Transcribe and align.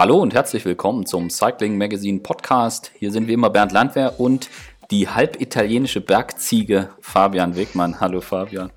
Hallo 0.00 0.16
und 0.18 0.32
herzlich 0.32 0.64
willkommen 0.64 1.04
zum 1.04 1.28
Cycling 1.28 1.76
Magazine 1.76 2.20
Podcast. 2.20 2.90
Hier 2.94 3.12
sind 3.12 3.28
wie 3.28 3.34
immer 3.34 3.50
Bernd 3.50 3.70
Landwehr 3.72 4.18
und 4.18 4.48
die 4.90 5.06
halbitalienische 5.06 6.00
Bergziege 6.00 6.88
Fabian 7.02 7.54
Wegmann. 7.54 8.00
Hallo 8.00 8.22
Fabian. 8.22 8.72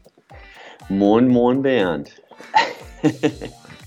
Moin, 0.89 1.29
moin 1.29 1.61
Bernd. 1.61 2.11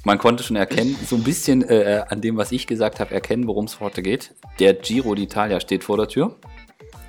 Man 0.04 0.16
konnte 0.16 0.44
schon 0.44 0.56
erkennen, 0.56 0.96
so 1.04 1.14
ein 1.14 1.24
bisschen 1.24 1.60
äh, 1.60 2.04
an 2.08 2.22
dem, 2.22 2.38
was 2.38 2.52
ich 2.52 2.66
gesagt 2.66 3.00
habe, 3.00 3.12
erkennen, 3.12 3.46
worum 3.46 3.66
es 3.66 3.80
heute 3.80 4.00
geht. 4.00 4.34
Der 4.58 4.72
Giro 4.72 5.10
d'Italia 5.10 5.60
steht 5.60 5.84
vor 5.84 5.98
der 5.98 6.08
Tür. 6.08 6.36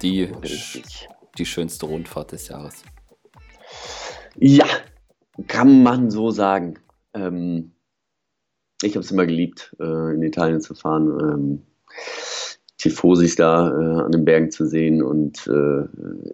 Die, 0.02 0.30
die 1.38 1.46
schönste 1.46 1.86
Rundfahrt 1.86 2.34
des 2.34 2.50
Jahres. 2.50 2.84
Ja, 4.36 4.66
kann 5.48 5.84
man 5.84 6.12
so 6.12 6.32
sagen. 6.32 6.80
Ähm, 7.14 7.72
ich 8.84 8.96
habe 8.96 9.04
es 9.04 9.12
immer 9.12 9.26
geliebt, 9.26 9.76
äh, 9.80 10.14
in 10.14 10.22
Italien 10.22 10.62
zu 10.62 10.76
fahren, 10.76 11.20
ähm, 11.22 11.62
Tifosis 12.78 13.36
da 13.36 13.70
äh, 13.70 14.02
an 14.04 14.12
den 14.12 14.26
Bergen 14.26 14.52
zu 14.52 14.68
sehen 14.68 15.02
und 15.02 15.48
äh, 15.48 15.88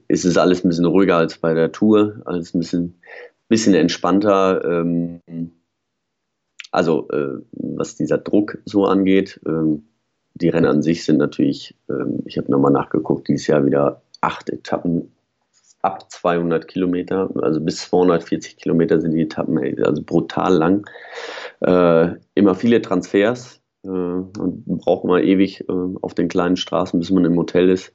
es 0.07 0.25
ist 0.25 0.37
alles 0.37 0.63
ein 0.63 0.67
bisschen 0.67 0.85
ruhiger 0.85 1.17
als 1.17 1.37
bei 1.37 1.53
der 1.53 1.71
Tour, 1.71 2.21
alles 2.25 2.53
ein 2.53 2.59
bisschen, 2.59 2.99
bisschen 3.47 3.73
entspannter. 3.75 4.63
Ähm, 4.65 5.21
also 6.71 7.07
äh, 7.11 7.37
was 7.51 7.95
dieser 7.95 8.17
Druck 8.17 8.57
so 8.65 8.85
angeht, 8.85 9.39
ähm, 9.45 9.83
die 10.33 10.49
Rennen 10.49 10.65
an 10.65 10.81
sich 10.81 11.05
sind 11.05 11.17
natürlich, 11.17 11.75
ähm, 11.89 12.23
ich 12.25 12.37
habe 12.37 12.51
nochmal 12.51 12.71
nachgeguckt, 12.71 13.29
dieses 13.29 13.47
Jahr 13.47 13.65
wieder 13.65 14.01
acht 14.19 14.49
Etappen 14.49 15.12
ab 15.83 16.09
200 16.11 16.67
Kilometer, 16.67 17.29
also 17.41 17.59
bis 17.59 17.77
240 17.89 18.57
Kilometer 18.57 18.99
sind 18.99 19.11
die 19.11 19.21
Etappen, 19.21 19.59
also 19.83 20.01
brutal 20.01 20.55
lang. 20.55 20.89
Äh, 21.59 22.15
immer 22.33 22.55
viele 22.55 22.81
Transfers 22.81 23.61
äh, 23.83 23.89
braucht 23.89 25.03
man 25.03 25.21
ewig 25.21 25.61
äh, 25.69 25.73
auf 26.01 26.13
den 26.13 26.29
kleinen 26.29 26.55
Straßen, 26.55 26.99
bis 26.99 27.11
man 27.11 27.25
im 27.25 27.37
Hotel 27.37 27.69
ist. 27.69 27.93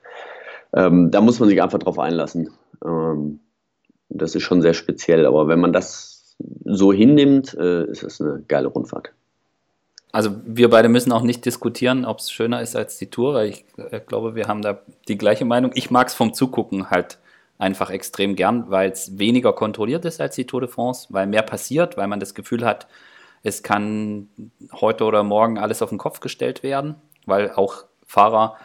Ähm, 0.74 1.10
da 1.10 1.22
muss 1.22 1.40
man 1.40 1.48
sich 1.48 1.62
einfach 1.62 1.78
drauf 1.78 1.98
einlassen. 1.98 2.50
Ähm, 2.84 3.40
das 4.10 4.34
ist 4.34 4.42
schon 4.42 4.60
sehr 4.62 4.74
speziell, 4.74 5.24
aber 5.24 5.48
wenn 5.48 5.60
man 5.60 5.72
das 5.72 6.36
so 6.64 6.92
hinnimmt, 6.92 7.54
äh, 7.54 7.84
ist 7.84 8.02
es 8.02 8.20
eine 8.20 8.44
geile 8.46 8.68
Rundfahrt. 8.68 9.12
Also 10.12 10.30
wir 10.44 10.68
beide 10.68 10.88
müssen 10.88 11.12
auch 11.12 11.22
nicht 11.22 11.44
diskutieren, 11.44 12.04
ob 12.04 12.18
es 12.18 12.30
schöner 12.30 12.60
ist 12.60 12.76
als 12.76 12.98
die 12.98 13.08
Tour, 13.08 13.34
weil 13.34 13.48
ich 13.48 13.64
äh, 13.76 14.00
glaube, 14.00 14.34
wir 14.34 14.46
haben 14.46 14.60
da 14.60 14.82
die 15.08 15.18
gleiche 15.18 15.46
Meinung. 15.46 15.70
Ich 15.74 15.90
mag 15.90 16.08
es 16.08 16.14
vom 16.14 16.34
Zugucken 16.34 16.90
halt 16.90 17.18
einfach 17.58 17.90
extrem 17.90 18.36
gern, 18.36 18.70
weil 18.70 18.90
es 18.90 19.18
weniger 19.18 19.52
kontrolliert 19.52 20.04
ist 20.04 20.20
als 20.20 20.36
die 20.36 20.46
Tour 20.46 20.60
de 20.60 20.70
France, 20.70 21.08
weil 21.10 21.26
mehr 21.26 21.42
passiert, 21.42 21.96
weil 21.96 22.06
man 22.06 22.20
das 22.20 22.34
Gefühl 22.34 22.64
hat, 22.64 22.86
es 23.42 23.62
kann 23.62 24.28
heute 24.72 25.04
oder 25.04 25.22
morgen 25.22 25.58
alles 25.58 25.82
auf 25.82 25.90
den 25.90 25.98
Kopf 25.98 26.20
gestellt 26.20 26.62
werden, 26.62 26.96
weil 27.26 27.52
auch 27.52 27.84
Fahrer 28.06 28.56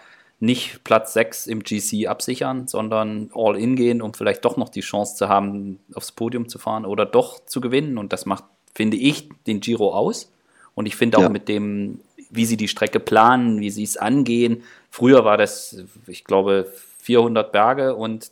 nicht 0.44 0.83
Platz 0.83 1.13
6 1.13 1.47
im 1.47 1.63
GC 1.63 2.08
absichern, 2.08 2.67
sondern 2.67 3.31
all 3.33 3.55
in 3.55 3.75
gehen, 3.77 4.02
um 4.02 4.13
vielleicht 4.13 4.44
doch 4.44 4.58
noch 4.58 4.69
die 4.69 4.81
Chance 4.81 5.16
zu 5.16 5.30
haben, 5.30 5.80
aufs 5.94 6.11
Podium 6.11 6.50
zu 6.50 6.59
fahren 6.59 6.85
oder 6.85 7.05
doch 7.05 7.45
zu 7.45 7.61
gewinnen. 7.61 7.97
Und 7.97 8.11
das 8.11 8.25
macht, 8.25 8.44
finde 8.73 8.97
ich, 8.97 9.30
den 9.47 9.61
Giro 9.61 9.94
aus. 9.94 10.33
Und 10.75 10.85
ich 10.85 10.97
finde 10.97 11.17
auch 11.17 11.23
ja. 11.23 11.30
mit 11.30 11.47
dem, 11.47 12.02
wie 12.30 12.45
sie 12.45 12.57
die 12.57 12.67
Strecke 12.67 13.00
planen, 13.00 13.61
wie 13.61 13.69
sie 13.69 13.83
es 13.83 13.95
angehen. 13.95 14.63
Früher 14.89 15.23
war 15.23 15.38
das, 15.38 15.81
ich 16.07 16.25
glaube, 16.25 16.67
400 17.00 17.52
Berge 17.53 17.95
und 17.95 18.31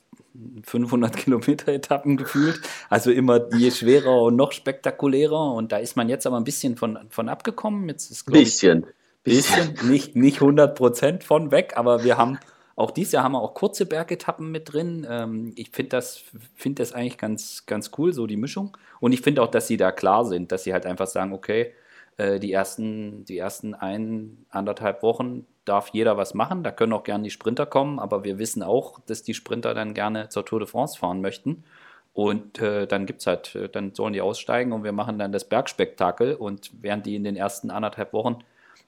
500 0.64 1.16
Kilometer 1.18 1.72
Etappen 1.72 2.18
gefühlt. 2.18 2.62
Also 2.90 3.12
immer 3.12 3.54
je 3.56 3.72
schwerer 3.72 4.22
und 4.22 4.36
noch 4.36 4.52
spektakulärer. 4.52 5.54
Und 5.54 5.72
da 5.72 5.78
ist 5.78 5.96
man 5.96 6.10
jetzt 6.10 6.26
aber 6.28 6.38
ein 6.38 6.44
bisschen 6.44 6.78
von, 6.78 7.00
von 7.10 7.30
abgekommen. 7.30 7.88
Jetzt 7.90 8.12
ist, 8.12 8.26
bisschen. 8.26 8.88
Ich, 9.24 9.36
bisschen. 9.36 9.90
Nicht, 9.90 10.16
nicht 10.16 10.42
100 10.42 10.76
Prozent 10.76 11.24
von 11.24 11.52
weg, 11.52 11.74
aber 11.76 12.04
wir 12.04 12.18
haben 12.18 12.40
auch 12.76 12.92
dieses 12.92 13.12
Jahr 13.14 13.24
haben 13.24 13.34
wir 13.34 13.42
auch 13.42 13.54
kurze 13.54 13.86
Bergetappen 13.86 14.50
mit 14.50 14.74
drin. 14.74 15.06
Ähm, 15.08 15.54
ich 15.56 15.70
finde 15.72 15.90
das, 15.90 16.24
find 16.56 16.80
das 16.80 16.94
eigentlich 16.94 17.18
ganz, 17.18 17.66
ganz 17.66 17.92
cool, 17.98 18.14
so 18.14 18.26
die 18.26 18.38
Mischung. 18.38 18.76
Und 19.00 19.12
ich 19.12 19.22
finde 19.22 19.44
auch, 19.44 19.52
dass 19.52 19.68
sie 19.68 19.78
da 19.78 19.92
klar 19.92 20.26
sind, 20.26 20.52
dass 20.52 20.64
sie 20.64 20.74
halt 20.74 20.86
einfach 20.86 21.08
sagen, 21.08 21.34
okay, 21.34 21.74
äh, 22.18 22.40
die 22.40 22.52
ersten, 22.52 23.26
die 23.26 23.38
ersten 23.38 23.74
ein, 23.74 24.46
anderthalb 24.50 25.04
Wochen 25.04 25.46
darf 25.66 25.90
jeder 25.90 26.18
was 26.18 26.34
machen. 26.34 26.64
Da 26.64 26.72
können 26.72 26.94
auch 26.94 27.04
gerne 27.04 27.24
die 27.24 27.30
Sprinter 27.30 27.66
kommen, 27.66 28.00
aber 28.00 28.24
wir 28.24 28.40
wissen 28.40 28.64
auch, 28.64 29.00
dass 29.00 29.24
die 29.24 29.34
Sprinter 29.34 29.74
dann 29.74 29.94
gerne 29.94 30.30
zur 30.30 30.46
Tour 30.46 30.60
de 30.60 30.68
France 30.68 30.98
fahren 30.98 31.22
möchten. 31.22 31.64
Und 32.14 32.60
äh, 32.60 32.88
dann 32.88 33.06
gibt's 33.06 33.26
halt, 33.26 33.56
äh, 33.56 33.70
dann 33.70 33.94
sollen 33.94 34.14
die 34.14 34.22
aussteigen 34.22 34.74
und 34.74 34.84
wir 34.84 34.92
machen 34.92 35.18
dann 35.18 35.32
das 35.32 35.48
Bergspektakel. 35.48 36.36
Und 36.36 36.72
während 36.82 37.06
die 37.06 37.16
in 37.16 37.24
den 37.24 37.36
ersten 37.36 37.70
anderthalb 37.70 38.12
Wochen 38.14 38.40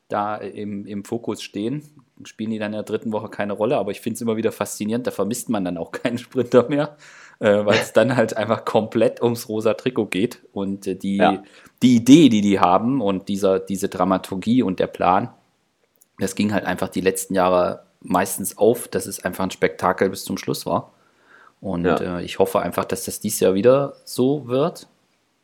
da 0.10 0.36
im, 0.36 0.86
im 0.86 1.06
Fokus 1.06 1.42
stehen, 1.42 1.84
spielen 2.26 2.52
die 2.52 2.60
dann 2.60 2.74
in 2.74 2.78
der 2.78 2.84
dritten 2.84 3.14
Woche 3.14 3.30
keine 3.30 3.54
Rolle. 3.54 3.78
Aber 3.78 3.92
ich 3.92 4.02
finde 4.02 4.16
es 4.16 4.22
immer 4.22 4.36
wieder 4.36 4.52
faszinierend, 4.52 5.08
da 5.08 5.12
vermisst 5.12 5.50
man 5.50 5.64
dann 5.64 5.78
auch 5.78 5.92
keinen 5.94 6.18
Sprinter 6.18 6.68
mehr, 6.68 6.98
äh, 7.40 7.66
weil 7.66 7.78
es 7.80 7.94
dann 7.94 8.16
halt 8.16 8.36
einfach 8.36 8.66
komplett 8.66 9.22
ums 9.22 9.48
rosa 9.48 9.74
Trikot 9.74 10.08
geht. 10.08 10.44
Und 10.52 10.86
äh, 10.88 10.96
die, 10.96 11.18
ja. 11.18 11.44
die 11.82 11.96
Idee, 11.96 12.28
die 12.28 12.42
die 12.42 12.60
haben 12.60 13.02
und 13.02 13.30
dieser, 13.30 13.60
diese 13.60 13.88
Dramaturgie 13.88 14.64
und 14.64 14.80
der 14.80 14.88
Plan, 14.88 15.30
das 16.24 16.36
ging 16.36 16.54
halt 16.54 16.66
einfach 16.66 16.90
die 16.90 17.02
letzten 17.02 17.36
Jahre 17.36 17.84
meistens 18.02 18.58
auf, 18.58 18.88
dass 18.88 19.06
es 19.06 19.24
einfach 19.24 19.44
ein 19.44 19.52
Spektakel 19.52 20.10
bis 20.10 20.26
zum 20.26 20.38
Schluss 20.38 20.66
war. 20.66 20.94
Und 21.62 21.86
ja. 21.86 22.20
äh, 22.20 22.24
ich 22.24 22.40
hoffe 22.40 22.62
einfach, 22.62 22.86
dass 22.86 23.06
das 23.06 23.20
dieses 23.20 23.40
Jahr 23.40 23.54
wieder 23.54 23.94
so 24.04 24.48
wird. 24.48 24.88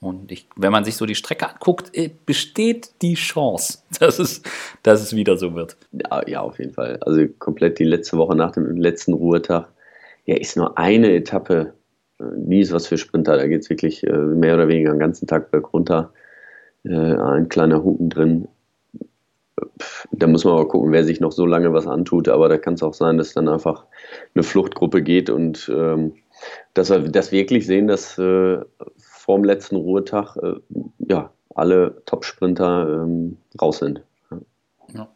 Und 0.02 0.32
ich, 0.32 0.48
wenn 0.56 0.72
man 0.72 0.86
sich 0.86 0.96
so 0.96 1.06
die 1.06 1.16
Strecke 1.16 1.50
anguckt, 1.50 1.92
äh, 1.94 2.10
besteht 2.26 2.92
die 3.02 3.16
Chance, 3.16 3.80
dass 4.00 4.20
es, 4.20 4.42
dass 4.84 5.02
es 5.02 5.16
wieder 5.16 5.38
so 5.38 5.56
wird. 5.56 5.78
Ja, 5.92 6.28
ja, 6.28 6.42
auf 6.42 6.60
jeden 6.60 6.74
Fall. 6.74 6.98
Also 7.02 7.28
komplett 7.40 7.80
die 7.80 7.86
letzte 7.86 8.18
Woche 8.18 8.36
nach 8.36 8.52
dem 8.52 8.78
letzten 8.78 9.14
Ruhetag. 9.14 9.68
Ja, 10.26 10.36
ist 10.36 10.58
nur 10.58 10.78
eine 10.78 11.14
Etappe. 11.14 11.74
Nie 12.36 12.62
ist 12.62 12.74
was 12.74 12.88
für 12.88 12.98
Sprinter. 12.98 13.38
Da 13.38 13.48
geht 13.48 13.62
es 13.62 13.70
wirklich 13.70 14.06
äh, 14.06 14.12
mehr 14.12 14.56
oder 14.56 14.68
weniger 14.68 14.92
den 14.92 15.00
ganzen 15.00 15.28
Tag 15.28 15.52
bergunter. 15.52 16.12
Äh, 16.84 16.90
ein 16.94 17.50
kleiner 17.50 17.84
Hupen 17.84 18.10
drin 18.10 18.48
da 20.12 20.28
muss 20.28 20.46
man 20.46 20.54
aber 20.54 20.68
gucken, 20.68 20.92
wer 20.92 21.04
sich 21.04 21.20
noch 21.20 21.32
so 21.32 21.46
lange 21.46 21.74
was 21.74 21.88
antut. 21.88 22.28
Aber 22.28 22.50
da 22.50 22.58
kann 22.58 22.76
es 22.76 22.84
auch 22.84 22.94
sein, 22.94 23.18
dass 23.18 23.34
dann 23.34 23.48
einfach 23.48 23.86
eine 24.36 24.44
Fluchtgruppe 24.44 25.02
geht 25.02 25.30
und 25.30 25.72
ähm, 25.74 26.14
dass 26.74 26.90
wir 26.90 27.00
das 27.00 27.32
wirklich 27.32 27.66
sehen, 27.66 27.88
dass 27.88 28.18
äh, 28.18 28.60
vor 28.98 29.38
dem 29.38 29.44
letzten 29.44 29.76
Ruhetag 29.76 30.38
äh, 30.38 30.56
ja, 31.00 31.32
alle 31.56 32.02
Top-Sprinter 32.06 33.04
ähm, 33.04 33.38
raus 33.62 33.80
sind. 33.80 34.02
Ja. 34.94 35.08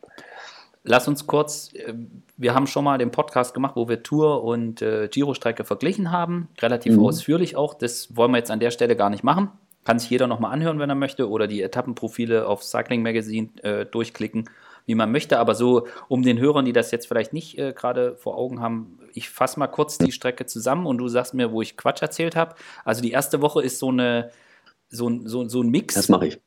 Lass 0.84 1.08
uns 1.08 1.28
kurz, 1.28 1.72
äh, 1.74 1.94
wir 2.36 2.54
haben 2.54 2.68
schon 2.68 2.84
mal 2.84 2.98
den 2.98 3.12
Podcast 3.12 3.54
gemacht, 3.54 3.76
wo 3.76 3.88
wir 3.88 4.04
Tour 4.04 4.44
und 4.44 4.82
äh, 4.82 5.08
Giro-Strecke 5.10 5.64
verglichen 5.64 6.12
haben, 6.12 6.50
relativ 6.62 6.98
mhm. 6.98 7.06
ausführlich 7.06 7.56
auch. 7.56 7.74
Das 7.74 8.16
wollen 8.16 8.32
wir 8.32 8.38
jetzt 8.38 8.52
an 8.52 8.60
der 8.60 8.72
Stelle 8.72 8.96
gar 8.96 9.10
nicht 9.10 9.24
machen. 9.24 9.50
Kann 9.84 10.00
sich 10.00 10.10
jeder 10.10 10.28
nochmal 10.28 10.52
anhören, 10.52 10.80
wenn 10.80 10.90
er 10.90 10.96
möchte, 10.96 11.30
oder 11.30 11.48
die 11.48 11.62
Etappenprofile 11.62 12.48
auf 12.48 12.64
Cycling 12.64 13.02
Magazine 13.02 13.50
äh, 13.64 13.86
durchklicken, 13.86 14.50
wie 14.86 14.96
man 14.96 15.12
möchte. 15.12 15.40
Aber 15.40 15.56
so, 15.56 15.88
um 16.08 16.24
den 16.24 16.40
Hörern, 16.40 16.66
die 16.66 16.74
das 16.74 16.92
jetzt 16.92 17.08
vielleicht 17.08 17.34
nicht 17.34 17.58
äh, 17.58 17.74
gerade 17.74 18.16
vor 18.16 18.38
Augen 18.38 18.62
haben, 18.62 19.00
ich 19.14 19.30
fasse 19.30 19.60
mal 19.60 19.68
kurz 19.68 19.98
die 19.98 20.12
Strecke 20.12 20.46
zusammen 20.46 20.86
und 20.86 20.98
du 20.98 21.08
sagst 21.08 21.34
mir, 21.34 21.52
wo 21.52 21.62
ich 21.62 21.78
Quatsch 21.78 22.02
erzählt 22.02 22.36
habe. 22.36 22.56
Also 22.86 23.02
die 23.02 23.12
erste 23.12 23.42
Woche 23.42 23.62
ist 23.62 23.80
so 23.80 23.90
eine 23.90 24.32
so, 24.90 25.10
so, 25.26 25.48
so 25.48 25.62
ein 25.62 25.70
Mix. 25.70 25.96
Das 25.96 26.10
mache 26.10 26.28
ich 26.28 26.40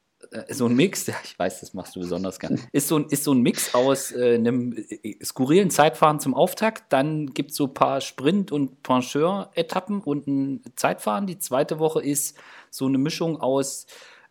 so 0.51 0.67
ein 0.67 0.75
Mix, 0.75 1.09
ich 1.09 1.39
weiß, 1.39 1.61
das 1.61 1.75
machst 1.75 1.97
du 1.97 2.01
besonders 2.01 2.39
gern, 2.39 2.61
ist 2.73 2.89
so, 2.89 2.99
ist 2.99 3.25
so 3.25 3.33
ein 3.33 3.41
Mix 3.41 3.75
aus 3.75 4.13
äh, 4.13 4.35
einem 4.35 4.73
äh, 4.73 5.25
skurrilen 5.25 5.71
Zeitfahren 5.71 6.21
zum 6.21 6.35
Auftakt, 6.35 6.93
dann 6.93 7.29
gibt 7.29 7.51
es 7.51 7.57
so 7.57 7.65
ein 7.65 7.75
paar 7.75 8.01
Sprint- 8.01 8.53
und 8.53 8.83
Pencheur-Etappen 8.83 10.01
und 10.01 10.27
ein 10.27 10.63
Zeitfahren. 10.77 11.27
Die 11.27 11.39
zweite 11.39 11.79
Woche 11.79 12.03
ist 12.03 12.37
so 12.71 12.87
eine 12.87 12.99
Mischung 12.99 13.41
aus 13.41 13.87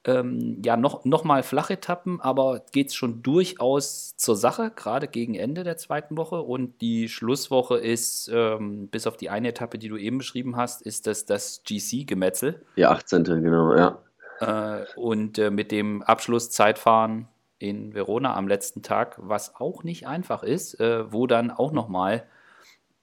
ähm, 0.06 0.62
ja, 0.64 0.78
noch, 0.78 1.04
noch 1.04 1.24
mal 1.24 1.42
Flachetappen, 1.44 2.22
aber 2.22 2.62
geht 2.72 2.90
es 2.90 2.96
schon 2.96 3.24
durchaus 3.24 4.16
zur 4.16 4.36
Sache, 4.36 4.72
gerade 4.76 5.08
gegen 5.08 5.36
Ende 5.36 5.64
der 5.64 5.78
zweiten 5.78 6.16
Woche. 6.16 6.42
Und 6.42 6.80
die 6.82 7.10
Schlusswoche 7.10 7.78
ist, 7.78 8.30
ähm, 8.32 8.88
bis 8.88 9.08
auf 9.08 9.18
die 9.18 9.30
eine 9.30 9.50
Etappe, 9.50 9.80
die 9.80 9.90
du 9.90 9.98
eben 9.98 10.20
beschrieben 10.20 10.56
hast, 10.56 10.84
ist 10.84 11.08
das 11.08 11.26
das 11.26 11.64
GC-Gemetzel. 11.64 12.62
Die 12.78 12.86
18. 12.86 13.24
genau, 13.24 13.76
ja. 13.76 14.00
Äh, 14.40 14.84
und 14.96 15.38
äh, 15.38 15.52
mit 15.52 15.72
dem 15.72 16.02
Abschlusszeitfahren 16.02 17.28
in 17.58 17.94
Verona 17.94 18.36
am 18.36 18.48
letzten 18.48 18.84
Tag, 18.84 19.16
was 19.18 19.56
auch 19.56 19.84
nicht 19.84 20.08
einfach 20.08 20.44
ist, 20.44 20.80
äh, 20.80 21.12
wo 21.12 21.28
dann 21.28 21.52
auch 21.52 21.72
noch 21.72 21.88
mal 21.88 22.26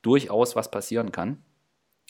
durchaus 0.02 0.56
was 0.56 0.70
passieren 0.70 1.12
kann. 1.12 1.42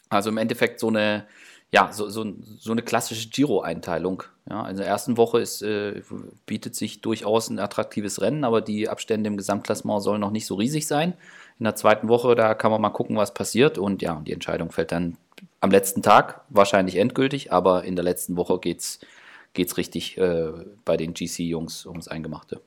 Also 0.09 0.31
im 0.31 0.39
Endeffekt 0.39 0.81
so 0.81 0.89
eine 0.89 1.27
ja, 1.73 1.91
so, 1.91 2.11
so, 2.11 2.27
so 2.59 2.71
eine 2.71 2.83
klassische 2.83 3.31
Giro-Einteilung. 3.31 4.25
Ja, 4.49 4.69
in 4.69 4.77
der 4.77 4.87
ersten 4.87 5.17
Woche 5.17 5.41
ist, 5.41 5.63
äh, 5.63 6.03
bietet 6.45 6.75
sich 6.75 7.01
durchaus 7.01 7.49
ein 7.49 7.59
attraktives 7.59 8.21
Rennen, 8.21 8.45
aber 8.45 8.61
die 8.61 8.91
Abstände 8.91 9.29
im 9.29 9.39
Gesamtklassement 9.39 10.03
sollen 10.03 10.21
noch 10.21 10.31
nicht 10.31 10.45
so 10.45 10.57
riesig 10.57 10.87
sein. 10.87 11.15
In 11.59 11.65
der 11.65 11.75
zweiten 11.75 12.09
Woche, 12.09 12.35
da 12.35 12.55
kann 12.55 12.71
man 12.71 12.83
mal 12.83 12.91
gucken, 12.91 13.17
was 13.17 13.33
passiert. 13.33 13.79
Und 13.79 14.03
ja, 14.03 14.21
die 14.27 14.33
Entscheidung 14.33 14.71
fällt 14.71 14.93
dann 14.93 15.17
am 15.63 15.71
letzten 15.71 16.03
Tag, 16.03 16.43
wahrscheinlich 16.51 16.97
endgültig, 16.97 17.53
aber 17.53 17.85
in 17.85 17.95
der 17.95 18.05
letzten 18.05 18.37
Woche 18.37 18.59
geht 18.59 18.81
es 18.81 19.77
richtig 19.77 20.19
äh, 20.19 20.51
bei 20.85 20.97
den 20.97 21.15
GC-Jungs 21.15 21.87
ums 21.87 22.09
Eingemachte. 22.09 22.61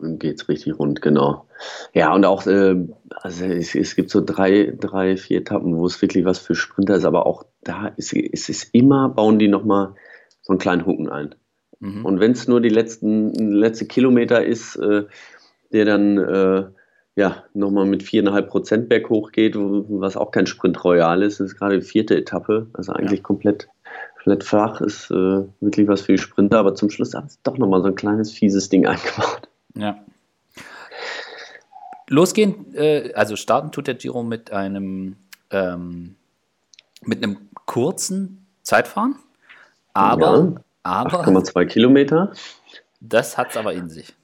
geht 0.00 0.40
es 0.40 0.48
richtig 0.48 0.78
rund, 0.78 1.02
genau. 1.02 1.46
Ja, 1.92 2.12
und 2.14 2.24
auch, 2.24 2.46
äh, 2.46 2.74
also 3.10 3.44
es, 3.44 3.74
es, 3.74 3.94
gibt 3.96 4.10
so 4.10 4.22
drei, 4.24 4.74
drei, 4.80 5.18
vier 5.18 5.40
Etappen, 5.40 5.76
wo 5.76 5.84
es 5.86 6.00
wirklich 6.00 6.24
was 6.24 6.38
für 6.38 6.54
Sprinter 6.54 6.96
ist, 6.96 7.04
aber 7.04 7.26
auch 7.26 7.44
da 7.62 7.88
ist, 7.96 8.14
ist 8.14 8.48
es 8.48 8.64
immer, 8.64 9.10
bauen 9.10 9.38
die 9.38 9.48
nochmal 9.48 9.94
so 10.40 10.54
einen 10.54 10.58
kleinen 10.58 10.86
Hucken 10.86 11.10
ein. 11.10 11.34
Mhm. 11.80 12.06
Und 12.06 12.18
wenn 12.18 12.32
es 12.32 12.48
nur 12.48 12.62
die 12.62 12.70
letzten 12.70 13.34
letzte 13.34 13.86
Kilometer 13.86 14.42
ist, 14.42 14.76
äh, 14.76 15.04
der 15.70 15.84
dann 15.84 16.16
äh, 16.16 16.64
ja 17.18 17.42
nochmal 17.52 17.84
mit 17.84 18.04
viereinhalb 18.04 18.48
Prozent 18.48 18.88
berghoch 18.88 19.32
geht, 19.32 19.56
was 19.56 20.16
auch 20.16 20.30
kein 20.30 20.46
Sprint 20.46 20.82
Royal 20.84 21.22
ist, 21.22 21.40
das 21.40 21.48
ist 21.48 21.58
gerade 21.58 21.80
die 21.80 21.84
vierte 21.84 22.16
Etappe, 22.16 22.68
also 22.74 22.92
eigentlich 22.92 23.18
ja. 23.18 23.24
komplett, 23.24 23.68
komplett 24.14 24.44
flach, 24.44 24.80
ist 24.80 25.10
äh, 25.10 25.42
wirklich 25.60 25.88
was 25.88 26.02
für 26.02 26.12
die 26.12 26.18
Sprinter, 26.18 26.60
aber 26.60 26.76
zum 26.76 26.90
Schluss 26.90 27.14
hat 27.14 27.26
es 27.26 27.42
doch 27.42 27.58
nochmal 27.58 27.82
so 27.82 27.88
ein 27.88 27.96
kleines 27.96 28.30
fieses 28.30 28.68
Ding 28.68 28.86
eingebaut. 28.86 29.48
Ja. 29.74 29.98
Losgehen, 32.08 32.72
äh, 32.74 33.12
also 33.14 33.34
starten 33.34 33.72
tut 33.72 33.88
der 33.88 33.94
Giro 33.94 34.22
mit 34.22 34.52
einem 34.52 35.16
ähm, 35.50 36.14
mit 37.04 37.22
einem 37.22 37.48
kurzen 37.66 38.46
Zeitfahren, 38.62 39.16
aber 39.92 40.36
ja. 40.36 40.64
Aber 40.84 41.24
8,2 41.24 41.66
Kilometer. 41.66 42.32
Das 43.00 43.36
hat 43.36 43.50
es 43.50 43.56
aber 43.56 43.74
in 43.74 43.90
sich. 43.90 44.14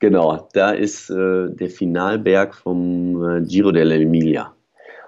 Genau, 0.00 0.48
da 0.52 0.70
ist 0.70 1.10
äh, 1.10 1.50
der 1.50 1.70
Finalberg 1.70 2.54
vom 2.54 3.22
äh, 3.24 3.40
Giro 3.42 3.70
dell'Emilia. 3.70 4.52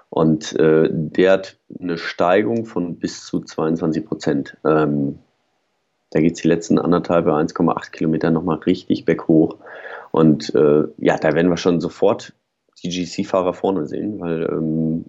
Und 0.09 0.53
äh, 0.59 0.89
der 0.91 1.31
hat 1.31 1.57
eine 1.79 1.97
Steigung 1.97 2.65
von 2.65 2.97
bis 2.97 3.25
zu 3.25 3.39
22 3.39 4.05
Prozent. 4.05 4.57
Ähm, 4.65 5.19
da 6.09 6.19
geht 6.19 6.33
es 6.33 6.41
die 6.41 6.49
letzten 6.49 6.77
anderthalb, 6.77 7.27
1,8 7.27 7.91
Kilometer 7.91 8.31
nochmal 8.31 8.57
richtig 8.57 9.05
berghoch. 9.05 9.55
Und 10.11 10.53
äh, 10.53 10.83
ja, 10.97 11.15
da 11.15 11.33
werden 11.33 11.49
wir 11.49 11.55
schon 11.55 11.79
sofort 11.79 12.33
die 12.83 12.89
GC-Fahrer 12.89 13.53
vorne 13.53 13.85
sehen, 13.85 14.19
weil 14.19 14.43
ähm, 14.43 15.05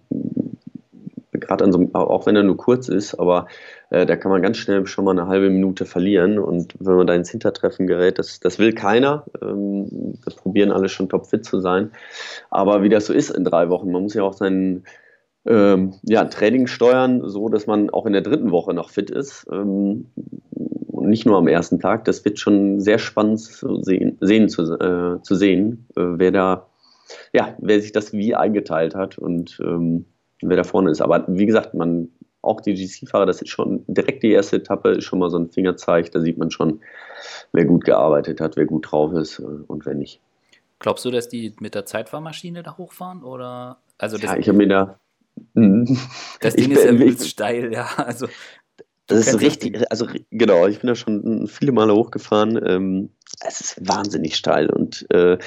gerade 1.52 1.64
an 1.64 1.72
so 1.72 1.88
auch 1.92 2.26
wenn 2.26 2.36
er 2.36 2.42
nur 2.42 2.56
kurz 2.56 2.88
ist, 2.88 3.14
aber 3.14 3.46
äh, 3.90 4.06
da 4.06 4.16
kann 4.16 4.30
man 4.30 4.42
ganz 4.42 4.56
schnell 4.56 4.86
schon 4.86 5.04
mal 5.04 5.12
eine 5.12 5.26
halbe 5.26 5.50
Minute 5.50 5.84
verlieren 5.84 6.38
und 6.38 6.74
wenn 6.78 6.96
man 6.96 7.06
da 7.06 7.14
ins 7.14 7.30
Hintertreffen 7.30 7.86
gerät, 7.86 8.18
das, 8.18 8.40
das 8.40 8.58
will 8.58 8.72
keiner. 8.72 9.24
Ähm, 9.42 10.14
das 10.24 10.34
probieren 10.34 10.72
alle 10.72 10.88
schon 10.88 11.08
topfit 11.08 11.44
zu 11.44 11.60
sein. 11.60 11.90
Aber 12.50 12.82
wie 12.82 12.88
das 12.88 13.06
so 13.06 13.12
ist 13.12 13.30
in 13.30 13.44
drei 13.44 13.68
Wochen, 13.68 13.90
man 13.90 14.02
muss 14.02 14.14
ja 14.14 14.22
auch 14.22 14.32
sein 14.32 14.84
ähm, 15.44 15.94
ja, 16.02 16.24
Training 16.24 16.66
steuern, 16.66 17.28
so 17.28 17.48
dass 17.48 17.66
man 17.66 17.90
auch 17.90 18.06
in 18.06 18.12
der 18.12 18.22
dritten 18.22 18.50
Woche 18.50 18.72
noch 18.72 18.90
fit 18.90 19.10
ist. 19.10 19.46
Ähm, 19.52 20.06
und 20.92 21.08
nicht 21.08 21.26
nur 21.26 21.36
am 21.36 21.48
ersten 21.48 21.80
Tag. 21.80 22.04
Das 22.04 22.24
wird 22.24 22.38
schon 22.38 22.80
sehr 22.80 22.98
spannend 22.98 23.40
zu 23.40 23.82
sehen, 23.82 24.16
sehen 24.20 24.48
zu, 24.48 24.62
äh, 24.74 25.20
zu 25.22 25.34
sehen, 25.34 25.86
äh, 25.96 26.02
wer 26.02 26.30
da, 26.30 26.68
ja, 27.32 27.56
wer 27.58 27.80
sich 27.80 27.92
das 27.92 28.12
wie 28.12 28.34
eingeteilt 28.34 28.94
hat. 28.94 29.18
Und 29.18 29.60
ähm, 29.62 30.06
wer 30.48 30.56
da 30.56 30.64
vorne 30.64 30.90
ist. 30.90 31.00
Aber 31.00 31.24
wie 31.28 31.46
gesagt, 31.46 31.74
man, 31.74 32.08
auch 32.42 32.60
die 32.60 32.74
GC-Fahrer, 32.74 33.26
das 33.26 33.40
ist 33.40 33.48
schon 33.48 33.84
direkt 33.86 34.22
die 34.22 34.32
erste 34.32 34.56
Etappe, 34.56 34.90
ist 34.90 35.04
schon 35.04 35.18
mal 35.18 35.30
so 35.30 35.38
ein 35.38 35.50
Fingerzeig, 35.50 36.10
da 36.10 36.20
sieht 36.20 36.38
man 36.38 36.50
schon, 36.50 36.80
wer 37.52 37.64
gut 37.64 37.84
gearbeitet 37.84 38.40
hat, 38.40 38.56
wer 38.56 38.66
gut 38.66 38.90
drauf 38.90 39.12
ist 39.12 39.38
äh, 39.38 39.42
und 39.42 39.86
wer 39.86 39.94
nicht. 39.94 40.20
Glaubst 40.78 41.04
du, 41.04 41.10
dass 41.10 41.28
die 41.28 41.54
mit 41.60 41.74
der 41.74 41.86
Zeitfahrmaschine 41.86 42.62
da 42.62 42.76
hochfahren? 42.76 43.22
Oder? 43.22 43.78
Also 43.98 44.16
ja, 44.16 44.36
ich 44.36 44.48
habe 44.48 44.58
mir 44.58 44.68
da. 44.68 44.98
das 46.40 46.56
Ding 46.56 46.72
ist 46.72 46.84
ja 46.84 46.90
übelst 46.90 47.28
steil, 47.28 47.72
ja. 47.72 47.88
Also, 47.96 48.26
das 49.06 49.26
ist 49.26 49.40
richtig, 49.40 49.80
also 49.90 50.06
genau, 50.30 50.66
ich 50.66 50.80
bin 50.80 50.88
da 50.88 50.94
schon 50.94 51.46
viele 51.46 51.72
Male 51.72 51.94
hochgefahren. 51.94 52.60
Ähm, 52.64 53.10
es 53.46 53.60
ist 53.60 53.88
wahnsinnig 53.88 54.36
steil 54.36 54.70
und 54.70 55.06
äh, 55.10 55.38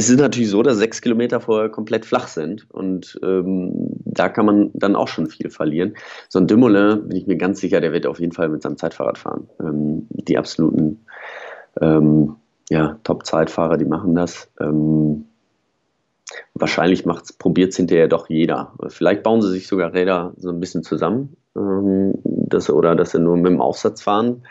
es 0.00 0.08
ist 0.08 0.18
natürlich 0.18 0.48
so, 0.48 0.62
dass 0.62 0.78
sechs 0.78 1.02
Kilometer 1.02 1.40
vorher 1.40 1.68
komplett 1.68 2.06
flach 2.06 2.26
sind 2.26 2.66
und 2.70 3.20
ähm, 3.22 3.90
da 4.06 4.30
kann 4.30 4.46
man 4.46 4.70
dann 4.72 4.96
auch 4.96 5.08
schon 5.08 5.26
viel 5.26 5.50
verlieren. 5.50 5.94
So 6.30 6.38
ein 6.38 6.46
Dumoulin, 6.46 7.06
bin 7.08 7.18
ich 7.18 7.26
mir 7.26 7.36
ganz 7.36 7.60
sicher, 7.60 7.82
der 7.82 7.92
wird 7.92 8.06
auf 8.06 8.18
jeden 8.18 8.32
Fall 8.32 8.48
mit 8.48 8.62
seinem 8.62 8.78
Zeitfahrrad 8.78 9.18
fahren. 9.18 9.50
Ähm, 9.60 10.06
die 10.08 10.38
absoluten 10.38 11.04
ähm, 11.82 12.36
ja, 12.70 12.98
Top-Zeitfahrer, 13.04 13.76
die 13.76 13.84
machen 13.84 14.14
das. 14.14 14.50
Ähm, 14.58 15.26
wahrscheinlich 16.54 17.04
probiert 17.38 17.72
es 17.72 17.76
hinterher 17.76 18.08
doch 18.08 18.30
jeder. 18.30 18.72
Vielleicht 18.88 19.22
bauen 19.22 19.42
sie 19.42 19.50
sich 19.50 19.66
sogar 19.66 19.92
Räder 19.92 20.32
so 20.38 20.48
ein 20.48 20.60
bisschen 20.60 20.82
zusammen 20.82 21.36
ähm, 21.54 22.14
das, 22.24 22.70
oder 22.70 22.96
dass 22.96 23.10
sie 23.10 23.18
nur 23.18 23.36
mit 23.36 23.52
dem 23.52 23.60
Aufsatz 23.60 24.00
fahren 24.00 24.44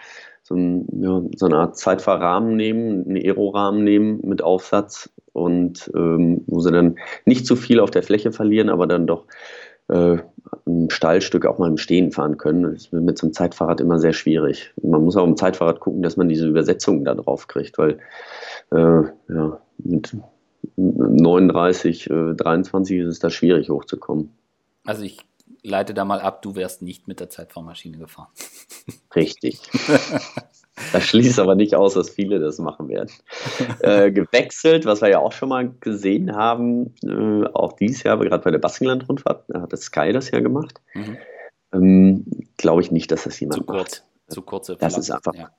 so, 0.50 0.56
ja, 0.56 1.22
so 1.36 1.46
eine 1.46 1.58
Art 1.58 1.78
Zeitfahrrahmen 1.78 2.56
nehmen, 2.56 3.06
einen 3.06 3.18
Aero-Rahmen 3.18 3.84
nehmen 3.84 4.20
mit 4.24 4.42
Aufsatz 4.42 5.12
und 5.34 5.92
ähm, 5.96 6.44
wo 6.48 6.60
sie 6.60 6.72
dann 6.72 6.98
nicht 7.26 7.46
zu 7.46 7.56
viel 7.56 7.80
auf 7.80 7.92
der 7.92 8.04
Fläche 8.04 8.32
verlieren, 8.32 8.70
aber 8.70 8.88
dann 8.88 9.08
doch 9.08 9.26
äh, 9.90 10.18
ein 10.66 10.90
Stallstück 10.90 11.46
auch 11.46 11.58
mal 11.58 11.70
im 11.70 11.78
Stehen 11.78 12.12
fahren 12.12 12.38
können. 12.38 12.64
Das 12.64 12.74
ist 12.74 12.94
mit 12.94 13.18
so 13.18 13.28
einem 13.28 13.34
Zeitfahrrad 13.34 13.82
immer 13.82 14.00
sehr 14.00 14.14
schwierig. 14.14 14.72
Man 14.82 15.04
muss 15.04 15.18
auch 15.18 15.26
im 15.26 15.38
Zeitfahrrad 15.38 15.80
gucken, 15.80 16.02
dass 16.02 16.18
man 16.18 16.30
diese 16.30 16.48
Übersetzungen 16.48 17.06
da 17.06 17.16
drauf 17.16 17.48
kriegt, 17.48 17.78
weil 17.78 18.00
äh, 18.72 19.04
ja, 19.30 19.60
mit 19.78 20.16
39, 20.76 22.10
äh, 22.10 22.34
23 22.36 23.00
ist 23.00 23.08
es 23.08 23.20
da 23.20 23.30
schwierig 23.30 23.70
hochzukommen. 23.70 24.32
Also 24.86 25.04
ich 25.04 25.20
leite 25.64 25.94
da 25.94 26.06
mal 26.06 26.22
ab, 26.22 26.42
du 26.42 26.56
wärst 26.56 26.82
nicht 26.82 27.08
mit 27.08 27.20
der 27.20 27.30
Zeitfahrmaschine 27.30 27.98
gefahren. 27.98 28.30
Richtig. 29.16 29.62
Das 30.94 31.04
schließt 31.04 31.40
aber 31.40 31.56
nicht 31.56 31.76
aus, 31.76 31.94
dass 31.94 32.10
viele 32.10 32.40
das 32.40 32.60
machen 32.60 32.90
werden. 32.90 33.10
Äh, 33.82 34.12
gewechselt, 34.12 34.86
was 34.86 35.02
wir 35.02 35.10
ja 35.10 35.20
auch 35.20 35.32
schon 35.32 35.50
mal 35.50 35.72
gesehen 35.80 36.36
haben, 36.36 36.94
äh, 37.04 37.48
auch 37.54 37.74
dieses 37.74 38.04
Jahr, 38.04 38.18
gerade 38.18 38.44
bei 38.44 38.52
der 38.52 38.58
Baskenland-Rundfahrt, 38.58 39.46
da 39.48 39.62
hat 39.62 39.74
das 39.74 39.82
Sky 39.82 40.12
das 40.12 40.32
ja 40.32 40.40
gemacht. 40.40 40.82
Mhm. 40.94 41.18
Ähm, 41.72 42.26
Glaube 42.58 42.82
ich 42.82 42.92
nicht, 42.92 43.12
dass 43.12 43.24
das 43.24 43.40
jemand 43.40 43.60
zu 43.60 43.64
kurz, 43.66 43.78
macht. 43.78 44.34
Zu 44.34 44.42
kurze 44.42 44.76
Das 44.76 44.98
ist 44.98 45.12
einfach 45.12 45.34
ja. 45.36 45.50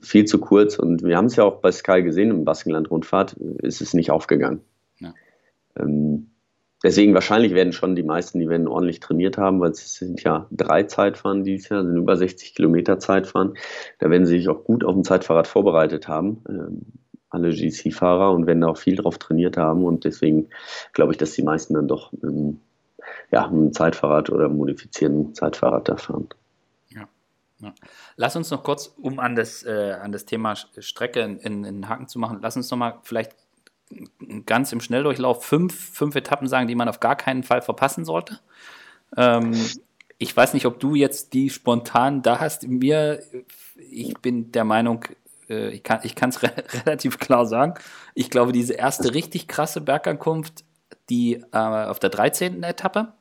viel 0.00 0.24
zu 0.24 0.38
kurz 0.38 0.78
und 0.78 1.02
wir 1.02 1.16
haben 1.16 1.26
es 1.26 1.36
ja 1.36 1.44
auch 1.44 1.56
bei 1.56 1.70
Sky 1.70 2.02
gesehen, 2.02 2.30
im 2.30 2.44
Baskenland-Rundfahrt 2.44 3.34
ist 3.34 3.80
es 3.80 3.94
nicht 3.94 4.10
aufgegangen. 4.10 4.60
Ja. 5.00 5.12
Ähm, 5.78 6.30
Deswegen 6.82 7.14
wahrscheinlich 7.14 7.54
werden 7.54 7.72
schon 7.72 7.96
die 7.96 8.02
meisten, 8.02 8.38
die 8.38 8.48
werden 8.48 8.68
ordentlich 8.68 9.00
trainiert 9.00 9.38
haben, 9.38 9.60
weil 9.60 9.70
es 9.70 9.94
sind 9.94 10.22
ja 10.22 10.46
drei 10.50 10.82
Zeitfahren 10.82 11.42
dieses 11.42 11.68
Jahr, 11.68 11.82
sind 11.82 11.96
über 11.96 12.16
60 12.16 12.54
Kilometer 12.54 12.98
Zeitfahren. 12.98 13.54
Da 13.98 14.10
werden 14.10 14.26
sie 14.26 14.38
sich 14.38 14.48
auch 14.48 14.62
gut 14.64 14.84
auf 14.84 14.92
dem 14.92 15.04
Zeitfahrrad 15.04 15.46
vorbereitet 15.46 16.06
haben, 16.06 16.44
ähm, 16.48 16.82
alle 17.30 17.50
GC-Fahrer, 17.50 18.32
und 18.32 18.46
werden 18.46 18.60
da 18.60 18.68
auch 18.68 18.78
viel 18.78 18.96
drauf 18.96 19.18
trainiert 19.18 19.56
haben. 19.56 19.84
Und 19.84 20.04
deswegen 20.04 20.48
glaube 20.92 21.12
ich, 21.12 21.18
dass 21.18 21.32
die 21.32 21.42
meisten 21.42 21.74
dann 21.74 21.88
doch 21.88 22.12
ähm, 22.22 22.60
ja, 23.30 23.46
ein 23.46 23.72
Zeitfahrrad 23.72 24.30
oder 24.30 24.48
modifizierten 24.48 25.34
Zeitfahrrad 25.34 25.88
da 25.88 25.96
fahren. 25.96 26.28
Lass 28.16 28.36
uns 28.36 28.50
noch 28.50 28.62
kurz, 28.62 28.94
um 29.00 29.18
an 29.18 29.34
das, 29.34 29.62
äh, 29.64 29.96
an 30.00 30.12
das 30.12 30.26
Thema 30.26 30.54
Strecke 30.56 31.20
in, 31.20 31.38
in, 31.38 31.64
in 31.64 31.88
Haken 31.88 32.06
zu 32.06 32.18
machen, 32.18 32.38
lass 32.42 32.56
uns 32.56 32.70
noch 32.70 32.78
mal 32.78 32.98
vielleicht 33.02 33.34
ganz 34.46 34.72
im 34.72 34.80
Schnelldurchlauf 34.80 35.44
fünf, 35.44 35.74
fünf 35.74 36.14
Etappen 36.16 36.48
sagen, 36.48 36.66
die 36.66 36.74
man 36.74 36.88
auf 36.88 37.00
gar 37.00 37.16
keinen 37.16 37.42
Fall 37.42 37.62
verpassen 37.62 38.04
sollte. 38.04 38.40
Ähm, 39.16 39.54
ich 40.18 40.36
weiß 40.36 40.54
nicht, 40.54 40.66
ob 40.66 40.80
du 40.80 40.94
jetzt 40.94 41.34
die 41.34 41.50
spontan 41.50 42.22
da 42.22 42.40
hast. 42.40 42.66
Mir, 42.66 43.22
ich 43.76 44.14
bin 44.18 44.50
der 44.52 44.64
Meinung, 44.64 45.04
äh, 45.48 45.70
ich 45.70 45.82
kann 45.82 46.00
es 46.02 46.42
re 46.42 46.52
relativ 46.84 47.18
klar 47.18 47.46
sagen. 47.46 47.74
Ich 48.14 48.30
glaube, 48.30 48.52
diese 48.52 48.74
erste 48.74 49.14
richtig 49.14 49.46
krasse 49.48 49.80
Bergankunft, 49.80 50.64
die 51.10 51.44
äh, 51.52 51.58
auf 51.58 51.98
der 51.98 52.10
13. 52.10 52.62
Etappe, 52.62 53.12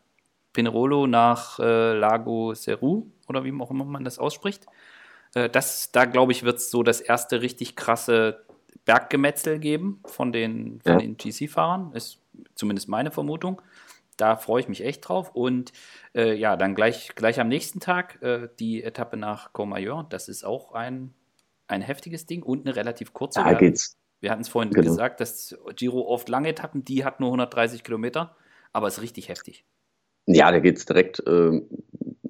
Pinerolo 0.54 1.06
nach 1.06 1.60
äh, 1.60 1.94
Lago 1.94 2.54
Seru 2.54 3.08
oder 3.28 3.44
wie 3.44 3.54
auch 3.60 3.72
immer 3.72 3.86
man 3.86 4.06
das 4.06 4.18
ausspricht, 4.18 4.66
äh, 5.36 5.50
das, 5.50 5.92
da 5.92 6.06
glaube 6.06 6.32
ich, 6.32 6.44
wird 6.44 6.58
es 6.58 6.72
so 6.72 6.82
das 6.82 7.02
erste 7.02 7.42
richtig 7.42 7.76
krasse 7.76 8.45
Berggemetzel 8.86 9.60
geben 9.60 10.02
von 10.06 10.32
den, 10.32 10.80
von 10.82 10.94
ja. 10.94 11.00
den 11.00 11.18
GC-Fahrern, 11.18 11.92
ist 11.94 12.22
zumindest 12.54 12.88
meine 12.88 13.12
Vermutung. 13.12 13.62
Da 14.18 14.38
freue 14.38 14.62
ich 14.62 14.70
mich 14.70 14.84
echt 14.84 15.08
drauf. 15.08 15.32
Und 15.34 15.74
äh, 16.14 16.36
ja, 16.36 16.56
dann 16.56 16.76
gleich, 16.76 17.16
gleich 17.16 17.40
am 17.40 17.50
nächsten 17.50 17.80
Tag 17.80 18.22
äh, 18.22 18.48
die 18.60 18.84
Etappe 18.84 19.18
nach 19.18 19.52
Courmayeur. 19.52 20.06
Das 20.10 20.30
ist 20.30 20.46
auch 20.46 20.72
ein, 20.74 21.14
ein 21.68 21.82
heftiges 21.82 22.26
Ding 22.26 22.44
und 22.44 22.66
eine 22.66 22.76
relativ 22.76 23.14
kurze. 23.14 23.44
Da 23.44 23.54
geht's. 23.54 23.98
Wir 24.22 24.32
hatten 24.32 24.42
es 24.42 24.48
vorhin 24.48 24.72
genau. 24.72 24.88
gesagt, 24.88 25.20
dass 25.20 25.58
Giro 25.76 26.02
oft 26.02 26.30
lange 26.30 26.50
Etappen, 26.50 26.86
die 26.86 27.04
hat 27.04 27.20
nur 27.20 27.30
130 27.30 27.84
Kilometer, 27.84 28.36
aber 28.72 28.88
ist 28.88 29.02
richtig 29.02 29.30
heftig. 29.30 29.66
Ja, 30.26 30.52
da 30.52 30.60
geht 30.60 30.78
es 30.78 30.86
direkt 30.86 31.20
äh, 31.28 31.62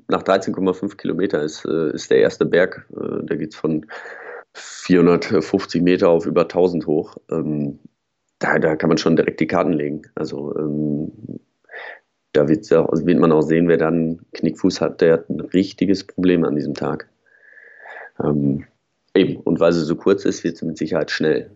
nach 0.08 0.24
13,5 0.24 0.98
Kilometer 0.98 1.42
ist, 1.42 1.64
äh, 1.66 1.92
ist 1.92 2.12
der 2.12 2.20
erste 2.20 2.46
Berg. 2.46 2.88
Äh, 2.92 3.24
da 3.24 3.36
geht 3.36 3.54
es 3.54 3.56
von 3.56 3.86
450 4.56 5.82
Meter 5.82 6.10
auf 6.10 6.26
über 6.26 6.44
1000 6.44 6.88
hoch. 6.88 7.18
Ähm, 7.30 7.80
da, 8.40 8.60
da 8.60 8.76
kann 8.76 8.90
man 8.90 8.98
schon 8.98 9.16
direkt 9.16 9.40
die 9.40 9.48
Karten 9.48 9.74
legen. 9.74 10.04
Also 10.16 10.56
ähm, 10.58 11.12
da 12.34 12.48
wird, 12.48 12.70
wird, 12.70 13.20
man 13.20 13.32
auch 13.32 13.42
sehen, 13.42 13.68
wer 13.68 13.78
dann 13.78 14.20
Knickfuß 14.34 14.82
hat, 14.82 15.02
der 15.02 15.14
hat 15.14 15.30
ein 15.30 15.40
richtiges 15.40 16.06
Problem 16.06 16.44
an 16.44 16.56
diesem 16.56 16.74
Tag. 16.74 17.10
Ähm, 18.22 18.66
eben, 19.14 19.38
und 19.38 19.60
weil 19.60 19.72
sie 19.72 19.84
so 19.84 19.96
kurz 19.96 20.26
ist, 20.26 20.44
wird 20.44 20.58
sie 20.58 20.66
mit 20.66 20.78
Sicherheit 20.78 21.12
schnell. 21.12 21.52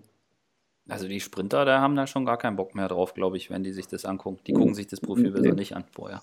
Also 0.87 1.07
die 1.07 1.19
Sprinter, 1.19 1.65
da 1.65 1.81
haben 1.81 1.95
da 1.95 2.07
schon 2.07 2.25
gar 2.25 2.37
keinen 2.37 2.55
Bock 2.55 2.75
mehr 2.75 2.87
drauf, 2.87 3.13
glaube 3.13 3.37
ich, 3.37 3.49
wenn 3.49 3.63
die 3.63 3.73
sich 3.73 3.87
das 3.87 4.05
angucken. 4.05 4.39
Die 4.47 4.53
gucken 4.53 4.73
sich 4.73 4.87
das 4.87 5.01
Profil 5.01 5.31
besser 5.31 5.53
nicht 5.53 5.75
an 5.75 5.83
vorher. 5.91 6.21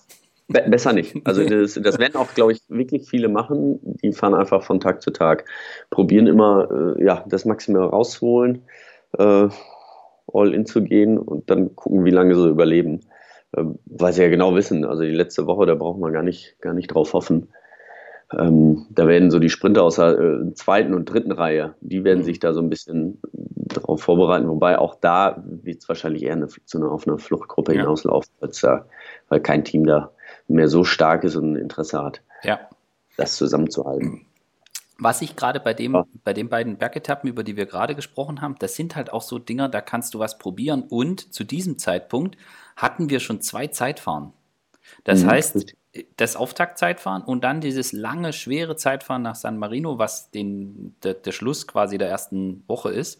Be 0.49 0.63
besser 0.67 0.93
nicht. 0.93 1.15
Also 1.25 1.43
das, 1.43 1.73
das 1.73 1.99
werden 1.99 2.15
auch, 2.15 2.33
glaube 2.33 2.53
ich, 2.53 2.61
wirklich 2.69 3.09
viele 3.09 3.27
machen. 3.27 3.79
Die 4.01 4.13
fahren 4.13 4.33
einfach 4.33 4.63
von 4.63 4.79
Tag 4.79 5.01
zu 5.01 5.11
Tag, 5.11 5.45
probieren 5.89 6.27
immer, 6.27 6.95
äh, 6.97 7.03
ja, 7.03 7.25
das 7.27 7.43
Maximum 7.43 7.83
rauszuholen, 7.83 8.63
äh, 9.17 9.49
all 10.33 10.53
in 10.53 10.65
zu 10.65 10.83
gehen 10.83 11.17
und 11.17 11.49
dann 11.49 11.75
gucken, 11.75 12.05
wie 12.05 12.11
lange 12.11 12.35
sie 12.35 12.49
überleben. 12.49 13.01
Äh, 13.51 13.63
weil 13.85 14.13
sie 14.13 14.23
ja 14.23 14.29
genau 14.29 14.55
wissen, 14.55 14.85
also 14.85 15.03
die 15.03 15.11
letzte 15.11 15.47
Woche, 15.47 15.65
da 15.65 15.75
braucht 15.75 15.99
man 15.99 16.13
gar 16.13 16.23
nicht, 16.23 16.55
gar 16.61 16.73
nicht 16.73 16.87
drauf 16.87 17.13
hoffen. 17.13 17.49
Ähm, 18.37 18.85
da 18.89 19.07
werden 19.07 19.31
so 19.31 19.39
die 19.39 19.49
Sprinter 19.49 19.83
aus 19.83 19.95
der 19.95 20.19
äh, 20.19 20.53
zweiten 20.53 20.93
und 20.93 21.05
dritten 21.05 21.31
Reihe, 21.31 21.75
die 21.79 22.03
werden 22.03 22.19
mhm. 22.19 22.25
sich 22.25 22.39
da 22.39 22.53
so 22.53 22.61
ein 22.61 22.69
bisschen 22.69 23.21
darauf 23.55 24.01
vorbereiten, 24.01 24.49
wobei 24.49 24.77
auch 24.79 24.95
da 24.95 25.43
wird 25.45 25.81
es 25.81 25.87
wahrscheinlich 25.87 26.23
eher 26.23 26.33
eine, 26.33 26.47
zu 26.47 26.77
einer, 26.77 26.91
auf 26.91 27.07
eine 27.07 27.17
Fluchtgruppe 27.17 27.71
hinauslaufen, 27.73 28.33
weil 29.29 29.39
kein 29.39 29.63
Team 29.63 29.85
da 29.85 30.11
mehr 30.47 30.67
so 30.67 30.83
stark 30.83 31.23
ist 31.23 31.35
und 31.35 31.53
ein 31.53 31.55
Interesse 31.55 32.01
hat, 32.01 32.21
ja. 32.43 32.59
das 33.17 33.35
zusammenzuhalten. 33.35 34.25
Was 34.99 35.21
ich 35.21 35.35
gerade 35.35 35.59
bei 35.59 35.73
dem, 35.73 35.93
ja. 35.93 36.05
bei 36.23 36.33
den 36.33 36.49
beiden 36.49 36.77
Bergetappen, 36.77 37.29
über 37.29 37.43
die 37.43 37.55
wir 37.55 37.67
gerade 37.67 37.93
gesprochen 37.93 38.41
haben, 38.41 38.55
das 38.59 38.75
sind 38.75 38.95
halt 38.95 39.13
auch 39.13 39.21
so 39.21 39.37
Dinger, 39.37 39.69
da 39.69 39.81
kannst 39.81 40.13
du 40.13 40.19
was 40.19 40.39
probieren. 40.39 40.83
Und 40.83 41.33
zu 41.33 41.43
diesem 41.43 41.77
Zeitpunkt 41.77 42.37
hatten 42.75 43.09
wir 43.09 43.19
schon 43.19 43.41
zwei 43.41 43.67
Zeitfahren. 43.67 44.33
Das 45.03 45.23
mhm, 45.23 45.27
heißt, 45.27 45.75
das 46.15 46.35
Auftaktzeitfahren 46.35 47.23
und 47.23 47.43
dann 47.43 47.61
dieses 47.61 47.91
lange, 47.91 48.33
schwere 48.33 48.75
Zeitfahren 48.75 49.21
nach 49.21 49.35
San 49.35 49.57
Marino, 49.57 49.99
was 49.99 50.31
den, 50.31 50.95
der, 51.03 51.13
der 51.13 51.31
Schluss 51.31 51.67
quasi 51.67 51.97
der 51.97 52.09
ersten 52.09 52.63
Woche 52.67 52.89
ist. 52.89 53.19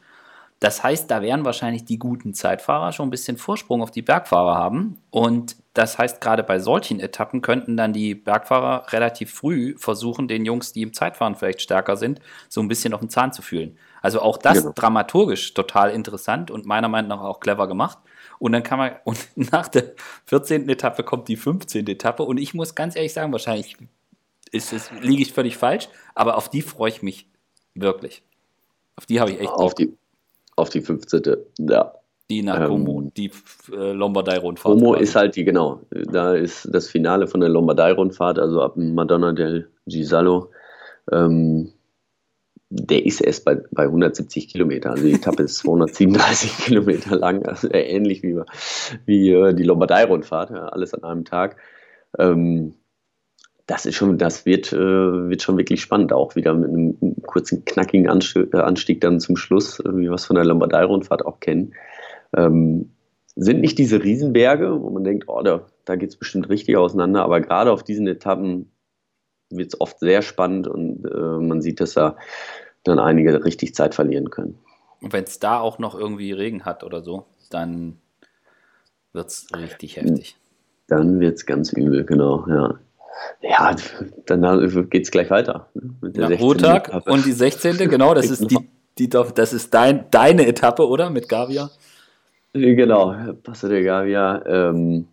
Das 0.60 0.82
heißt, 0.84 1.12
da 1.12 1.22
werden 1.22 1.46
wahrscheinlich 1.46 1.86
die 1.86 2.00
guten 2.00 2.34
Zeitfahrer 2.34 2.92
schon 2.92 3.08
ein 3.08 3.12
bisschen 3.12 3.38
Vorsprung 3.38 3.84
auf 3.84 3.92
die 3.92 4.02
Bergfahrer 4.02 4.56
haben. 4.56 5.00
Und 5.12 5.56
das 5.74 6.00
heißt, 6.00 6.20
gerade 6.20 6.42
bei 6.44 6.58
solchen 6.58 7.00
Etappen 7.00 7.42
könnten 7.42 7.78
dann 7.78 7.94
die 7.94 8.16
Bergfahrer 8.16 8.92
relativ 8.92 9.32
früh 9.32 9.76
versuchen, 9.78 10.28
den 10.28 10.46
Jungs, 10.46 10.74
die 10.74 10.82
im 10.82 10.94
Zeitfahren 10.94 11.36
vielleicht 11.36 11.62
stärker 11.62 11.96
sind, 11.96 12.20
so 12.50 12.60
ein 12.62 12.68
bisschen 12.68 12.96
auf 12.96 13.02
den 13.02 13.10
Zahn 13.10 13.34
zu 13.34 13.44
fühlen. 13.44 13.78
Also 14.02 14.22
auch 14.22 14.38
das 14.38 14.60
genau. 14.60 14.74
dramaturgisch 14.74 15.54
total 15.54 15.92
interessant 15.92 16.50
und 16.50 16.66
meiner 16.66 16.90
Meinung 16.90 17.10
nach 17.10 17.22
auch 17.22 17.40
clever 17.40 17.68
gemacht. 17.68 18.00
Und 18.40 18.52
dann 18.52 18.64
kann 18.64 18.80
man, 18.80 18.96
und 19.04 19.28
nach 19.36 19.68
der 19.68 19.94
14. 20.26 20.68
Etappe 20.70 21.04
kommt 21.04 21.28
die 21.28 21.36
15. 21.36 21.86
Etappe. 21.88 22.24
Und 22.24 22.38
ich 22.38 22.56
muss 22.56 22.74
ganz 22.74 22.96
ehrlich 22.96 23.14
sagen, 23.14 23.32
wahrscheinlich 23.32 23.78
ist 24.52 24.74
es, 24.74 24.90
liege 25.02 25.22
ich 25.22 25.34
völlig 25.34 25.58
falsch, 25.58 25.90
aber 26.16 26.38
auf 26.38 26.50
die 26.50 26.64
freue 26.64 26.90
ich 26.90 27.04
mich 27.04 27.30
wirklich. 27.76 28.24
Auf 28.96 29.06
die 29.06 29.20
habe 29.20 29.32
ich 29.32 29.40
echt. 29.40 29.50
Auf 29.50 29.76
die, 29.76 29.96
auf 30.58 30.70
die 30.70 30.82
15. 30.82 31.24
Ja. 31.60 31.94
Die 32.30 32.44
nach 32.44 32.60
ähm, 32.60 32.68
Como, 32.68 33.10
die 33.16 33.32
äh, 33.72 33.94
Lombardei-Rundfahrt. 33.94 34.74
Como 34.74 34.96
ist 34.96 35.16
halt 35.16 35.38
die, 35.38 35.46
genau. 35.46 35.82
Da 35.90 36.36
ist 36.36 36.68
das 36.70 36.90
Finale 36.90 37.28
von 37.28 37.40
der 37.40 37.50
Lombardei-Rundfahrt, 37.50 38.38
also 38.38 38.62
ab 38.62 38.76
Madonna 38.76 39.32
del 39.32 39.70
Gisalo. 39.86 40.52
Ähm, 41.10 41.72
der 42.70 43.06
ist 43.06 43.22
erst 43.22 43.46
bei, 43.46 43.56
bei 43.72 43.84
170 43.84 44.50
Kilometer. 44.50 44.92
Also 44.92 45.06
die 45.06 45.14
Etappe 45.14 45.44
ist 45.44 45.60
237 45.60 46.58
Kilometer 46.66 47.16
lang, 47.16 47.46
also 47.46 47.70
ähnlich 47.72 48.24
wie, 48.24 48.38
wie 49.06 49.32
äh, 49.32 49.54
die 49.54 49.64
Lombardei-Rundfahrt, 49.64 50.50
ja, 50.50 50.68
alles 50.68 50.94
an 50.94 51.04
einem 51.06 51.24
Tag. 51.24 51.56
Ähm, 52.20 52.74
das 53.68 53.86
ist 53.86 53.96
schon, 53.96 54.18
das 54.18 54.46
wird, 54.46 54.72
äh, 54.72 55.30
wird 55.30 55.42
schon 55.42 55.58
wirklich 55.58 55.82
spannend, 55.82 56.14
auch 56.14 56.36
wieder 56.36 56.54
mit 56.54 56.70
einem 56.70 57.16
kurzen, 57.24 57.66
knackigen 57.66 58.10
Anstieg, 58.10 58.54
äh, 58.54 58.58
Anstieg 58.58 59.02
dann 59.02 59.20
zum 59.20 59.36
Schluss, 59.36 59.80
wie 59.80 60.04
wir 60.04 60.14
es 60.14 60.26
von 60.26 60.38
der 60.38 60.46
Lombardei-Rundfahrt 60.46 61.26
auch 61.26 61.42
kennen. 61.42 61.74
Ähm, 62.36 62.94
sind 63.36 63.60
nicht 63.62 63.78
diese 63.78 64.02
Riesenberge, 64.02 64.82
wo 64.82 64.90
man 64.90 65.04
denkt, 65.04 65.26
oh, 65.28 65.42
da, 65.42 65.66
da 65.86 65.96
geht 65.98 66.10
es 66.10 66.16
bestimmt 66.16 66.50
richtig 66.50 66.78
auseinander, 66.78 67.24
aber 67.24 67.42
gerade 67.42 67.72
auf 67.72 67.84
diesen 67.84 68.08
Etappen 68.08 68.72
wird 69.50 69.74
es 69.74 69.82
oft 69.82 70.00
sehr 70.00 70.22
spannend 70.22 70.68
und 70.68 71.06
äh, 71.06 71.40
man 71.40 71.62
sieht, 71.62 71.80
dass 71.82 71.94
da 71.94 72.16
dann 72.84 73.00
einige 73.00 73.44
richtig 73.44 73.76
Zeit 73.76 73.96
verlieren 73.96 74.30
können. 74.30 74.58
Und 75.02 75.14
wenn 75.14 75.26
es 75.26 75.40
da 75.40 75.60
auch 75.60 75.78
noch 75.78 75.94
irgendwie 75.94 76.32
Regen 76.32 76.66
hat 76.66 76.84
oder 76.84 77.04
so, 77.04 77.26
dann 77.50 77.98
wird 79.14 79.28
es 79.28 79.48
richtig 79.56 79.98
heftig. 79.98 80.38
Dann 80.88 81.20
wird 81.20 81.36
es 81.36 81.46
ganz 81.46 81.74
übel, 81.74 82.06
genau, 82.06 82.48
ja. 82.48 82.80
Ja, 83.42 83.76
dann 84.26 84.90
geht 84.90 85.04
es 85.04 85.12
gleich 85.12 85.30
weiter. 85.30 85.70
Ne, 85.74 85.94
mit 86.02 86.18
der 86.18 86.40
Ruhetag 86.40 87.08
und 87.08 87.26
die 87.26 87.32
16. 87.32 87.78
Genau, 87.90 88.14
das 88.14 88.30
ist, 88.30 88.50
die, 88.50 88.58
die, 88.98 89.10
das 89.10 89.54
ist 89.54 89.74
dein, 89.74 90.06
deine 90.12 90.48
Etappe, 90.48 90.88
oder? 90.88 91.10
Mit 91.10 91.30
Gavia? 91.30 91.70
Genau, 92.54 93.16
Passo 93.44 93.68
de 93.68 93.84
Gavia. 93.84 94.44
Ähm, 94.46 95.08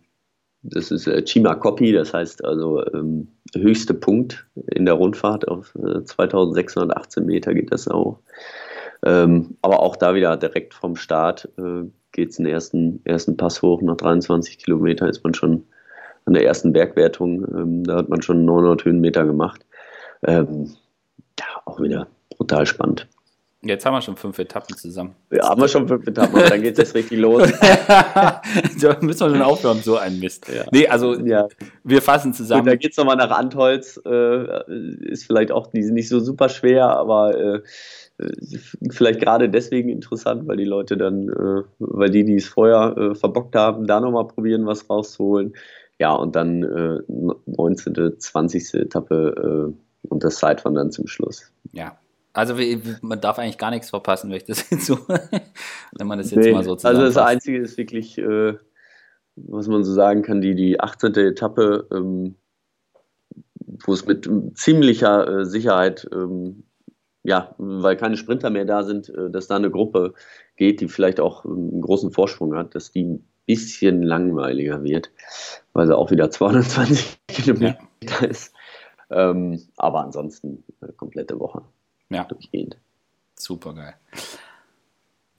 das 0.63 0.91
ist 0.91 1.07
äh, 1.07 1.23
Chima 1.23 1.55
Copy, 1.55 1.91
das 1.91 2.13
heißt 2.13 2.43
also 2.43 2.83
ähm, 2.93 3.27
höchste 3.53 3.93
Punkt 3.93 4.47
in 4.71 4.85
der 4.85 4.95
Rundfahrt 4.95 5.47
auf 5.47 5.75
äh, 5.75 6.03
2618 6.03 7.25
Meter 7.25 7.53
geht 7.53 7.71
das 7.71 7.87
auch. 7.87 8.19
Ähm, 9.03 9.57
aber 9.61 9.81
auch 9.81 9.95
da 9.95 10.15
wieder 10.15 10.35
direkt 10.37 10.73
vom 10.73 10.95
Start 10.95 11.49
äh, 11.57 11.83
geht 12.11 12.31
es 12.31 12.37
den 12.37 12.47
ersten, 12.47 13.01
ersten 13.03 13.37
Pass 13.37 13.61
hoch. 13.61 13.81
Nach 13.81 13.97
23 13.97 14.57
Kilometern 14.57 15.09
ist 15.09 15.23
man 15.23 15.33
schon 15.35 15.65
an 16.25 16.33
der 16.33 16.45
ersten 16.45 16.73
Bergwertung. 16.73 17.45
Ähm, 17.55 17.83
da 17.83 17.97
hat 17.97 18.09
man 18.09 18.21
schon 18.21 18.45
900 18.45 18.85
Höhenmeter 18.85 19.25
gemacht. 19.25 19.65
Ähm, 20.25 20.75
ja, 21.39 21.45
auch 21.65 21.79
wieder 21.79 22.07
brutal 22.29 22.65
spannend. 22.65 23.07
Jetzt 23.67 23.83
haben 23.83 23.95
wir 23.95 24.01
schon 24.01 24.15
fünf 24.15 24.37
Etappen 24.37 24.77
zusammen. 24.77 25.15
Ja, 25.31 25.49
haben 25.49 25.59
wir 25.59 25.67
schon 25.67 25.87
fünf 25.87 26.05
Etappen, 26.05 26.35
aber 26.35 26.49
dann 26.49 26.61
geht 26.61 26.73
es 26.73 26.77
jetzt 26.77 26.93
richtig 26.93 27.17
los. 27.17 27.41
da 27.59 28.97
müssen 29.01 29.21
wir 29.21 29.29
schon 29.31 29.41
aufhören, 29.41 29.79
so 29.81 29.97
ein 29.97 30.19
Mist. 30.19 30.47
Ja. 30.55 30.65
Nee, 30.71 30.87
also 30.87 31.15
ja. 31.15 31.47
wir 31.83 32.01
fassen 32.03 32.31
zusammen. 32.35 32.61
Und 32.61 32.67
da 32.67 32.75
geht 32.75 32.91
es 32.91 32.97
nochmal 32.97 33.15
nach 33.15 33.31
Antholz. 33.31 33.99
Äh, 34.05 35.09
ist 35.09 35.25
vielleicht 35.25 35.51
auch 35.51 35.65
die 35.67 35.81
sind 35.81 35.95
nicht 35.95 36.09
so 36.09 36.19
super 36.19 36.47
schwer, 36.47 36.89
aber 36.89 37.35
äh, 37.35 37.61
vielleicht 38.91 39.19
gerade 39.19 39.49
deswegen 39.49 39.89
interessant, 39.89 40.47
weil 40.47 40.57
die 40.57 40.65
Leute 40.65 40.95
dann, 40.95 41.27
äh, 41.27 41.63
weil 41.79 42.11
die, 42.11 42.23
die 42.23 42.35
es 42.35 42.47
vorher 42.47 42.95
äh, 42.95 43.15
verbockt 43.15 43.55
haben, 43.55 43.87
da 43.87 43.99
nochmal 43.99 44.27
probieren, 44.27 44.67
was 44.67 44.87
rauszuholen. 44.87 45.53
Ja, 45.99 46.13
und 46.13 46.35
dann 46.35 46.63
äh, 46.63 46.99
19., 47.45 48.19
20. 48.19 48.73
Etappe 48.73 49.73
äh, 49.73 50.07
und 50.09 50.23
das 50.23 50.35
Zeitfahren 50.35 50.75
dann 50.75 50.91
zum 50.91 51.07
Schluss. 51.07 51.51
Ja, 51.71 51.97
also 52.35 52.55
man 53.01 53.21
darf 53.21 53.39
eigentlich 53.39 53.57
gar 53.57 53.71
nichts 53.71 53.89
verpassen, 53.89 54.29
wenn 54.29 54.37
ich 54.37 54.43
das 54.43 54.69
jetzt 54.69 54.85
so, 54.85 54.97
wenn 55.07 56.07
man 56.07 56.17
das 56.17 56.31
jetzt 56.31 56.45
nee, 56.45 56.51
mal 56.51 56.63
so 56.63 56.73
Also 56.73 57.01
das 57.01 57.17
Einzige 57.17 57.59
ist 57.59 57.77
wirklich, 57.77 58.17
äh, 58.17 58.55
was 59.37 59.67
man 59.67 59.83
so 59.83 59.93
sagen 59.93 60.21
kann, 60.21 60.41
die, 60.41 60.53
die 60.53 60.79
18. 60.79 61.15
Etappe, 61.15 61.87
ähm, 61.91 62.35
wo 63.85 63.93
es 63.93 64.05
mit 64.05 64.29
ziemlicher 64.55 65.27
äh, 65.27 65.45
Sicherheit, 65.45 66.07
ähm, 66.13 66.63
ja, 67.23 67.55
weil 67.57 67.95
keine 67.95 68.17
Sprinter 68.17 68.49
mehr 68.49 68.65
da 68.65 68.83
sind, 68.83 69.09
äh, 69.09 69.31
dass 69.31 69.47
da 69.47 69.55
eine 69.55 69.71
Gruppe 69.71 70.13
geht, 70.57 70.81
die 70.81 70.89
vielleicht 70.89 71.21
auch 71.21 71.45
einen 71.45 71.81
großen 71.81 72.11
Vorsprung 72.11 72.55
hat, 72.55 72.75
dass 72.75 72.91
die 72.91 73.23
bisschen 73.45 74.03
langweiliger 74.03 74.83
wird, 74.83 75.11
weil 75.73 75.87
sie 75.87 75.97
auch 75.97 76.11
wieder 76.11 76.31
220 76.31 77.17
Kilometer 77.27 77.79
ja. 78.01 78.25
ist. 78.25 78.53
Ähm, 79.09 79.61
aber 79.77 80.01
ansonsten 80.01 80.63
eine 80.81 80.93
komplette 80.93 81.39
Woche. 81.39 81.61
Ja. 82.09 82.23
Durchgehend. 82.25 82.77
Super 83.37 83.73
geil. 83.73 83.95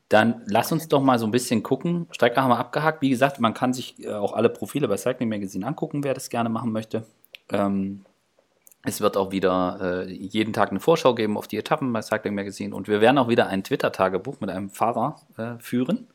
Dann 0.08 0.42
lass 0.46 0.70
uns 0.70 0.86
doch 0.88 1.02
mal 1.02 1.18
so 1.18 1.26
ein 1.26 1.32
bisschen 1.32 1.62
gucken. 1.62 2.06
Strecke 2.12 2.40
haben 2.40 2.50
wir 2.50 2.58
abgehakt. 2.58 3.02
Wie 3.02 3.10
gesagt, 3.10 3.40
man 3.40 3.54
kann 3.54 3.72
sich 3.72 4.04
äh, 4.04 4.12
auch 4.12 4.34
alle 4.34 4.48
Profile 4.48 4.86
bei 4.86 4.96
Cycling 4.96 5.28
Magazine 5.28 5.66
angucken, 5.66 6.04
wer 6.04 6.14
das 6.14 6.30
gerne 6.30 6.48
machen 6.48 6.70
möchte. 6.70 7.04
Ähm, 7.50 8.04
es 8.84 9.00
wird 9.00 9.16
auch 9.16 9.32
wieder 9.32 10.04
äh, 10.06 10.12
jeden 10.12 10.52
Tag 10.52 10.70
eine 10.70 10.78
Vorschau 10.78 11.14
geben 11.16 11.36
auf 11.36 11.48
die 11.48 11.56
Etappen 11.56 11.92
bei 11.92 12.02
Cycling 12.02 12.36
Magazine 12.36 12.74
und 12.74 12.86
wir 12.86 13.00
werden 13.00 13.18
auch 13.18 13.28
wieder 13.28 13.48
ein 13.48 13.64
Twitter-Tagebuch 13.64 14.40
mit 14.40 14.48
einem 14.48 14.70
Fahrer 14.70 15.20
äh, 15.36 15.58
führen. 15.58 16.06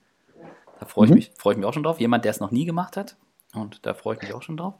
Da 0.82 0.88
freue 0.88 1.06
ich, 1.06 1.12
mhm. 1.12 1.16
mich, 1.18 1.32
freu 1.38 1.52
ich 1.52 1.58
mich 1.58 1.68
auch 1.68 1.74
schon 1.74 1.84
drauf. 1.84 2.00
Jemand, 2.00 2.26
der 2.26 2.32
es 2.32 2.40
noch 2.40 2.50
nie 2.50 2.66
gemacht 2.66 2.98
hat. 2.98 3.16
Und 3.54 3.86
da 3.86 3.94
freue 3.94 4.16
ich 4.16 4.22
mich 4.24 4.34
auch 4.34 4.42
schon 4.42 4.58
drauf. 4.58 4.74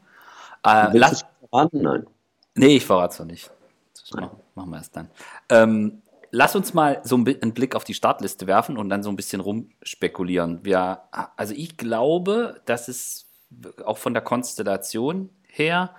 Äh, 0.66 0.88
lass, 0.98 1.24
verraten? 1.48 1.80
Nein. 1.80 2.06
Nee, 2.56 2.76
ich 2.76 2.84
verrate 2.84 3.12
es 3.12 3.18
noch 3.20 3.26
nicht. 3.26 3.50
Machen, 4.12 4.30
machen 4.56 4.70
wir 4.70 4.80
es 4.80 4.90
dann. 4.90 5.08
Ähm, 5.48 6.02
lass 6.32 6.56
uns 6.56 6.74
mal 6.74 7.00
so 7.04 7.14
einen 7.14 7.54
Blick 7.54 7.76
auf 7.76 7.84
die 7.84 7.94
Startliste 7.94 8.48
werfen 8.48 8.76
und 8.76 8.88
dann 8.88 9.04
so 9.04 9.10
ein 9.10 9.16
bisschen 9.16 9.40
rumspekulieren. 9.40 10.64
Wir, 10.64 11.02
also 11.36 11.54
ich 11.54 11.76
glaube, 11.76 12.60
dass 12.66 12.88
es 12.88 13.26
auch 13.84 13.98
von 13.98 14.12
der 14.12 14.24
Konstellation 14.24 15.30
her 15.46 15.94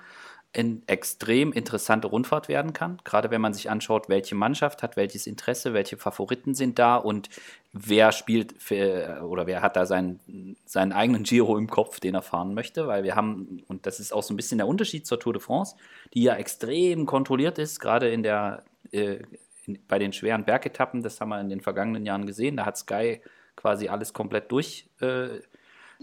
eine 0.55 0.81
extrem 0.85 1.53
interessante 1.53 2.07
Rundfahrt 2.07 2.49
werden 2.49 2.73
kann. 2.73 2.97
Gerade 3.05 3.31
wenn 3.31 3.41
man 3.41 3.53
sich 3.53 3.69
anschaut, 3.69 4.09
welche 4.09 4.35
Mannschaft 4.35 4.83
hat 4.83 4.97
welches 4.97 5.27
Interesse, 5.27 5.73
welche 5.73 5.95
Favoriten 5.95 6.55
sind 6.55 6.77
da 6.77 6.97
und 6.97 7.29
wer 7.73 8.11
spielt 8.11 8.61
für, 8.61 9.23
oder 9.27 9.47
wer 9.47 9.63
hat 9.63 9.75
da 9.75 9.87
seinen, 9.87 10.55
seinen 10.65 10.91
eigenen 10.91 11.23
Giro 11.23 11.57
im 11.57 11.67
Kopf, 11.67 11.99
den 11.99 12.13
er 12.13 12.21
fahren 12.21 12.53
möchte. 12.53 12.87
Weil 12.87 13.03
wir 13.03 13.15
haben, 13.15 13.63
und 13.67 13.87
das 13.87 13.99
ist 13.99 14.13
auch 14.13 14.21
so 14.21 14.33
ein 14.33 14.37
bisschen 14.37 14.59
der 14.59 14.67
Unterschied 14.67 15.07
zur 15.07 15.19
Tour 15.19 15.33
de 15.33 15.41
France, 15.41 15.75
die 16.13 16.23
ja 16.23 16.35
extrem 16.35 17.07
kontrolliert 17.07 17.57
ist, 17.57 17.79
gerade 17.79 18.09
in 18.09 18.21
der, 18.21 18.63
äh, 18.91 19.19
in, 19.65 19.79
bei 19.87 19.97
den 19.97 20.13
schweren 20.13 20.45
Bergetappen. 20.45 21.01
Das 21.01 21.19
haben 21.19 21.29
wir 21.29 21.41
in 21.41 21.49
den 21.49 21.61
vergangenen 21.61 22.05
Jahren 22.05 22.27
gesehen. 22.27 22.57
Da 22.57 22.65
hat 22.65 22.77
Sky 22.77 23.21
quasi 23.55 23.87
alles 23.87 24.13
komplett 24.13 24.51
durch 24.51 24.87
äh, 25.01 25.39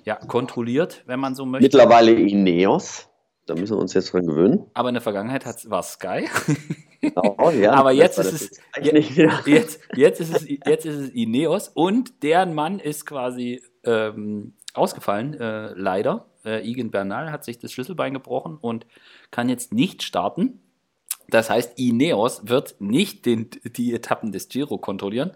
ja, 0.04 0.16
kontrolliert, 0.16 1.04
wenn 1.06 1.20
man 1.20 1.36
so 1.36 1.46
möchte. 1.46 1.64
Mittlerweile 1.64 2.12
Ineos. 2.12 3.09
Da 3.50 3.56
müssen 3.56 3.76
wir 3.76 3.80
uns 3.80 3.94
jetzt 3.94 4.12
dran 4.12 4.28
gewöhnen. 4.28 4.64
Aber 4.74 4.90
in 4.90 4.94
der 4.94 5.02
Vergangenheit 5.02 5.44
war 5.70 5.80
es 5.80 5.94
Sky. 5.94 6.28
Oh, 7.16 7.50
ja, 7.50 7.72
Aber 7.72 7.90
jetzt 7.90 8.18
ist, 8.18 8.32
es, 8.32 8.60
jetzt, 8.80 9.80
jetzt, 9.96 10.20
ist 10.20 10.36
es, 10.36 10.46
jetzt 10.66 10.86
ist 10.86 10.96
es 10.96 11.08
Ineos 11.08 11.68
und 11.68 12.22
deren 12.22 12.54
Mann 12.54 12.78
ist 12.78 13.06
quasi 13.06 13.60
ähm, 13.82 14.52
ausgefallen, 14.72 15.34
äh, 15.34 15.72
leider. 15.72 16.26
Äh, 16.44 16.64
Igen 16.64 16.92
Bernal 16.92 17.32
hat 17.32 17.44
sich 17.44 17.58
das 17.58 17.72
Schlüsselbein 17.72 18.14
gebrochen 18.14 18.56
und 18.60 18.86
kann 19.32 19.48
jetzt 19.48 19.72
nicht 19.72 20.04
starten. 20.04 20.60
Das 21.28 21.50
heißt, 21.50 21.76
Ineos 21.76 22.48
wird 22.48 22.76
nicht 22.80 23.26
den, 23.26 23.50
die 23.64 23.92
Etappen 23.94 24.30
des 24.30 24.48
Giro 24.48 24.78
kontrollieren, 24.78 25.32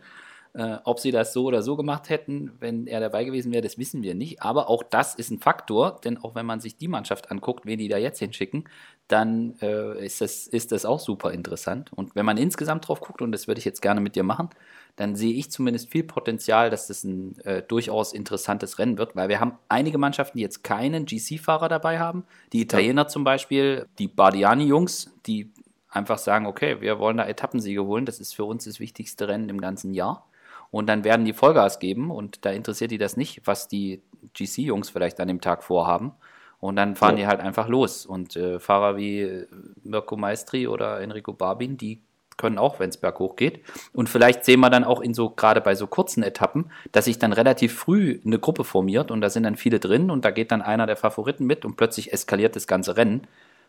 äh, 0.55 0.79
ob 0.85 1.01
sie 1.01 1.11
das 1.11 1.33
so 1.33 1.45
oder 1.47 1.63
so 1.63 1.77
gemacht 1.77 2.09
hätten, 2.09 2.53
wenn 2.61 2.87
er 2.87 3.01
dabei 3.01 3.25
gewesen 3.25 3.53
wäre, 3.53 3.63
das 3.63 3.77
wissen 3.77 4.03
wir 4.03 4.15
nicht. 4.15 4.43
Aber 4.43 4.71
auch 4.71 4.85
das 4.85 5.17
ist 5.17 5.31
ein 5.31 5.41
Faktor, 5.41 6.01
denn 6.05 6.17
auch 6.17 6.37
wenn 6.37 6.47
man 6.47 6.61
sich 6.61 6.77
die 6.77 6.87
Mannschaft 6.87 7.33
anguckt, 7.33 7.67
wen 7.67 7.79
die 7.79 7.89
da 7.89 7.99
jetzt 7.99 8.21
hinschicken, 8.21 8.69
dann 9.09 9.57
äh, 9.61 10.05
ist, 10.05 10.21
das, 10.21 10.47
ist 10.47 10.71
das 10.71 10.85
auch 10.85 11.01
super 11.01 11.33
interessant. 11.33 11.93
Und 11.93 12.15
wenn 12.15 12.25
man 12.25 12.37
insgesamt 12.37 12.87
drauf 12.87 13.01
guckt, 13.01 13.21
und 13.21 13.33
das 13.33 13.49
würde 13.49 13.59
ich 13.59 13.65
jetzt 13.65 13.83
gerne 13.83 14.01
mit 14.01 14.15
dir 14.15 14.23
machen, 14.23 14.49
dann 14.95 15.17
sehe 15.17 15.35
ich 15.35 15.51
zumindest 15.51 15.91
viel 15.91 16.05
Potenzial, 16.05 16.71
dass 16.71 16.87
das 16.87 17.03
ein 17.03 17.37
äh, 17.41 17.63
durchaus 17.63 18.13
interessantes 18.13 18.79
Rennen 18.79 18.97
wird, 18.97 19.17
weil 19.17 19.29
wir 19.29 19.41
haben 19.41 19.59
einige 19.69 19.99
Mannschaften, 19.99 20.39
die 20.39 20.43
jetzt 20.43 20.63
keinen 20.63 21.05
GC-Fahrer 21.05 21.69
dabei 21.69 21.99
haben. 21.99 22.25
Die 22.53 22.61
Italiener 22.61 23.03
ja. 23.03 23.09
zum 23.09 23.25
Beispiel, 23.25 23.87
die 23.99 24.07
Bardiani-Jungs, 24.07 25.13
die 25.27 25.53
einfach 25.89 26.19
sagen, 26.19 26.47
okay, 26.47 26.81
wir 26.81 27.01
wollen 27.01 27.17
da 27.17 27.27
Etappensiege 27.27 27.85
holen, 27.85 28.07
das 28.07 28.21
ist 28.21 28.35
für 28.35 28.45
uns 28.45 28.65
das 28.65 28.79
wichtigste 28.79 29.27
Rennen 29.27 29.49
im 29.49 29.61
ganzen 29.61 29.95
Jahr. 29.95 30.29
Und 30.75 30.89
dann 30.89 31.05
werden 31.05 31.25
die 31.25 31.33
Vollgas 31.33 31.79
geben 31.79 32.11
und 32.11 32.45
da 32.45 32.51
interessiert 32.51 32.91
die 32.91 32.99
das 32.99 33.17
nicht, 33.17 33.43
was 33.45 33.69
die 33.69 34.03
GC-Jungs 34.37 34.91
vielleicht 34.91 35.21
an 35.21 35.29
dem 35.29 35.41
Tag 35.41 35.63
vorhaben. 35.63 36.11
Und 36.59 36.75
dann 36.75 36.97
fahren 36.97 37.17
ja. 37.17 37.17
die 37.17 37.27
halt 37.29 37.39
einfach 37.39 37.69
los. 37.69 38.05
Und 38.05 38.35
äh, 38.35 38.59
Fahrer 38.59 38.97
wie 38.97 39.45
Mirko 39.85 40.17
Maestri 40.17 40.67
oder 40.67 41.01
Enrico 41.01 41.33
Barbin, 41.33 41.77
die 41.77 42.03
können 42.37 42.59
auch, 42.59 42.81
wenn 42.81 42.91
es 42.91 42.97
berghoch 42.97 43.37
geht. 43.37 43.61
Und 43.93 44.09
vielleicht 44.09 44.45
sehen 44.45 44.59
wir 44.59 44.69
dann 44.69 44.83
auch 44.83 45.01
in 45.01 45.15
so, 45.15 45.31
gerade 45.31 45.61
bei 45.61 45.77
so 45.77 45.87
kurzen 45.87 46.25
Etappen, 46.25 46.73
dass 46.91 47.05
sich 47.05 47.21
dann 47.21 47.33
relativ 47.33 47.73
früh 47.73 48.21
eine 48.27 48.41
Gruppe 48.41 48.65
formiert 48.65 49.13
und 49.13 49.21
da 49.21 49.31
sind 49.31 49.45
dann 49.45 49.55
viele 49.55 49.79
drin 49.79 50.11
und 50.11 50.25
da 50.25 50.33
geht 50.33 50.51
dann 50.51 50.61
einer 50.61 50.89
der 50.89 50.97
Favoriten 50.97 51.47
mit 51.47 51.65
und 51.65 51.77
plötzlich 51.77 52.13
eskaliert 52.13 52.57
das 52.57 52.67
ganze 52.67 52.97
Rennen. 52.97 53.29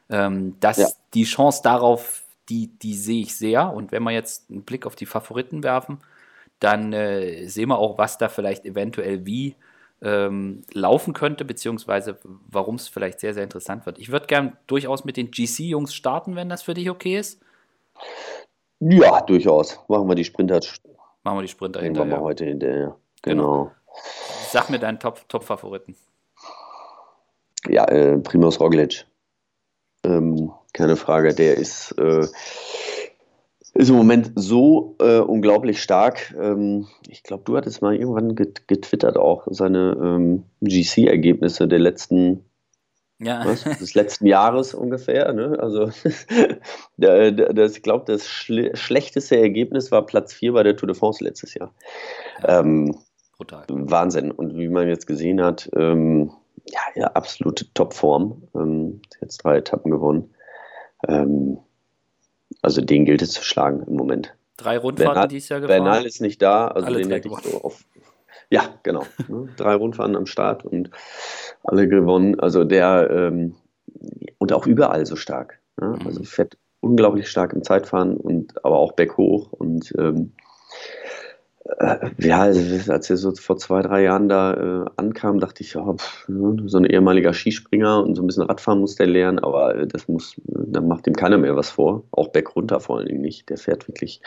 Ähm, 0.10 0.56
das, 0.60 0.78
ja. 0.78 0.88
Die 1.14 1.26
Chance 1.26 1.62
darauf, 1.64 2.24
die, 2.50 2.66
die 2.80 2.96
sehe 2.96 3.22
ich 3.22 3.36
sehr. 3.36 3.72
Und 3.72 3.92
wenn 3.92 4.02
wir 4.02 4.12
jetzt 4.12 4.50
einen 4.50 4.64
Blick 4.64 4.88
auf 4.88 4.96
die 4.96 5.06
Favoriten 5.06 5.62
werfen, 5.62 6.00
dann 6.60 6.94
äh, 6.94 7.48
sehen 7.48 7.70
wir 7.70 7.78
auch, 7.78 7.98
was 7.98 8.18
da 8.18 8.30
vielleicht 8.30 8.66
eventuell 8.66 9.26
wie 9.26 9.56
ähm, 10.02 10.64
laufen 10.74 11.14
könnte, 11.14 11.46
beziehungsweise 11.46 12.18
warum 12.24 12.76
es 12.76 12.88
vielleicht 12.88 13.20
sehr, 13.20 13.34
sehr 13.34 13.44
interessant 13.44 13.86
wird. 13.86 14.00
Ich 14.00 14.12
würde 14.12 14.28
gern 14.28 14.58
durchaus 14.68 15.06
mit 15.06 15.18
den 15.18 15.32
GC-Jungs 15.32 15.94
starten, 15.94 16.36
wenn 16.36 16.50
das 16.50 16.64
für 16.64 16.74
dich 16.74 16.90
okay 16.90 17.18
ist. 17.18 17.42
Ja, 18.80 19.22
durchaus. 19.22 19.80
Machen 19.88 20.08
wir 20.08 20.16
die 20.16 20.26
Sprinter. 20.26 20.60
Machen 21.24 21.38
wir 21.38 21.42
die 21.42 21.48
Sprinter 21.48 21.82
hinterher. 21.82 22.10
Machen 22.10 22.20
wir 22.20 22.24
heute 22.24 22.46
hinterher. 22.46 22.96
Genau. 23.22 23.44
genau. 23.44 23.72
Sag 24.50 24.70
mir 24.70 24.80
deinen 24.80 25.00
Top-Favoriten. 25.00 25.94
Top 25.94 26.06
ja, 27.68 27.86
äh, 27.86 28.18
Primoz 28.20 28.60
Roglic. 28.60 29.06
Ähm, 30.04 30.52
keine 30.74 30.96
Frage. 30.96 31.34
Der 31.34 31.58
ist 31.58 31.92
äh, 31.98 32.28
ist 33.76 33.90
im 33.90 33.96
Moment 33.96 34.32
so 34.36 34.96
äh, 35.00 35.20
unglaublich 35.20 35.84
stark. 35.84 36.34
Ähm, 36.40 36.88
ich 37.10 37.24
glaube, 37.24 37.44
du 37.46 37.58
hattest 37.58 37.82
mal 37.82 37.94
irgendwann 37.94 38.34
getwittert 38.36 39.18
auch 39.18 39.48
seine 39.52 39.98
ähm, 40.02 40.44
GC-Ergebnisse 40.62 41.68
der 41.68 41.80
letzten, 41.80 42.46
ja. 43.20 43.46
was, 43.46 43.64
des 43.64 43.94
letzten 43.94 44.28
Jahres 44.28 44.74
ungefähr. 44.74 45.34
Ne? 45.34 45.58
Also 45.60 45.90
das, 46.98 47.76
ich 47.76 47.84
glaube, 47.84 48.06
das 48.08 48.30
schle 48.30 48.76
schlechteste 48.78 49.38
Ergebnis 49.38 49.92
war 49.92 50.06
Platz 50.06 50.34
4 50.34 50.54
bei 50.54 50.64
der 50.64 50.78
Tour 50.78 50.88
de 50.88 50.96
France 50.96 51.22
letztes 51.22 51.54
Jahr. 51.54 51.74
Ja. 52.42 52.62
Ähm, 52.62 52.96
Brutal. 53.36 53.66
Wahnsinn. 53.68 54.32
Und 54.32 54.58
wie 54.58 54.70
man 54.70 54.88
jetzt 54.88 55.06
gesehen 55.06 55.44
hat, 55.44 55.70
ähm, 55.76 56.32
ja, 56.72 56.80
ja, 56.96 57.08
absolute 57.08 57.66
Topform. 57.74 58.44
Ähm, 58.56 59.02
jetzt 59.20 59.44
drei 59.44 59.58
Etappen 59.58 59.92
gewonnen. 59.92 60.34
Ähm, 61.10 61.60
also 62.62 62.82
den 62.82 63.06
gilt 63.06 63.22
es 63.22 63.32
zu 63.32 63.44
schlagen 63.44 63.84
im 63.88 63.96
Moment. 63.96 64.36
Drei 64.58 64.78
Rundfahrten 64.78 65.14
Bernal, 65.14 65.28
dieses 65.28 65.50
Jahr 65.50 65.60
gefahren? 65.62 65.84
Bernal 65.84 66.06
ist 66.06 66.22
nicht 66.22 66.42
da, 66.42 66.68
also 66.68 66.88
alle 66.88 67.02
den 67.02 67.12
hätte 67.12 67.28
ich 67.28 67.38
so 67.40 67.62
auf. 67.62 67.84
Ja, 68.50 68.80
genau. 68.84 69.06
Ne? 69.28 69.50
Drei 69.58 69.76
Rundfahrten 69.76 70.16
am 70.16 70.26
Start 70.26 70.66
und 70.66 70.92
alle 71.64 71.88
gewonnen. 71.88 72.40
Also 72.40 72.64
der 72.64 73.10
ähm, 73.10 73.56
und 74.38 74.54
auch 74.54 74.66
überall 74.68 75.06
so 75.06 75.16
stark. 75.16 75.60
Ne? 75.80 75.98
Also 76.06 76.22
mhm. 76.22 76.26
fährt 76.26 76.58
unglaublich 76.80 77.28
stark 77.28 77.54
im 77.54 77.64
Zeitfahren 77.64 78.16
und 78.16 78.64
aber 78.64 78.78
auch 78.78 78.94
berghoch 78.94 79.52
und 79.52 79.94
ähm, 79.98 80.34
äh, 80.36 81.35
ja, 82.20 82.42
also, 82.42 82.92
als 82.92 83.10
er 83.10 83.18
so 83.18 83.34
vor 83.34 83.58
zwei, 83.58 83.82
drei 83.82 84.04
Jahren 84.04 84.30
da 84.30 84.54
äh, 84.54 84.86
ankam, 84.98 85.40
dachte 85.40 85.64
ich, 85.64 85.74
ja, 85.74 85.94
pff, 85.94 86.28
ne, 86.30 86.58
so 86.68 86.78
ein 86.78 86.86
ehemaliger 86.86 87.34
Skispringer 87.34 88.04
und 88.04 88.14
so 88.16 88.22
ein 88.22 88.28
bisschen 88.28 88.44
Radfahren 88.44 88.80
muss 88.80 88.96
der 88.96 89.08
lernen, 89.08 89.40
aber 89.40 89.76
äh, 89.76 89.88
das 89.88 90.08
muss, 90.08 90.36
da 90.46 90.80
macht 90.82 91.08
ihm 91.08 91.16
keiner 91.16 91.40
mehr 91.40 91.56
was 91.56 91.72
vor. 91.72 92.04
Auch 92.12 92.28
bergunter 92.28 92.80
vor 92.80 92.98
allen 92.98 93.08
Dingen 93.08 93.22
nicht. 93.22 93.50
Der 93.50 93.58
fährt 93.58 93.88
wirklich, 93.88 94.22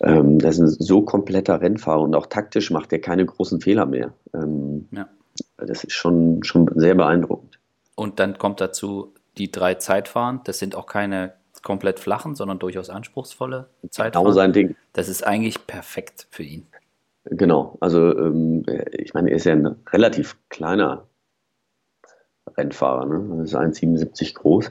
ähm, 0.00 0.38
das 0.38 0.58
ist 0.58 0.80
ein 0.80 0.84
so 0.84 1.00
kompletter 1.00 1.62
Rennfahrer 1.62 2.02
und 2.02 2.14
auch 2.14 2.26
taktisch 2.26 2.70
macht 2.70 2.92
er 2.92 3.00
keine 3.00 3.24
großen 3.24 3.62
Fehler 3.62 3.86
mehr. 3.86 4.12
Ähm, 4.34 4.86
ja. 4.90 5.08
Das 5.56 5.84
ist 5.84 5.94
schon, 5.94 6.42
schon 6.42 6.70
sehr 6.74 6.94
beeindruckend. 6.94 7.58
Und 7.94 8.20
dann 8.20 8.36
kommt 8.36 8.60
dazu 8.60 9.14
die 9.38 9.50
drei 9.50 9.74
Zeitfahren. 9.74 10.40
Das 10.44 10.58
sind 10.58 10.74
auch 10.74 10.86
keine 10.86 11.32
komplett 11.62 12.00
flachen, 12.00 12.34
sondern 12.34 12.58
durchaus 12.58 12.90
anspruchsvolle 12.90 13.68
Zeit. 13.90 14.14
Genau 14.14 14.30
sein 14.30 14.52
Ding. 14.52 14.76
Das 14.92 15.08
ist 15.08 15.26
eigentlich 15.26 15.66
perfekt 15.66 16.26
für 16.30 16.42
ihn. 16.42 16.66
Genau, 17.24 17.76
also 17.80 18.16
ähm, 18.16 18.64
ich 18.92 19.12
meine, 19.14 19.30
er 19.30 19.36
ist 19.36 19.44
ja 19.44 19.52
ein 19.52 19.76
relativ 19.92 20.36
kleiner 20.48 21.06
Rennfahrer, 22.56 23.06
ne? 23.06 23.36
Er 23.38 23.44
ist 23.44 23.54
1,77 23.54 24.34
groß, 24.34 24.70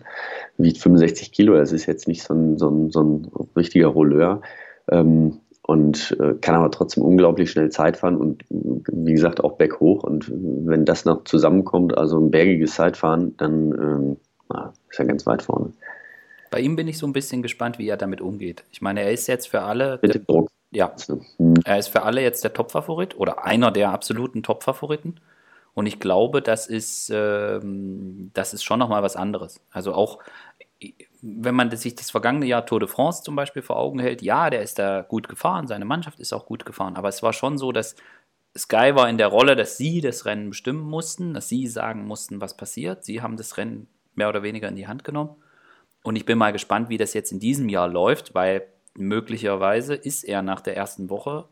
wiegt 0.58 0.80
65 0.80 1.32
Kilo, 1.32 1.56
das 1.56 1.72
ist 1.72 1.86
jetzt 1.86 2.08
nicht 2.08 2.24
so 2.24 2.34
ein, 2.34 2.58
so 2.58 2.70
ein, 2.70 2.90
so 2.90 3.02
ein 3.04 3.32
richtiger 3.56 3.88
Rolleur. 3.88 4.42
Ähm, 4.90 5.40
und 5.70 6.18
äh, 6.20 6.34
kann 6.42 6.56
aber 6.56 6.72
trotzdem 6.72 7.04
unglaublich 7.04 7.52
schnell 7.52 7.70
Zeit 7.70 7.98
fahren 7.98 8.18
und 8.18 8.44
wie 8.50 9.14
gesagt 9.14 9.44
auch 9.44 9.52
berghoch. 9.52 10.04
Und 10.04 10.32
wenn 10.32 10.84
das 10.84 11.06
noch 11.06 11.26
zusammenkommt, 11.26 11.96
also 11.96 12.18
ein 12.20 12.32
bergiges 12.32 12.74
Zeitfahren, 12.74 13.38
dann 13.38 13.72
ähm, 13.74 14.18
na, 14.52 14.74
ist 14.90 15.00
er 15.00 15.06
ganz 15.06 15.28
weit 15.28 15.44
vorne. 15.44 15.72
Bei 16.52 16.60
ihm 16.60 16.76
bin 16.76 16.88
ich 16.88 16.98
so 16.98 17.08
ein 17.08 17.14
bisschen 17.14 17.42
gespannt, 17.42 17.80
wie 17.80 17.88
er 17.88 17.98
damit 17.98 18.22
umgeht. 18.22 18.64
Ich 18.72 18.82
meine, 18.82 19.02
er 19.02 19.12
ist 19.12 19.28
jetzt 19.28 19.48
für 19.48 19.62
alle. 19.62 20.00
Mit 20.02 20.16
dem 20.16 20.26
Druck. 20.26 20.50
Ja. 20.72 20.94
Er 21.66 21.80
ist 21.80 21.88
für 21.88 22.04
alle 22.04 22.22
jetzt 22.22 22.44
der 22.44 22.54
Top-Favorit 22.54 23.18
oder 23.18 23.44
einer 23.46 23.72
der 23.72 23.90
absoluten 23.90 24.44
Top-Favoriten. 24.44 25.20
Und 25.74 25.86
ich 25.86 26.00
glaube, 26.00 26.42
das 26.42 26.68
ist, 26.68 27.12
ähm, 27.14 28.32
das 28.34 28.54
ist 28.54 28.64
schon 28.64 28.80
nochmal 28.80 29.02
was 29.02 29.16
anderes. 29.16 29.62
Also 29.72 29.94
auch, 29.94 30.20
wenn 31.22 31.56
man 31.56 31.76
sich 31.76 31.96
das 31.96 32.12
vergangene 32.12 32.46
Jahr 32.46 32.66
Tour 32.66 32.80
de 32.80 32.90
France 32.90 33.24
zum 33.24 33.36
Beispiel 33.36 33.62
vor 33.62 33.78
Augen 33.78 34.00
hält, 34.00 34.22
ja, 34.22 34.50
der 34.50 34.62
ist 34.62 34.80
da 34.80 35.02
gut 35.02 35.28
gefahren, 35.28 35.68
seine 35.68 35.86
Mannschaft 35.86 36.20
ist 36.20 36.34
auch 36.34 36.46
gut 36.46 36.66
gefahren. 36.66 36.96
Aber 36.96 37.10
es 37.10 37.24
war 37.24 37.34
schon 37.34 37.58
so, 37.58 37.72
dass 37.72 37.96
Sky 38.58 38.96
war 38.96 39.10
in 39.10 39.18
der 39.18 39.28
Rolle, 39.28 39.56
dass 39.56 39.78
sie 39.78 40.02
das 40.02 40.26
Rennen 40.26 40.50
bestimmen 40.50 40.82
mussten, 40.82 41.34
dass 41.34 41.50
sie 41.50 41.68
sagen 41.68 42.06
mussten, 42.06 42.42
was 42.42 42.58
passiert. 42.58 43.06
Sie 43.06 43.22
haben 43.22 43.38
das 43.38 43.58
Rennen 43.58 43.88
mehr 44.16 44.30
oder 44.30 44.44
weniger 44.44 44.68
in 44.68 44.76
die 44.76 44.88
Hand 44.88 45.04
genommen. 45.04 45.36
Und 46.04 46.16
ich 46.16 46.26
bin 46.26 46.38
mal 46.38 46.52
gespannt, 46.52 46.90
wie 46.90 46.98
das 46.98 47.14
jetzt 47.14 47.32
in 47.32 47.40
diesem 47.40 47.70
Jahr 47.70 47.88
läuft, 47.88 48.34
weil 48.34 48.64
möglicherweise 48.96 49.96
ist 49.96 50.24
er 50.24 50.42
nach 50.42 50.62
der 50.62 50.78
ersten 50.78 51.10
Woche 51.10 51.48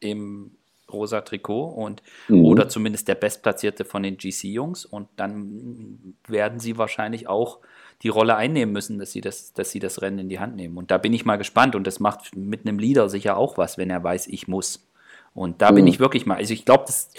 im 0.00 0.52
rosa 0.90 1.20
Trikot 1.20 1.66
und 1.66 2.02
mhm. 2.28 2.44
oder 2.44 2.68
zumindest 2.68 3.08
der 3.08 3.14
bestplatzierte 3.14 3.84
von 3.84 4.02
den 4.02 4.16
GC-Jungs 4.16 4.86
und 4.86 5.08
dann 5.16 6.14
werden 6.26 6.60
sie 6.60 6.78
wahrscheinlich 6.78 7.28
auch 7.28 7.58
die 8.02 8.08
Rolle 8.08 8.36
einnehmen 8.36 8.72
müssen, 8.72 8.98
dass 8.98 9.12
sie 9.12 9.20
das, 9.20 9.52
dass 9.52 9.70
sie 9.70 9.80
das 9.80 10.00
Rennen 10.00 10.20
in 10.20 10.28
die 10.28 10.38
Hand 10.38 10.56
nehmen. 10.56 10.78
Und 10.78 10.90
da 10.90 10.98
bin 10.98 11.12
ich 11.12 11.24
mal 11.24 11.36
gespannt 11.36 11.74
und 11.74 11.86
das 11.86 12.00
macht 12.00 12.34
mit 12.36 12.66
einem 12.66 12.78
Leader 12.78 13.08
sicher 13.08 13.36
auch 13.36 13.58
was, 13.58 13.76
wenn 13.76 13.90
er 13.90 14.02
weiß, 14.02 14.28
ich 14.28 14.48
muss. 14.48 14.88
Und 15.34 15.60
da 15.60 15.70
mhm. 15.70 15.76
bin 15.76 15.86
ich 15.88 16.00
wirklich 16.00 16.24
mal, 16.24 16.36
also 16.36 16.54
ich 16.54 16.64
glaube, 16.64 16.84
das 16.86 17.10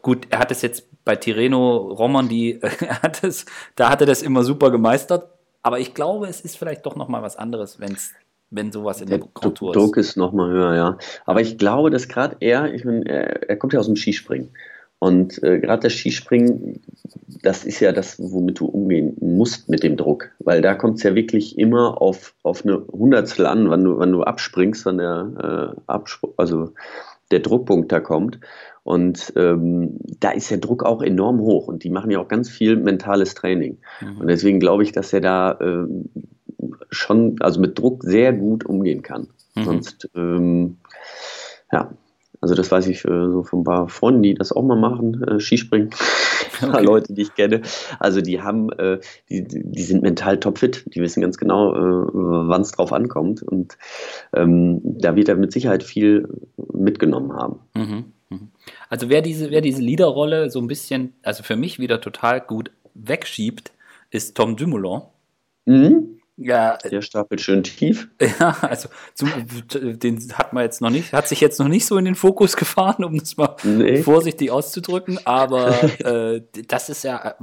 gut, 0.00 0.28
er 0.30 0.38
hat 0.38 0.50
es 0.50 0.62
jetzt 0.62 1.04
bei 1.04 1.16
Tireno 1.16 1.76
Romandie, 1.76 2.60
hat 3.02 3.24
es, 3.24 3.46
da 3.74 3.90
hat 3.90 4.00
er 4.00 4.06
das 4.06 4.22
immer 4.22 4.44
super 4.44 4.70
gemeistert 4.70 5.28
aber 5.62 5.80
ich 5.80 5.94
glaube, 5.94 6.26
es 6.26 6.40
ist 6.40 6.56
vielleicht 6.56 6.86
doch 6.86 6.96
nochmal 6.96 7.22
was 7.22 7.36
anderes, 7.36 7.80
wenn's, 7.80 8.12
wenn 8.50 8.72
sowas 8.72 9.00
in 9.00 9.08
der, 9.08 9.18
der 9.18 9.28
Kontur 9.32 9.70
ist. 9.70 9.76
Druck 9.76 9.96
ist 9.96 10.16
nochmal 10.16 10.50
höher, 10.50 10.74
ja. 10.74 10.98
Aber 11.26 11.40
ich 11.40 11.58
glaube, 11.58 11.90
dass 11.90 12.08
gerade 12.08 12.36
er, 12.40 12.72
ich 12.72 12.84
meine, 12.84 13.06
er, 13.06 13.48
er, 13.48 13.56
kommt 13.56 13.72
ja 13.72 13.80
aus 13.80 13.86
dem 13.86 13.96
Skispringen. 13.96 14.50
Und 15.00 15.40
äh, 15.44 15.60
gerade 15.60 15.82
das 15.82 15.92
Skispringen, 15.92 16.80
das 17.42 17.64
ist 17.64 17.78
ja 17.80 17.92
das, 17.92 18.18
womit 18.18 18.58
du 18.58 18.66
umgehen 18.66 19.16
musst 19.20 19.68
mit 19.68 19.82
dem 19.82 19.96
Druck. 19.96 20.30
Weil 20.40 20.60
da 20.60 20.74
kommt 20.74 20.96
es 20.96 21.04
ja 21.04 21.14
wirklich 21.14 21.58
immer 21.58 22.00
auf, 22.02 22.34
auf 22.42 22.64
eine 22.64 22.84
Hundertstel 22.86 23.46
an, 23.46 23.70
wann 23.70 23.84
du, 23.84 23.98
wann 23.98 24.12
du 24.12 24.22
abspringst, 24.22 24.86
wann 24.86 24.98
der 24.98 25.74
äh, 25.76 25.80
Abspr 25.86 26.28
also 26.36 26.72
der 27.30 27.40
Druckpunkt 27.40 27.92
da 27.92 28.00
kommt. 28.00 28.40
Und 28.88 29.34
ähm, 29.36 29.98
da 30.18 30.30
ist 30.30 30.50
der 30.50 30.56
Druck 30.56 30.82
auch 30.82 31.02
enorm 31.02 31.40
hoch 31.40 31.68
und 31.68 31.84
die 31.84 31.90
machen 31.90 32.10
ja 32.10 32.20
auch 32.20 32.28
ganz 32.28 32.48
viel 32.48 32.74
mentales 32.74 33.34
Training. 33.34 33.76
Mhm. 34.00 34.22
Und 34.22 34.28
deswegen 34.28 34.60
glaube 34.60 34.82
ich, 34.82 34.92
dass 34.92 35.12
er 35.12 35.20
da 35.20 35.52
äh, 35.60 35.86
schon, 36.88 37.36
also 37.40 37.60
mit 37.60 37.78
Druck 37.78 38.02
sehr 38.02 38.32
gut 38.32 38.64
umgehen 38.64 39.02
kann. 39.02 39.28
Mhm. 39.54 39.64
Sonst, 39.64 40.08
ähm, 40.16 40.78
ja, 41.70 41.90
also 42.40 42.54
das 42.54 42.70
weiß 42.70 42.86
ich 42.86 43.04
äh, 43.04 43.26
so 43.30 43.42
von 43.42 43.60
ein 43.60 43.64
paar 43.64 43.90
Freunden, 43.90 44.22
die 44.22 44.32
das 44.32 44.52
auch 44.52 44.62
mal 44.62 44.78
machen, 44.78 45.22
äh, 45.22 45.38
Skispringen. 45.38 45.90
Ein 46.62 46.70
paar 46.70 46.80
okay. 46.80 46.86
Leute, 46.86 47.12
die 47.12 47.22
ich 47.22 47.34
kenne. 47.34 47.60
Also 48.00 48.22
die 48.22 48.40
haben, 48.40 48.72
äh, 48.72 49.00
die, 49.28 49.44
die 49.46 49.82
sind 49.82 50.02
mental 50.02 50.40
topfit. 50.40 50.94
Die 50.94 51.02
wissen 51.02 51.20
ganz 51.20 51.36
genau, 51.36 51.74
äh, 51.74 52.08
wann 52.14 52.62
es 52.62 52.72
drauf 52.72 52.92
ankommt. 52.92 53.42
Und 53.42 53.76
ähm, 54.34 54.80
da 54.82 55.14
wird 55.14 55.28
er 55.28 55.36
mit 55.36 55.52
Sicherheit 55.52 55.82
viel 55.82 56.26
mitgenommen 56.72 57.34
haben. 57.34 57.60
Mhm. 57.74 58.04
mhm. 58.30 58.48
Also 58.88 59.08
wer 59.08 59.22
diese, 59.22 59.50
wer 59.50 59.60
diese 59.60 59.82
Leaderrolle 59.82 60.50
so 60.50 60.60
ein 60.60 60.66
bisschen, 60.66 61.14
also 61.22 61.42
für 61.42 61.56
mich 61.56 61.78
wieder 61.78 62.00
total 62.00 62.40
gut 62.40 62.70
wegschiebt, 62.94 63.72
ist 64.10 64.36
Tom 64.36 64.56
Dumoulin. 64.56 65.02
Mhm. 65.66 66.18
Ja, 66.40 66.76
der 66.76 67.02
stapelt 67.02 67.40
schön 67.40 67.64
tief. 67.64 68.08
Ja, 68.38 68.56
also 68.60 68.88
zum, 69.14 69.28
den 69.74 70.32
hat 70.34 70.52
man 70.52 70.62
jetzt 70.62 70.80
noch 70.80 70.90
nicht, 70.90 71.12
hat 71.12 71.26
sich 71.26 71.40
jetzt 71.40 71.58
noch 71.58 71.66
nicht 71.66 71.84
so 71.84 71.98
in 71.98 72.04
den 72.04 72.14
Fokus 72.14 72.56
gefahren, 72.56 73.04
um 73.04 73.18
das 73.18 73.36
mal 73.36 73.56
nee. 73.64 74.02
vorsichtig 74.02 74.52
auszudrücken. 74.52 75.18
Aber 75.26 75.70
äh, 75.98 76.42
das 76.68 76.90
ist 76.90 77.02
ja, 77.02 77.34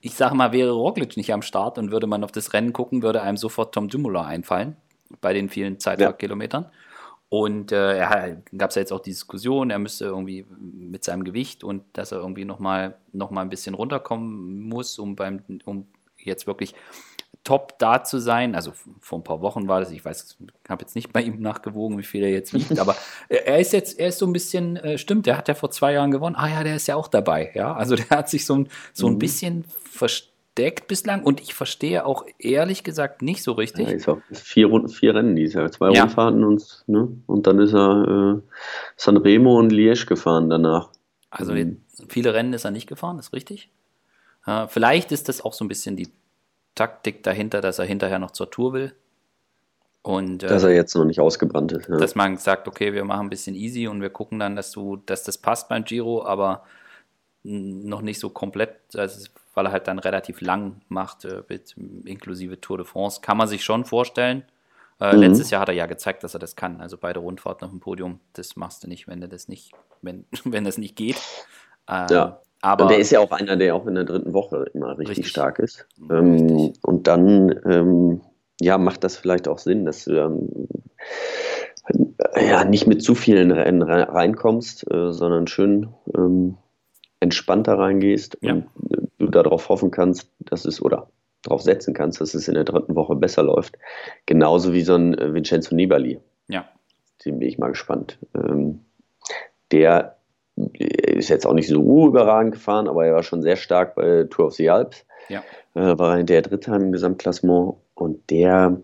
ich 0.00 0.14
sage 0.14 0.34
mal, 0.34 0.52
wäre 0.52 0.70
Roglic 0.70 1.18
nicht 1.18 1.32
am 1.32 1.42
Start 1.42 1.76
und 1.76 1.90
würde 1.90 2.06
man 2.06 2.24
auf 2.24 2.32
das 2.32 2.54
Rennen 2.54 2.72
gucken, 2.72 3.02
würde 3.02 3.20
einem 3.20 3.36
sofort 3.36 3.74
Tom 3.74 3.88
Dumoulin 3.88 4.24
einfallen 4.24 4.76
bei 5.20 5.34
den 5.34 5.50
vielen 5.50 5.78
Zeitfahrkilometern. 5.78 6.64
Ja. 6.64 6.70
Und 7.32 7.72
äh, 7.72 7.96
er 7.96 8.42
gab 8.58 8.68
es 8.68 8.76
ja 8.76 8.80
jetzt 8.80 8.92
auch 8.92 9.00
die 9.00 9.08
Diskussion, 9.08 9.70
er 9.70 9.78
müsste 9.78 10.04
irgendwie 10.04 10.44
mit 10.60 11.02
seinem 11.02 11.24
Gewicht 11.24 11.64
und 11.64 11.82
dass 11.94 12.12
er 12.12 12.18
irgendwie 12.18 12.44
nochmal 12.44 12.98
noch 13.14 13.30
mal 13.30 13.40
ein 13.40 13.48
bisschen 13.48 13.74
runterkommen 13.74 14.68
muss, 14.68 14.98
um 14.98 15.16
beim, 15.16 15.40
um 15.64 15.86
jetzt 16.18 16.46
wirklich 16.46 16.74
top 17.42 17.78
da 17.78 18.04
zu 18.04 18.18
sein. 18.18 18.54
Also 18.54 18.74
vor 19.00 19.18
ein 19.18 19.24
paar 19.24 19.40
Wochen 19.40 19.66
war 19.66 19.80
das, 19.80 19.92
ich 19.92 20.04
weiß, 20.04 20.36
ich 20.40 20.70
habe 20.70 20.82
jetzt 20.82 20.94
nicht 20.94 21.10
bei 21.10 21.22
ihm 21.22 21.40
nachgewogen, 21.40 21.96
wie 21.96 22.02
viel 22.02 22.22
er 22.22 22.30
jetzt 22.30 22.52
wiegt, 22.52 22.78
aber 22.78 22.96
er 23.30 23.58
ist 23.58 23.72
jetzt, 23.72 23.98
er 23.98 24.08
ist 24.08 24.18
so 24.18 24.26
ein 24.26 24.34
bisschen, 24.34 24.76
äh, 24.76 24.98
stimmt, 24.98 25.24
der 25.24 25.38
hat 25.38 25.48
ja 25.48 25.54
vor 25.54 25.70
zwei 25.70 25.94
Jahren 25.94 26.10
gewonnen. 26.10 26.36
Ah 26.36 26.50
ja, 26.50 26.62
der 26.62 26.76
ist 26.76 26.86
ja 26.86 26.96
auch 26.96 27.08
dabei, 27.08 27.50
ja. 27.54 27.72
Also 27.72 27.96
der 27.96 28.10
hat 28.10 28.28
sich 28.28 28.44
so 28.44 28.56
ein, 28.56 28.68
so 28.92 29.06
ein 29.06 29.14
mhm. 29.14 29.18
bisschen 29.18 29.64
versteckt 30.54 30.88
bislang 30.88 31.22
und 31.22 31.40
ich 31.40 31.54
verstehe 31.54 32.04
auch 32.04 32.26
ehrlich 32.38 32.84
gesagt 32.84 33.22
nicht 33.22 33.42
so 33.42 33.52
richtig. 33.52 33.88
Ja, 33.88 33.94
ist 33.94 34.08
auch 34.08 34.18
vier 34.32 34.66
Runden, 34.66 34.88
vier 34.88 35.14
Rennen 35.14 35.34
dieses 35.34 35.54
Jahr, 35.54 35.70
zwei 35.70 35.90
ja. 35.92 36.02
Rundfahrten 36.02 36.44
und, 36.44 36.84
ne? 36.86 37.08
und 37.26 37.46
dann 37.46 37.58
ist 37.58 37.72
er 37.72 38.38
äh, 38.38 38.42
Sanremo 38.96 39.58
und 39.58 39.72
Liège 39.72 40.06
gefahren 40.06 40.50
danach. 40.50 40.90
Also 41.30 41.54
mhm. 41.54 41.80
viele 42.08 42.34
Rennen 42.34 42.52
ist 42.52 42.64
er 42.64 42.70
nicht 42.70 42.86
gefahren, 42.86 43.18
ist 43.18 43.32
richtig. 43.32 43.70
Äh, 44.46 44.66
vielleicht 44.68 45.12
ist 45.12 45.28
das 45.28 45.40
auch 45.40 45.54
so 45.54 45.64
ein 45.64 45.68
bisschen 45.68 45.96
die 45.96 46.08
Taktik 46.74 47.22
dahinter, 47.22 47.60
dass 47.60 47.78
er 47.78 47.86
hinterher 47.86 48.18
noch 48.18 48.32
zur 48.32 48.50
Tour 48.50 48.72
will. 48.74 48.94
Und, 50.02 50.42
äh, 50.42 50.48
dass 50.48 50.64
er 50.64 50.74
jetzt 50.74 50.94
noch 50.94 51.04
nicht 51.04 51.20
ausgebrannt 51.20 51.72
ist. 51.72 51.88
Ja. 51.88 51.96
Dass 51.96 52.14
man 52.14 52.36
sagt, 52.36 52.68
okay, 52.68 52.92
wir 52.92 53.04
machen 53.04 53.26
ein 53.26 53.30
bisschen 53.30 53.54
easy 53.54 53.86
und 53.86 54.02
wir 54.02 54.10
gucken 54.10 54.38
dann, 54.38 54.56
dass 54.56 54.70
du, 54.72 54.96
dass 54.96 55.22
das 55.22 55.38
passt 55.38 55.68
beim 55.68 55.84
Giro, 55.84 56.24
aber 56.26 56.64
noch 57.44 58.02
nicht 58.02 58.20
so 58.20 58.30
komplett, 58.30 58.76
also, 58.96 59.28
weil 59.54 59.66
er 59.66 59.72
halt 59.72 59.88
dann 59.88 59.98
relativ 59.98 60.40
lang 60.40 60.80
macht, 60.88 61.24
äh, 61.24 61.42
mit, 61.48 61.74
inklusive 62.04 62.60
Tour 62.60 62.78
de 62.78 62.86
France. 62.86 63.20
Kann 63.20 63.36
man 63.36 63.48
sich 63.48 63.64
schon 63.64 63.84
vorstellen. 63.84 64.44
Äh, 65.00 65.14
mhm. 65.14 65.20
Letztes 65.20 65.50
Jahr 65.50 65.62
hat 65.62 65.68
er 65.68 65.74
ja 65.74 65.86
gezeigt, 65.86 66.22
dass 66.22 66.34
er 66.34 66.40
das 66.40 66.54
kann. 66.54 66.80
Also 66.80 66.96
beide 66.96 67.20
Rundfahrten 67.20 67.64
auf 67.64 67.70
dem 67.70 67.80
Podium, 67.80 68.20
das 68.34 68.56
machst 68.56 68.84
du 68.84 68.88
nicht, 68.88 69.08
wenn 69.08 69.20
du 69.20 69.28
das 69.28 69.48
nicht, 69.48 69.72
wenn, 70.00 70.24
wenn 70.44 70.64
das 70.64 70.78
nicht 70.78 70.96
geht. 70.96 71.20
Äh, 71.88 72.12
ja. 72.12 72.40
Aber 72.64 72.84
und 72.84 72.90
der 72.92 72.98
ist 72.98 73.10
ja 73.10 73.18
auch 73.18 73.32
einer, 73.32 73.56
der 73.56 73.74
auch 73.74 73.86
in 73.88 73.96
der 73.96 74.04
dritten 74.04 74.32
Woche 74.32 74.66
immer 74.72 74.90
richtig, 74.96 75.08
richtig. 75.18 75.28
stark 75.30 75.58
ist. 75.58 75.84
Ähm, 76.10 76.72
und 76.82 77.08
dann 77.08 77.60
ähm, 77.64 78.20
ja, 78.60 78.78
macht 78.78 79.02
das 79.02 79.16
vielleicht 79.16 79.48
auch 79.48 79.58
Sinn, 79.58 79.84
dass 79.84 80.04
du 80.04 80.12
ähm, 80.12 80.68
ja, 82.40 82.64
nicht 82.64 82.86
mit 82.86 83.02
zu 83.02 83.16
vielen 83.16 83.50
Rennen 83.50 83.82
reinkommst, 83.82 84.88
äh, 84.92 85.12
sondern 85.12 85.48
schön 85.48 85.88
ähm, 86.16 86.56
entspannter 87.22 87.78
reingehst 87.78 88.36
ja. 88.40 88.52
und 88.52 88.66
du 89.18 89.26
darauf 89.28 89.68
hoffen 89.68 89.92
kannst, 89.92 90.28
dass 90.40 90.64
es 90.64 90.82
oder 90.82 91.08
darauf 91.42 91.62
setzen 91.62 91.94
kannst, 91.94 92.20
dass 92.20 92.34
es 92.34 92.48
in 92.48 92.54
der 92.54 92.64
dritten 92.64 92.96
Woche 92.96 93.14
besser 93.14 93.44
läuft. 93.44 93.78
Genauso 94.26 94.72
wie 94.72 94.82
so 94.82 94.96
ein 94.96 95.16
äh, 95.16 95.32
Vincenzo 95.32 95.74
Nibali. 95.74 96.20
Ja. 96.48 96.68
Den 97.24 97.38
bin 97.38 97.48
ich 97.48 97.58
mal 97.58 97.68
gespannt. 97.68 98.18
Ähm, 98.34 98.80
der 99.70 100.16
ist 100.56 101.28
jetzt 101.28 101.46
auch 101.46 101.54
nicht 101.54 101.68
so 101.68 102.08
überragend 102.08 102.52
gefahren, 102.52 102.88
aber 102.88 103.06
er 103.06 103.14
war 103.14 103.22
schon 103.22 103.42
sehr 103.42 103.56
stark 103.56 103.94
bei 103.94 104.24
Tour 104.28 104.46
of 104.46 104.54
the 104.54 104.68
Alps. 104.68 105.06
Ja. 105.28 105.42
Äh, 105.74 105.98
war 105.98 106.22
der 106.22 106.42
Dritte 106.42 106.74
im 106.74 106.90
Gesamtklassement 106.90 107.76
und 107.94 108.30
der, 108.30 108.80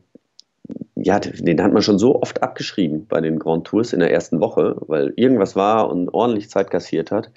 ja, 0.94 1.18
den 1.18 1.62
hat 1.62 1.72
man 1.72 1.82
schon 1.82 1.98
so 1.98 2.22
oft 2.22 2.42
abgeschrieben 2.42 3.06
bei 3.08 3.20
den 3.20 3.40
Grand 3.40 3.66
Tours 3.66 3.92
in 3.92 3.98
der 4.00 4.12
ersten 4.12 4.40
Woche, 4.40 4.76
weil 4.86 5.12
irgendwas 5.16 5.56
war 5.56 5.90
und 5.90 6.08
ordentlich 6.10 6.50
Zeit 6.50 6.70
kassiert 6.70 7.10
hat 7.10 7.32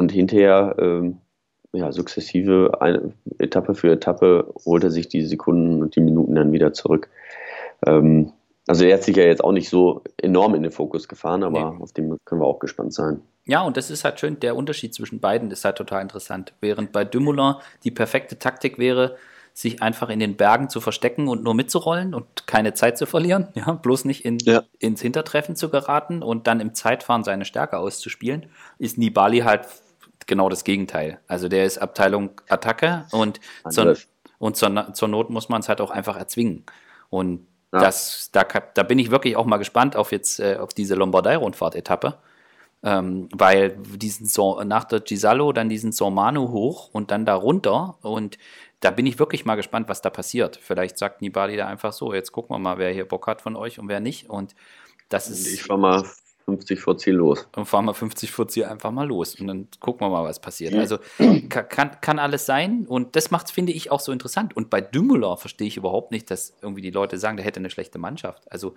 und 0.00 0.10
hinterher, 0.10 0.74
ähm, 0.78 1.18
ja, 1.72 1.92
sukzessive 1.92 2.80
eine, 2.80 3.12
Etappe 3.38 3.74
für 3.74 3.92
Etappe 3.92 4.52
holt 4.64 4.82
er 4.82 4.90
sich 4.90 5.08
die 5.08 5.22
Sekunden 5.22 5.82
und 5.82 5.94
die 5.94 6.00
Minuten 6.00 6.34
dann 6.34 6.52
wieder 6.52 6.72
zurück. 6.72 7.08
Ähm, 7.86 8.32
also 8.66 8.84
er 8.84 8.94
hat 8.94 9.04
sich 9.04 9.16
ja 9.16 9.24
jetzt 9.24 9.44
auch 9.44 9.52
nicht 9.52 9.68
so 9.68 10.02
enorm 10.16 10.54
in 10.54 10.62
den 10.62 10.72
Fokus 10.72 11.06
gefahren, 11.06 11.44
aber 11.44 11.72
nee. 11.72 11.82
auf 11.82 11.92
den 11.92 12.16
können 12.24 12.40
wir 12.40 12.46
auch 12.46 12.58
gespannt 12.58 12.94
sein. 12.94 13.20
Ja, 13.44 13.62
und 13.62 13.76
das 13.76 13.90
ist 13.90 14.04
halt 14.04 14.20
schön, 14.20 14.40
der 14.40 14.56
Unterschied 14.56 14.94
zwischen 14.94 15.20
beiden 15.20 15.50
ist 15.50 15.64
halt 15.64 15.76
total 15.76 16.02
interessant. 16.02 16.54
Während 16.60 16.92
bei 16.92 17.04
Dumoulin 17.04 17.54
die 17.84 17.90
perfekte 17.90 18.38
Taktik 18.38 18.78
wäre, 18.78 19.16
sich 19.52 19.82
einfach 19.82 20.08
in 20.08 20.20
den 20.20 20.36
Bergen 20.36 20.68
zu 20.68 20.80
verstecken 20.80 21.28
und 21.28 21.42
nur 21.42 21.54
mitzurollen 21.54 22.14
und 22.14 22.46
keine 22.46 22.74
Zeit 22.74 22.96
zu 22.96 23.06
verlieren, 23.06 23.48
ja, 23.54 23.72
bloß 23.72 24.04
nicht 24.04 24.24
in, 24.24 24.38
ja. 24.38 24.62
ins 24.78 25.02
Hintertreffen 25.02 25.56
zu 25.56 25.68
geraten 25.70 26.22
und 26.22 26.46
dann 26.46 26.60
im 26.60 26.74
Zeitfahren 26.74 27.24
seine 27.24 27.44
Stärke 27.44 27.78
auszuspielen, 27.78 28.46
ist 28.78 28.98
Nibali 28.98 29.40
halt 29.40 29.66
genau 30.30 30.48
das 30.48 30.64
Gegenteil. 30.64 31.20
Also 31.28 31.48
der 31.48 31.66
ist 31.66 31.76
Abteilung 31.76 32.40
Attacke 32.48 33.04
und, 33.12 33.38
zur, 33.68 33.96
und 34.38 34.56
zur, 34.56 34.94
zur 34.94 35.08
Not 35.08 35.28
muss 35.28 35.50
man 35.50 35.60
es 35.60 35.68
halt 35.68 35.82
auch 35.82 35.90
einfach 35.90 36.16
erzwingen. 36.16 36.64
Und 37.10 37.46
ja. 37.72 37.80
das, 37.80 38.30
da, 38.32 38.44
da 38.44 38.82
bin 38.82 38.98
ich 38.98 39.10
wirklich 39.10 39.36
auch 39.36 39.44
mal 39.44 39.58
gespannt 39.58 39.94
auf 39.94 40.12
jetzt 40.12 40.40
äh, 40.40 40.56
auf 40.56 40.72
diese 40.72 40.94
Lombardei-Rundfahrt-Etappe 40.94 42.16
ähm, 42.82 43.28
weil 43.32 43.76
diesen 43.76 44.26
so 44.26 44.62
nach 44.62 44.84
der 44.84 45.00
Gisallo 45.00 45.52
dann 45.52 45.68
diesen 45.68 45.92
Sormano 45.92 46.50
hoch 46.50 46.88
und 46.92 47.10
dann 47.10 47.26
da 47.26 47.34
runter 47.34 47.96
und 48.02 48.38
da 48.80 48.90
bin 48.90 49.04
ich 49.04 49.18
wirklich 49.18 49.44
mal 49.44 49.56
gespannt, 49.56 49.90
was 49.90 50.00
da 50.00 50.08
passiert. 50.08 50.56
Vielleicht 50.56 50.96
sagt 50.96 51.20
Nibali 51.20 51.56
da 51.56 51.66
einfach 51.66 51.92
so, 51.92 52.14
jetzt 52.14 52.32
gucken 52.32 52.54
wir 52.54 52.58
mal, 52.58 52.78
wer 52.78 52.90
hier 52.90 53.06
Bock 53.06 53.26
hat 53.26 53.42
von 53.42 53.54
euch 53.54 53.78
und 53.78 53.88
wer 53.88 54.00
nicht. 54.00 54.30
Und 54.30 54.54
das 55.10 55.28
ist. 55.28 55.46
Ich 55.46 55.64
fahr 55.64 55.76
mal 55.76 56.02
50 56.50 56.80
vor 56.80 56.98
Ziel 56.98 57.14
los. 57.14 57.46
Und 57.56 57.66
fahren 57.66 57.84
wir 57.84 57.94
50 57.94 58.30
vor 58.30 58.48
Ziel 58.48 58.64
einfach 58.64 58.90
mal 58.90 59.06
los 59.06 59.34
und 59.34 59.46
dann 59.46 59.68
gucken 59.80 60.06
wir 60.06 60.10
mal, 60.10 60.24
was 60.24 60.40
passiert. 60.40 60.74
Also 60.74 60.98
kann, 61.48 62.00
kann 62.00 62.18
alles 62.18 62.46
sein 62.46 62.86
und 62.86 63.16
das 63.16 63.30
macht 63.30 63.50
finde 63.50 63.72
ich, 63.72 63.90
auch 63.90 64.00
so 64.00 64.12
interessant. 64.12 64.56
Und 64.56 64.70
bei 64.70 64.80
Dümmler 64.80 65.36
verstehe 65.36 65.66
ich 65.66 65.76
überhaupt 65.76 66.10
nicht, 66.12 66.30
dass 66.30 66.54
irgendwie 66.62 66.82
die 66.82 66.90
Leute 66.90 67.18
sagen, 67.18 67.36
der 67.36 67.46
hätte 67.46 67.60
eine 67.60 67.70
schlechte 67.70 67.98
Mannschaft. 67.98 68.50
Also 68.50 68.74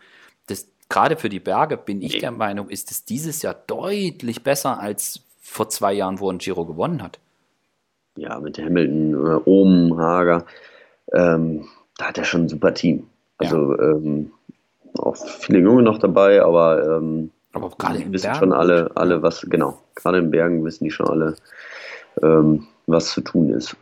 das, 0.48 0.68
gerade 0.90 1.18
für 1.18 1.30
die 1.30 1.40
Berge 1.40 1.78
bin 1.78 2.02
ich 2.02 2.20
der 2.20 2.32
Meinung, 2.32 2.70
ist 2.70 2.92
es 2.92 3.06
dieses 3.06 3.42
Jahr 3.42 3.56
deutlich 3.68 4.44
besser 4.44 4.80
als 4.80 5.22
vor 5.42 5.70
zwei 5.70 5.94
Jahren, 5.94 6.20
wo 6.20 6.30
ein 6.30 6.38
Giro 6.38 6.66
gewonnen 6.66 7.02
hat. 7.02 7.20
Ja, 8.16 8.40
mit 8.40 8.58
Hamilton, 8.58 9.14
äh, 9.14 9.50
Ohm, 9.50 9.98
Hager, 9.98 10.46
ähm, 11.12 11.68
da 11.98 12.06
hat 12.06 12.18
er 12.18 12.26
schon 12.26 12.44
ein 12.44 12.50
super 12.50 12.74
Team. 12.74 13.08
Also 13.38 13.76
ja. 13.76 13.92
ähm, 13.92 14.32
auch 14.98 15.16
viele 15.16 15.60
Junge 15.60 15.84
noch 15.84 15.98
dabei, 15.98 16.42
aber 16.42 16.98
ähm, 16.98 17.32
aber 17.54 17.70
gerade 17.78 18.00
in 18.00 18.12
wissen 18.12 18.24
Bergen 18.24 18.40
schon 18.40 18.54
alle, 18.54 18.92
alle 18.96 19.22
was, 19.22 19.42
genau. 19.42 19.80
Gerade 19.96 20.18
in 20.18 20.32
Bergen 20.32 20.66
wissen 20.66 20.84
die 20.84 20.92
schon 20.92 21.08
alle, 21.08 21.36
ähm, 22.22 22.68
was 22.88 23.12
zu 23.12 23.22
tun 23.22 23.50
ist. 23.52 23.76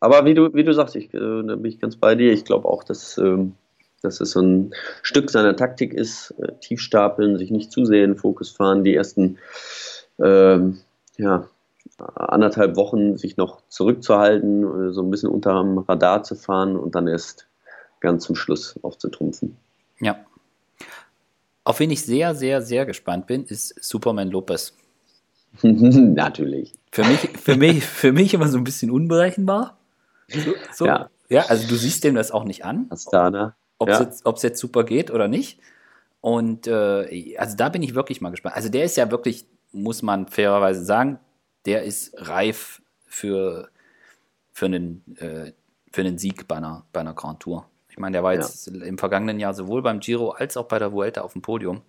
Aber 0.00 0.24
wie 0.24 0.34
du, 0.34 0.54
wie 0.54 0.64
du 0.64 0.72
sagst, 0.72 0.96
ich, 0.96 1.12
äh, 1.12 1.18
da 1.18 1.56
bin 1.56 1.64
ich 1.64 1.80
ganz 1.80 1.96
bei 1.96 2.14
dir. 2.14 2.32
Ich 2.32 2.44
glaube 2.44 2.68
auch, 2.68 2.84
dass, 2.84 3.18
ähm, 3.18 3.54
dass 4.00 4.20
es 4.20 4.30
so 4.30 4.40
ein 4.40 4.72
Stück 5.02 5.28
seiner 5.28 5.56
Taktik 5.56 5.92
ist, 5.92 6.30
äh, 6.38 6.52
tief 6.60 6.80
stapeln, 6.80 7.36
sich 7.36 7.50
nicht 7.50 7.72
zu 7.72 7.84
sehr 7.84 8.04
in 8.04 8.12
den 8.12 8.18
Fokus 8.18 8.50
fahren, 8.50 8.84
die 8.84 8.94
ersten 8.94 9.38
ähm, 10.20 10.78
ja, 11.16 11.48
anderthalb 11.98 12.76
Wochen 12.76 13.16
sich 13.16 13.36
noch 13.36 13.60
zurückzuhalten, 13.68 14.88
äh, 14.88 14.92
so 14.92 15.02
ein 15.02 15.10
bisschen 15.10 15.30
unter 15.30 15.60
dem 15.60 15.78
Radar 15.78 16.22
zu 16.22 16.36
fahren 16.36 16.76
und 16.76 16.94
dann 16.94 17.08
erst 17.08 17.48
ganz 18.00 18.24
zum 18.24 18.36
Schluss 18.36 18.78
aufzutrumpfen. 18.82 19.56
Ja, 20.00 20.16
auf 21.68 21.80
wen 21.80 21.90
ich 21.90 22.02
sehr, 22.02 22.34
sehr, 22.34 22.62
sehr 22.62 22.86
gespannt 22.86 23.26
bin, 23.26 23.44
ist 23.44 23.74
Superman 23.84 24.30
Lopez. 24.30 24.72
Natürlich. 25.62 26.72
Für 26.90 27.04
mich, 27.04 27.18
für, 27.38 27.56
mich, 27.56 27.84
für 27.84 28.12
mich 28.12 28.32
immer 28.32 28.48
so 28.48 28.56
ein 28.56 28.64
bisschen 28.64 28.90
unberechenbar. 28.90 29.76
So, 30.28 30.54
so. 30.72 30.86
Ja. 30.86 31.10
ja, 31.28 31.42
also 31.42 31.68
du 31.68 31.76
siehst 31.76 32.04
dem 32.04 32.14
das 32.14 32.30
auch 32.30 32.44
nicht 32.44 32.64
an. 32.64 32.86
Astana. 32.88 33.54
Ob 33.76 33.90
es 33.90 33.98
ja. 33.98 34.04
jetzt, 34.06 34.42
jetzt 34.42 34.60
super 34.60 34.84
geht 34.84 35.10
oder 35.10 35.28
nicht. 35.28 35.60
Und 36.22 36.66
äh, 36.66 37.36
also 37.36 37.54
da 37.54 37.68
bin 37.68 37.82
ich 37.82 37.94
wirklich 37.94 38.22
mal 38.22 38.30
gespannt. 38.30 38.56
Also 38.56 38.70
der 38.70 38.84
ist 38.84 38.96
ja 38.96 39.10
wirklich, 39.10 39.46
muss 39.70 40.00
man 40.00 40.26
fairerweise 40.26 40.82
sagen, 40.82 41.18
der 41.66 41.82
ist 41.82 42.14
reif 42.16 42.80
für, 43.04 43.68
für, 44.52 44.66
einen, 44.66 45.04
äh, 45.18 45.52
für 45.92 46.00
einen 46.00 46.16
Sieg 46.16 46.48
bei 46.48 46.56
einer, 46.56 46.86
bei 46.94 47.00
einer 47.00 47.12
Grand 47.12 47.40
Tour. 47.40 47.68
Ich 47.98 48.00
meine, 48.00 48.12
der 48.12 48.22
war 48.22 48.32
jetzt 48.32 48.68
ja. 48.68 48.84
im 48.84 48.96
vergangenen 48.96 49.40
Jahr 49.40 49.54
sowohl 49.54 49.82
beim 49.82 49.98
Giro 49.98 50.30
als 50.30 50.56
auch 50.56 50.66
bei 50.66 50.78
der 50.78 50.92
Vuelta 50.92 51.22
auf 51.22 51.32
dem 51.32 51.42
Podium. 51.42 51.82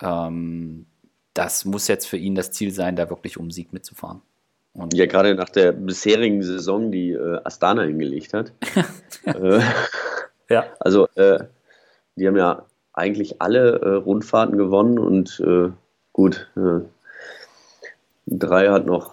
Ähm, 0.00 0.86
das 1.34 1.66
muss 1.66 1.88
jetzt 1.88 2.06
für 2.06 2.16
ihn 2.16 2.34
das 2.34 2.52
Ziel 2.52 2.72
sein, 2.72 2.96
da 2.96 3.10
wirklich 3.10 3.36
um 3.36 3.50
Sieg 3.50 3.70
mitzufahren. 3.74 4.22
Und 4.72 4.94
ja, 4.94 5.04
gerade 5.04 5.34
nach 5.34 5.50
der 5.50 5.72
bisherigen 5.72 6.42
Saison, 6.42 6.90
die 6.90 7.10
äh, 7.10 7.38
Astana 7.44 7.82
hingelegt 7.82 8.32
hat. 8.32 8.52
äh, 9.24 9.60
ja. 10.48 10.64
Also, 10.80 11.06
äh, 11.16 11.44
die 12.14 12.26
haben 12.26 12.38
ja 12.38 12.64
eigentlich 12.94 13.42
alle 13.42 13.78
äh, 13.80 13.88
Rundfahrten 13.96 14.56
gewonnen 14.56 14.98
und 14.98 15.38
äh, 15.40 15.70
gut, 16.14 16.50
äh, 16.56 16.80
drei 18.26 18.70
hat 18.70 18.86
noch 18.86 19.12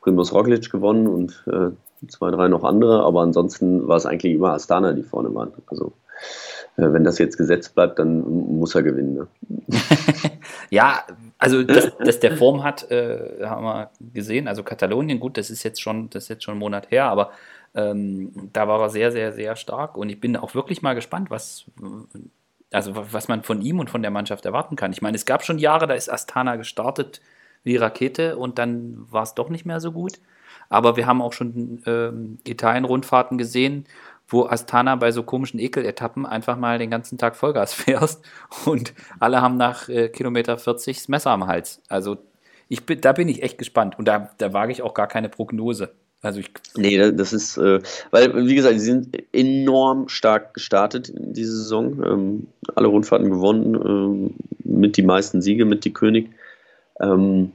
Primus 0.00 0.32
Roglic 0.32 0.68
gewonnen 0.72 1.06
und 1.06 1.44
zwei, 2.08 2.30
drei 2.30 2.48
noch 2.48 2.64
andere, 2.64 3.02
aber 3.04 3.22
ansonsten 3.22 3.86
war 3.88 3.96
es 3.96 4.06
eigentlich 4.06 4.34
immer 4.34 4.52
Astana, 4.52 4.92
die 4.92 5.02
vorne 5.02 5.34
waren. 5.34 5.52
Also 5.66 5.92
wenn 6.76 7.04
das 7.04 7.18
jetzt 7.18 7.36
gesetzt 7.36 7.74
bleibt, 7.74 7.98
dann 7.98 8.20
muss 8.20 8.74
er 8.74 8.82
gewinnen. 8.82 9.14
Ne? 9.14 9.28
ja, 10.70 11.04
also 11.38 11.62
dass, 11.62 11.96
dass, 11.98 12.20
der 12.20 12.36
Form 12.36 12.64
hat, 12.64 12.90
äh, 12.90 13.44
haben 13.44 13.64
wir 13.64 13.90
gesehen. 14.12 14.48
Also 14.48 14.62
Katalonien, 14.62 15.20
gut, 15.20 15.36
das 15.36 15.50
ist 15.50 15.62
jetzt 15.62 15.80
schon, 15.80 16.10
das 16.10 16.24
ist 16.24 16.28
jetzt 16.30 16.44
schon 16.44 16.52
einen 16.52 16.60
Monat 16.60 16.90
her, 16.90 17.04
aber 17.04 17.30
ähm, 17.74 18.50
da 18.52 18.66
war 18.66 18.80
er 18.80 18.90
sehr, 18.90 19.12
sehr, 19.12 19.32
sehr 19.32 19.56
stark 19.56 19.96
und 19.96 20.08
ich 20.08 20.20
bin 20.20 20.36
auch 20.36 20.54
wirklich 20.54 20.82
mal 20.82 20.94
gespannt, 20.94 21.30
was, 21.30 21.66
also 22.72 22.92
was 22.94 23.28
man 23.28 23.42
von 23.42 23.62
ihm 23.62 23.78
und 23.78 23.90
von 23.90 24.02
der 24.02 24.10
Mannschaft 24.10 24.44
erwarten 24.44 24.76
kann. 24.76 24.92
Ich 24.92 25.02
meine, 25.02 25.16
es 25.16 25.26
gab 25.26 25.44
schon 25.44 25.58
Jahre, 25.58 25.86
da 25.86 25.94
ist 25.94 26.10
Astana 26.10 26.56
gestartet 26.56 27.20
wie 27.62 27.76
Rakete 27.76 28.36
und 28.36 28.58
dann 28.58 29.06
war 29.10 29.22
es 29.22 29.34
doch 29.34 29.48
nicht 29.48 29.64
mehr 29.64 29.80
so 29.80 29.92
gut. 29.92 30.20
Aber 30.68 30.96
wir 30.96 31.06
haben 31.06 31.22
auch 31.22 31.32
schon 31.32 31.82
ähm, 31.86 32.38
Italien-Rundfahrten 32.44 33.38
gesehen, 33.38 33.84
wo 34.28 34.46
Astana 34.46 34.96
bei 34.96 35.10
so 35.12 35.22
komischen 35.22 35.60
Ekeletappen 35.60 36.26
einfach 36.26 36.56
mal 36.56 36.78
den 36.78 36.90
ganzen 36.90 37.18
Tag 37.18 37.36
Vollgas 37.36 37.74
fährst 37.74 38.24
und 38.64 38.94
alle 39.20 39.42
haben 39.42 39.56
nach 39.56 39.88
äh, 39.88 40.08
Kilometer 40.08 40.58
40 40.58 40.96
das 40.96 41.08
Messer 41.08 41.30
am 41.30 41.46
Hals. 41.46 41.82
Also 41.88 42.18
ich 42.68 42.86
bin, 42.86 43.00
da 43.00 43.12
bin 43.12 43.28
ich 43.28 43.42
echt 43.42 43.58
gespannt 43.58 43.98
und 43.98 44.08
da, 44.08 44.30
da 44.38 44.52
wage 44.52 44.72
ich 44.72 44.82
auch 44.82 44.94
gar 44.94 45.06
keine 45.06 45.28
Prognose. 45.28 45.92
Also 46.22 46.40
ich 46.40 46.50
nee, 46.74 46.96
das 47.12 47.34
ist, 47.34 47.58
äh, 47.58 47.80
weil, 48.10 48.46
wie 48.46 48.54
gesagt, 48.54 48.80
sie 48.80 48.86
sind 48.86 49.14
enorm 49.34 50.08
stark 50.08 50.54
gestartet 50.54 51.10
in 51.10 51.34
diese 51.34 51.54
Saison. 51.54 52.02
Ähm, 52.02 52.46
alle 52.74 52.88
Rundfahrten 52.88 53.28
gewonnen, 53.28 53.74
ähm, 53.74 54.34
mit 54.64 54.96
die 54.96 55.02
meisten 55.02 55.42
Siege, 55.42 55.66
mit 55.66 55.84
die 55.84 55.92
König. 55.92 56.30
Ähm, 56.98 57.52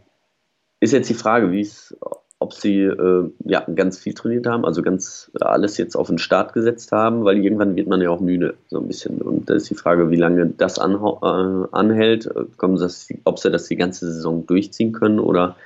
ist 0.79 0.93
jetzt 0.93 1.09
die 1.09 1.15
Frage, 1.15 1.51
wie 1.51 1.61
es, 1.61 1.97
ob 2.39 2.53
sie 2.53 2.83
äh, 2.83 3.29
ja, 3.43 3.65
ganz 3.75 3.97
viel 3.99 4.13
trainiert 4.13 4.47
haben, 4.47 4.65
also 4.65 4.81
ganz 4.81 5.29
alles 5.41 5.77
jetzt 5.77 5.95
auf 5.95 6.07
den 6.07 6.17
Start 6.17 6.53
gesetzt 6.53 6.93
haben, 6.93 7.25
weil 7.25 7.37
irgendwann 7.37 7.75
wird 7.75 7.87
man 7.87 8.01
ja 8.01 8.09
auch 8.09 8.21
müde, 8.21 8.55
so 8.69 8.79
ein 8.79 8.87
bisschen. 8.87 9.21
Und 9.21 9.49
da 9.49 9.55
ist 9.55 9.69
die 9.69 9.75
Frage, 9.75 10.09
wie 10.09 10.15
lange 10.15 10.45
das 10.47 10.77
äh, 10.77 10.81
anhält, 10.81 12.29
kommen 12.57 12.77
das, 12.77 13.09
ob 13.25 13.39
sie 13.39 13.51
das 13.51 13.67
die 13.67 13.75
ganze 13.75 14.11
Saison 14.11 14.47
durchziehen 14.47 14.93
können 14.93 15.19
oder 15.19 15.57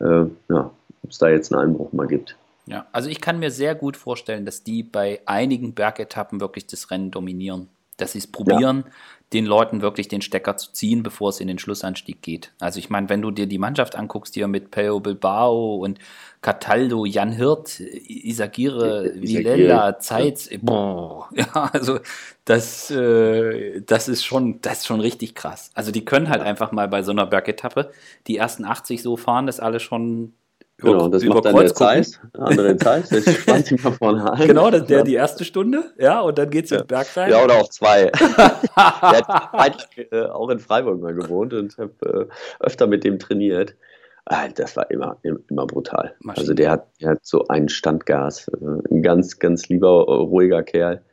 äh, 0.00 0.26
ja, 0.48 0.70
ob 1.02 1.10
es 1.10 1.18
da 1.18 1.30
jetzt 1.30 1.52
einen 1.52 1.62
Einbruch 1.62 1.92
mal 1.92 2.06
gibt. 2.06 2.36
Ja, 2.66 2.86
also 2.92 3.08
ich 3.08 3.20
kann 3.20 3.38
mir 3.38 3.50
sehr 3.50 3.74
gut 3.74 3.96
vorstellen, 3.96 4.44
dass 4.44 4.62
die 4.62 4.82
bei 4.82 5.20
einigen 5.26 5.74
Bergetappen 5.74 6.40
wirklich 6.40 6.66
das 6.66 6.90
Rennen 6.90 7.10
dominieren. 7.10 7.68
Dass 8.02 8.12
sie 8.12 8.18
es 8.18 8.26
probieren, 8.26 8.84
ja. 8.86 8.92
den 9.32 9.46
Leuten 9.46 9.80
wirklich 9.82 10.08
den 10.08 10.22
Stecker 10.22 10.56
zu 10.56 10.72
ziehen, 10.72 11.02
bevor 11.02 11.30
es 11.30 11.40
in 11.40 11.48
den 11.48 11.58
Schlussanstieg 11.58 12.22
geht. 12.22 12.52
Also 12.60 12.78
ich 12.78 12.90
meine, 12.90 13.08
wenn 13.08 13.22
du 13.22 13.30
dir 13.30 13.46
die 13.46 13.58
Mannschaft 13.58 13.96
anguckst, 13.96 14.34
hier 14.34 14.48
mit 14.48 14.70
Peo 14.70 15.00
Bilbao 15.00 15.76
und 15.76 15.98
Cataldo, 16.42 17.06
Jan 17.06 17.32
Hirt, 17.32 17.78
Isagire, 17.80 19.12
Villela, 19.14 19.98
Zeitz, 20.00 20.50
boah, 20.60 21.28
ja, 21.34 21.70
also 21.72 22.00
das, 22.44 22.90
äh, 22.90 23.80
das 23.82 24.08
ist 24.08 24.24
schon, 24.24 24.60
das 24.60 24.78
ist 24.78 24.86
schon 24.86 25.00
richtig 25.00 25.34
krass. 25.34 25.70
Also 25.74 25.92
die 25.92 26.04
können 26.04 26.28
halt 26.28 26.42
einfach 26.42 26.72
mal 26.72 26.88
bei 26.88 27.02
so 27.02 27.12
einer 27.12 27.26
Bergetappe 27.26 27.92
die 28.26 28.36
ersten 28.36 28.64
80 28.64 29.02
so 29.02 29.16
fahren, 29.16 29.46
dass 29.46 29.60
alle 29.60 29.78
schon 29.78 30.34
Genau, 30.78 31.08
das 31.08 31.22
über 31.22 31.34
macht 31.34 31.44
dann 31.44 31.56
der 31.56 31.74
Zeiss, 31.74 32.20
andere 32.32 32.76
Zeiss, 32.76 33.08
der 33.08 33.20
spannt 33.32 33.66
sich 33.66 33.82
mal 33.84 33.92
vorne 33.92 34.32
ein. 34.32 34.48
Genau, 34.48 34.70
das, 34.70 34.84
der 34.86 35.04
die 35.04 35.14
erste 35.14 35.44
Stunde, 35.44 35.84
ja, 35.96 36.20
und 36.20 36.38
dann 36.38 36.50
geht 36.50 36.64
es 36.64 36.70
ja. 36.70 36.78
den 36.78 36.86
Berg 36.88 37.16
rein. 37.16 37.30
Ja, 37.30 37.44
oder 37.44 37.54
auch 37.54 37.68
zwei. 37.68 38.06
der 38.76 39.26
hat 39.52 39.88
äh, 39.96 40.24
auch 40.24 40.48
in 40.48 40.58
Freiburg 40.58 41.00
mal 41.00 41.14
gewohnt 41.14 41.54
und 41.54 41.76
habe 41.78 42.28
äh, 42.30 42.64
öfter 42.64 42.86
mit 42.86 43.04
dem 43.04 43.18
trainiert. 43.18 43.76
Ah, 44.24 44.48
das 44.48 44.76
war 44.76 44.90
immer, 44.90 45.18
immer 45.22 45.66
brutal. 45.66 46.14
Maschinen. 46.20 46.42
Also 46.42 46.54
der 46.54 46.70
hat, 46.70 46.88
der 47.00 47.10
hat 47.10 47.20
so 47.22 47.46
ein 47.48 47.68
Standgas. 47.68 48.48
Äh, 48.48 48.94
ein 48.94 49.02
ganz, 49.02 49.38
ganz 49.38 49.68
lieber, 49.68 50.04
äh, 50.08 50.12
ruhiger 50.12 50.62
Kerl. 50.62 51.04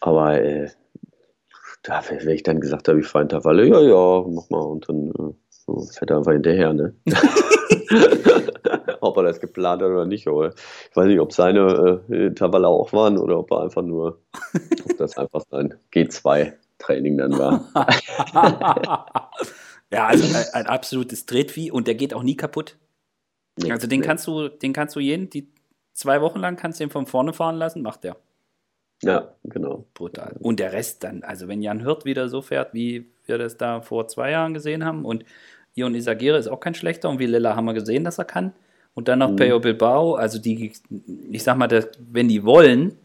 Aber 0.00 0.40
äh, 0.40 0.68
da, 1.82 2.02
wenn 2.08 2.28
ich 2.28 2.44
dann 2.44 2.60
gesagt 2.60 2.88
habe, 2.88 3.00
ich 3.00 3.06
fahre 3.06 3.24
Intervalle, 3.24 3.66
ja, 3.66 3.80
ja, 3.80 4.24
mach 4.28 4.48
mal. 4.50 4.60
Und 4.60 4.88
dann 4.88 5.10
äh, 5.10 5.92
fährt 5.92 6.10
er 6.10 6.18
einfach 6.18 6.32
hinterher, 6.32 6.72
ne? 6.72 6.94
ob 9.02 9.16
er 9.16 9.24
das 9.24 9.40
geplant 9.40 9.82
hat 9.82 9.88
oder 9.88 10.06
nicht. 10.06 10.26
Aber 10.26 10.54
ich 10.90 10.96
weiß 10.96 11.06
nicht, 11.06 11.20
ob 11.20 11.32
seine 11.32 12.02
äh, 12.08 12.26
Intervalle 12.26 12.68
auch 12.68 12.92
waren 12.92 13.18
oder 13.18 13.38
ob 13.38 13.50
er 13.50 13.62
einfach 13.62 13.82
nur, 13.82 14.20
ob 14.84 14.96
das 14.98 15.16
einfach 15.16 15.42
sein 15.50 15.74
G2-Training 15.92 17.18
dann 17.18 17.38
war. 17.38 17.68
ja, 19.92 20.06
also 20.06 20.24
ein, 20.36 20.44
ein 20.52 20.66
absolutes 20.66 21.26
Tretvieh 21.26 21.70
und 21.70 21.86
der 21.86 21.94
geht 21.94 22.14
auch 22.14 22.22
nie 22.22 22.36
kaputt. 22.36 22.76
Nee, 23.60 23.72
also 23.72 23.86
den 23.86 24.00
nee. 24.00 24.06
kannst 24.06 24.26
du, 24.26 24.48
den 24.48 24.72
kannst 24.72 24.96
du 24.96 25.00
jeden, 25.00 25.28
die 25.28 25.52
zwei 25.92 26.20
Wochen 26.22 26.40
lang 26.40 26.56
kannst 26.56 26.80
du 26.80 26.84
ihn 26.84 26.90
von 26.90 27.06
vorne 27.06 27.32
fahren 27.32 27.56
lassen, 27.56 27.82
macht 27.82 28.04
der. 28.04 28.16
Ja, 29.02 29.34
genau. 29.44 29.84
Brutal. 29.94 30.36
Und 30.38 30.60
der 30.60 30.72
Rest 30.72 31.02
dann, 31.02 31.22
also 31.24 31.48
wenn 31.48 31.60
Jan 31.60 31.80
Hirt 31.80 32.04
wieder 32.04 32.28
so 32.28 32.40
fährt, 32.40 32.72
wie 32.72 33.10
wir 33.26 33.36
das 33.36 33.56
da 33.56 33.80
vor 33.80 34.06
zwei 34.08 34.30
Jahren 34.30 34.54
gesehen 34.54 34.84
haben 34.84 35.04
und 35.04 35.24
Ion 35.74 35.94
Isagire 35.94 36.36
ist 36.36 36.48
auch 36.48 36.60
kein 36.60 36.74
schlechter 36.74 37.08
und 37.08 37.18
wie 37.18 37.26
Lilla 37.26 37.56
haben 37.56 37.64
wir 37.64 37.74
gesehen, 37.74 38.04
dass 38.04 38.18
er 38.18 38.24
kann. 38.24 38.52
Und 38.94 39.08
dann 39.08 39.20
noch 39.20 39.30
mhm. 39.30 39.36
Peyo 39.36 39.60
Bilbao, 39.60 40.14
also 40.14 40.38
die, 40.38 40.72
ich 41.30 41.42
sag 41.42 41.56
mal, 41.56 41.68
das, 41.68 41.88
wenn 41.98 42.28
die 42.28 42.44
wollen, 42.44 42.98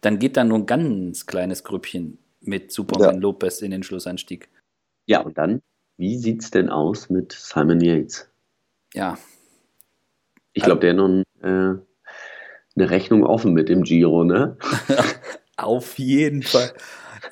dann 0.00 0.18
geht 0.18 0.36
da 0.36 0.44
nur 0.44 0.58
ein 0.58 0.66
ganz 0.66 1.26
kleines 1.26 1.64
Grüppchen 1.64 2.18
mit 2.40 2.72
Superman 2.72 3.14
ja. 3.14 3.20
Lopez 3.20 3.62
in 3.62 3.70
den 3.70 3.82
Schlussanstieg. 3.82 4.48
Ja, 5.06 5.20
und 5.20 5.38
dann, 5.38 5.62
wie 5.96 6.18
sieht's 6.18 6.50
denn 6.50 6.68
aus 6.68 7.08
mit 7.08 7.32
Simon 7.32 7.80
Yates? 7.80 8.28
Ja. 8.94 9.16
Ich 10.52 10.64
glaube, 10.64 10.80
der 10.80 10.90
hat 10.90 10.96
noch 10.96 11.22
äh, 11.42 11.78
eine 12.76 12.90
Rechnung 12.90 13.24
offen 13.24 13.52
mit 13.52 13.68
dem 13.68 13.84
Giro, 13.84 14.24
ne? 14.24 14.56
Auf 15.56 15.98
jeden 15.98 16.42
Fall. 16.42 16.72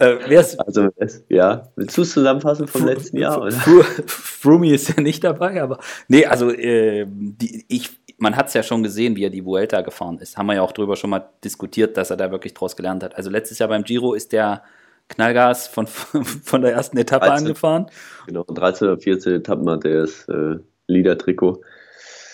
Äh, 0.00 0.44
also, 0.56 0.88
ja, 1.28 1.68
willst 1.76 1.98
du 1.98 2.02
es 2.02 2.12
zusammenfassen 2.12 2.66
vom 2.66 2.86
letzten 2.86 3.18
Jahr? 3.18 3.38
Oder? 3.42 3.52
Frumi 3.52 4.70
ist 4.70 4.96
ja 4.96 5.02
nicht 5.02 5.22
dabei, 5.22 5.62
aber 5.62 5.78
nee, 6.08 6.24
also 6.24 6.50
äh, 6.50 7.06
die, 7.06 7.66
ich, 7.68 8.00
man 8.16 8.34
hat 8.34 8.48
es 8.48 8.54
ja 8.54 8.62
schon 8.62 8.82
gesehen, 8.82 9.14
wie 9.16 9.24
er 9.24 9.30
die 9.30 9.44
Vuelta 9.44 9.82
gefahren 9.82 10.18
ist. 10.18 10.38
Haben 10.38 10.46
wir 10.46 10.54
ja 10.54 10.62
auch 10.62 10.72
drüber 10.72 10.96
schon 10.96 11.10
mal 11.10 11.28
diskutiert, 11.44 11.98
dass 11.98 12.08
er 12.08 12.16
da 12.16 12.30
wirklich 12.30 12.54
draus 12.54 12.76
gelernt 12.76 13.02
hat. 13.02 13.14
Also 13.14 13.28
letztes 13.28 13.58
Jahr 13.58 13.68
beim 13.68 13.84
Giro 13.84 14.14
ist 14.14 14.32
der 14.32 14.62
Knallgas 15.08 15.68
von, 15.68 15.86
von 15.86 16.62
der 16.62 16.72
ersten 16.72 16.96
Etappe 16.96 17.26
13, 17.26 17.46
angefahren. 17.46 17.86
Genau, 18.26 18.44
13 18.44 18.88
oder 18.88 18.98
14 18.98 19.34
Etappen 19.34 19.68
hat 19.68 19.84
er 19.84 20.00
das 20.00 20.26
äh, 20.28 20.56
Leader-Trikot. 20.86 21.60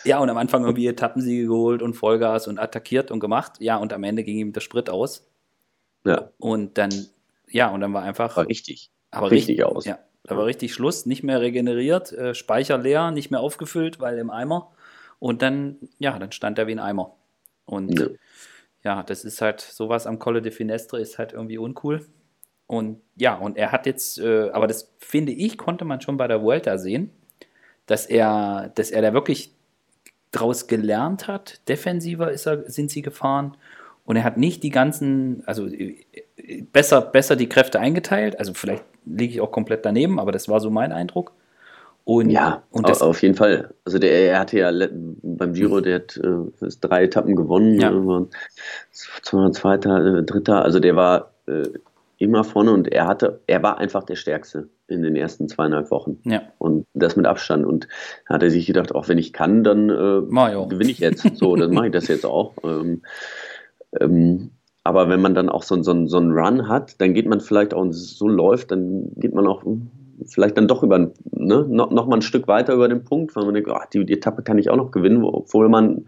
Ja, 0.05 0.20
und 0.20 0.31
am 0.31 0.37
Anfang 0.37 0.62
irgendwie 0.62 0.87
Etappensiege 0.87 1.46
geholt 1.48 1.83
und 1.83 1.94
Vollgas 1.94 2.46
und 2.46 2.61
attackiert 2.61 3.11
und 3.11 3.18
gemacht. 3.18 3.55
Ja, 3.59 3.76
und 3.76 3.92
am 3.92 4.05
Ende 4.05 4.22
ging 4.22 4.38
ihm 4.38 4.52
der 4.52 4.61
Sprit 4.61 4.88
aus. 4.88 5.26
Ja. 6.05 6.31
Und 6.38 6.79
dann 6.79 6.90
ja, 7.48 7.68
und 7.68 7.80
dann 7.80 7.92
war 7.92 8.02
einfach. 8.02 8.37
War 8.37 8.48
richtig. 8.48 8.90
Aber 9.11 9.30
richtig, 9.30 9.61
richtig 9.61 9.64
aus. 9.64 9.85
Ja, 9.85 9.98
da 10.24 10.37
war 10.37 10.46
richtig 10.46 10.74
Schluss, 10.74 11.06
nicht 11.06 11.22
mehr 11.22 11.40
regeneriert, 11.40 12.12
äh, 12.12 12.35
Speicher 12.35 12.78
leer, 12.78 13.11
nicht 13.12 13.30
mehr 13.30 13.40
aufgefüllt, 13.40 14.00
weil 14.00 14.18
im 14.18 14.30
Eimer. 14.30 14.72
Und 15.18 15.42
dann, 15.42 15.76
ja, 15.98 16.18
dann 16.18 16.32
stand 16.32 16.59
er 16.59 16.66
wie 16.66 16.72
ein 16.72 16.80
Eimer. 16.80 17.14
Und 17.64 17.98
ja, 17.98 18.09
ja 18.82 19.02
das 19.02 19.24
ist 19.24 19.40
halt 19.40 19.61
sowas 19.61 20.06
am 20.06 20.18
Colle 20.18 20.42
de 20.42 20.52
Finestre 20.52 21.00
ist 21.00 21.18
halt 21.18 21.32
irgendwie 21.32 21.59
uncool. 21.59 22.04
Und 22.66 23.00
ja, 23.14 23.37
und 23.37 23.56
er 23.56 23.70
hat 23.70 23.87
jetzt, 23.87 24.18
äh, 24.18 24.50
aber 24.50 24.66
das 24.66 24.92
finde 24.98 25.32
ich, 25.32 25.56
konnte 25.56 25.85
man 25.85 26.00
schon 26.00 26.16
bei 26.16 26.26
der 26.26 26.42
Vuelta 26.42 26.78
sehen, 26.78 27.11
dass 27.87 28.06
er, 28.06 28.72
dass 28.74 28.90
er 28.90 29.02
da 29.02 29.12
wirklich 29.12 29.54
draus 30.32 30.66
gelernt 30.66 31.28
hat. 31.28 31.61
Defensiver 31.68 32.32
ist 32.32 32.46
er, 32.46 32.68
sind 32.68 32.90
sie 32.90 33.02
gefahren. 33.02 33.56
Und 34.04 34.16
er 34.16 34.24
hat 34.24 34.37
nicht 34.37 34.62
die 34.64 34.70
ganzen, 34.70 35.44
also 35.46 35.68
besser, 36.72 37.00
besser 37.00 37.37
die 37.37 37.48
Kräfte 37.48 37.80
eingeteilt. 37.80 38.38
Also 38.38 38.54
vielleicht 38.54 38.85
liege 39.04 39.35
ich 39.35 39.40
auch 39.40 39.50
komplett 39.50 39.85
daneben, 39.85 40.18
aber 40.18 40.32
das 40.32 40.48
war 40.48 40.61
so 40.61 40.70
mein 40.70 40.92
Eindruck. 40.92 41.32
Und, 42.04 42.30
ja, 42.30 42.62
und 42.70 42.88
das, 42.88 43.02
auf 43.02 43.20
jeden 43.22 43.35
Fall. 43.35 43.74
Also 43.85 43.98
der, 43.98 44.12
er 44.12 44.38
hatte 44.38 44.59
ja 44.59 44.70
beim 45.22 45.54
Giro, 45.54 45.80
der 45.80 45.96
hat 45.96 46.16
äh, 46.16 46.68
drei 46.80 47.02
Etappen 47.04 47.35
gewonnen, 47.35 47.80
ja. 47.80 47.90
äh, 47.90 49.50
zweiter, 49.50 50.18
äh, 50.18 50.22
dritter. 50.22 50.62
Also 50.62 50.78
der 50.78 50.94
war 50.94 51.32
äh, 51.48 51.68
immer 52.18 52.44
vorne 52.44 52.72
und 52.72 52.87
er 52.92 53.09
hatte, 53.09 53.40
er 53.48 53.62
war 53.64 53.78
einfach 53.78 54.04
der 54.04 54.14
Stärkste. 54.14 54.68
in 54.87 55.02
den 55.02 55.16
ersten 55.16 55.48
zweieinhalb 55.48 55.90
Wochen. 55.90 56.18
Ja. 56.24 56.42
Und 56.59 56.87
das 56.94 57.16
mit 57.16 57.26
Abstand. 57.26 57.66
Und 57.66 57.88
da 58.28 58.35
hat 58.35 58.42
er 58.44 58.50
sich 58.50 58.66
gedacht, 58.66 58.94
auch 58.94 59.09
wenn 59.09 59.18
ich 59.18 59.32
kann, 59.32 59.64
dann 59.64 59.90
äh, 59.90 60.22
gewinne 60.68 60.92
ich 60.92 61.00
jetzt. 61.00 61.26
So, 61.35 61.56
dann 61.56 61.74
mache 61.74 61.87
ich 61.87 61.92
das 61.92 62.06
jetzt 62.09 62.24
auch. 62.24 62.54
Ähm, 62.64 63.02
ähm, 64.00 64.50
aber 64.87 65.09
wenn 65.09 65.20
man 65.20 65.35
dann 65.35 65.49
auch 65.49 65.62
so, 65.62 65.83
so, 65.83 66.07
so 66.07 66.16
einen 66.18 66.33
Run 66.33 66.68
hat, 66.68 67.01
dann 67.01 67.12
geht 67.12 67.27
man 67.27 67.40
vielleicht 67.40 67.75
auch, 67.75 67.81
und 67.83 67.92
so 67.92 68.29
läuft, 68.29 68.70
dann 68.70 69.11
geht 69.16 69.35
man 69.35 69.46
auch 69.46 69.64
vielleicht 70.25 70.57
dann 70.57 70.68
doch 70.68 70.83
über 70.83 70.99
ne, 70.99 71.66
noch, 71.68 71.90
noch 71.90 72.07
mal 72.07 72.16
ein 72.16 72.22
Stück 72.22 72.49
weiter 72.49 72.75
über 72.75 72.88
den 72.88 73.05
Punkt, 73.05 73.37
weil 73.37 73.44
man 73.44 73.55
denkt, 73.55 73.70
ach, 73.70 73.87
die, 73.87 74.05
die 74.05 74.14
Etappe 74.14 74.42
kann 74.42 74.59
ich 74.59 74.70
auch 74.70 74.77
noch 74.77 74.90
gewinnen, 74.90 75.25
obwohl 75.25 75.68
man 75.68 76.07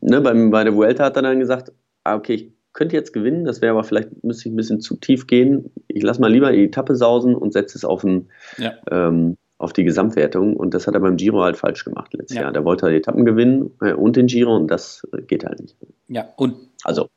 ne, 0.00 0.20
beim, 0.20 0.50
bei 0.50 0.64
der 0.64 0.74
Vuelta 0.74 1.04
hat 1.04 1.16
er 1.16 1.22
dann 1.22 1.38
gesagt, 1.38 1.72
ah, 2.04 2.16
okay, 2.16 2.34
ich 2.34 2.52
könnte 2.72 2.96
jetzt 2.96 3.12
gewinnen, 3.12 3.44
das 3.44 3.62
wäre 3.62 3.72
aber 3.72 3.84
vielleicht, 3.84 4.24
müsste 4.24 4.48
ich 4.48 4.54
ein 4.54 4.56
bisschen 4.56 4.80
zu 4.80 4.96
tief 4.96 5.26
gehen. 5.26 5.72
Ich 5.88 6.02
lasse 6.02 6.20
mal 6.20 6.30
lieber 6.30 6.52
die 6.52 6.64
Etappe 6.64 6.94
sausen 6.94 7.34
und 7.34 7.52
setze 7.52 7.78
es 7.78 7.84
auf, 7.84 8.04
ein, 8.04 8.28
ja. 8.58 8.74
ähm, 8.90 9.36
auf 9.58 9.72
die 9.72 9.84
Gesamtwertung. 9.84 10.56
Und 10.56 10.74
das 10.74 10.86
hat 10.86 10.94
er 10.94 11.00
beim 11.00 11.16
Giro 11.16 11.42
halt 11.42 11.56
falsch 11.56 11.84
gemacht 11.84 12.12
letztes 12.12 12.36
ja. 12.36 12.42
Jahr. 12.44 12.52
Da 12.52 12.64
wollte 12.64 12.86
er 12.86 12.90
die 12.90 12.96
Etappen 12.96 13.24
gewinnen 13.24 13.70
äh, 13.80 13.94
und 13.94 14.16
den 14.16 14.26
Giro 14.26 14.54
und 14.54 14.70
das 14.70 15.06
geht 15.26 15.44
halt 15.44 15.60
nicht. 15.60 15.76
Ja, 16.08 16.28
und 16.36 16.56
also 16.84 17.08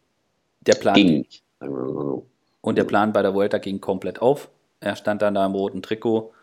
der 0.69 0.79
Plan 0.79 0.95
ging 0.95 1.17
nicht, 1.19 1.43
so. 1.59 2.25
Und 2.61 2.77
der 2.77 2.83
Plan 2.83 3.13
bei 3.13 3.21
der 3.21 3.33
Vuelta 3.33 3.57
ging 3.57 3.79
komplett 3.79 4.21
auf. 4.21 4.49
Er 4.79 4.95
stand 4.95 5.21
dann 5.21 5.33
da 5.33 5.45
im 5.45 5.53
roten 5.53 5.81
Trikot 5.81 6.33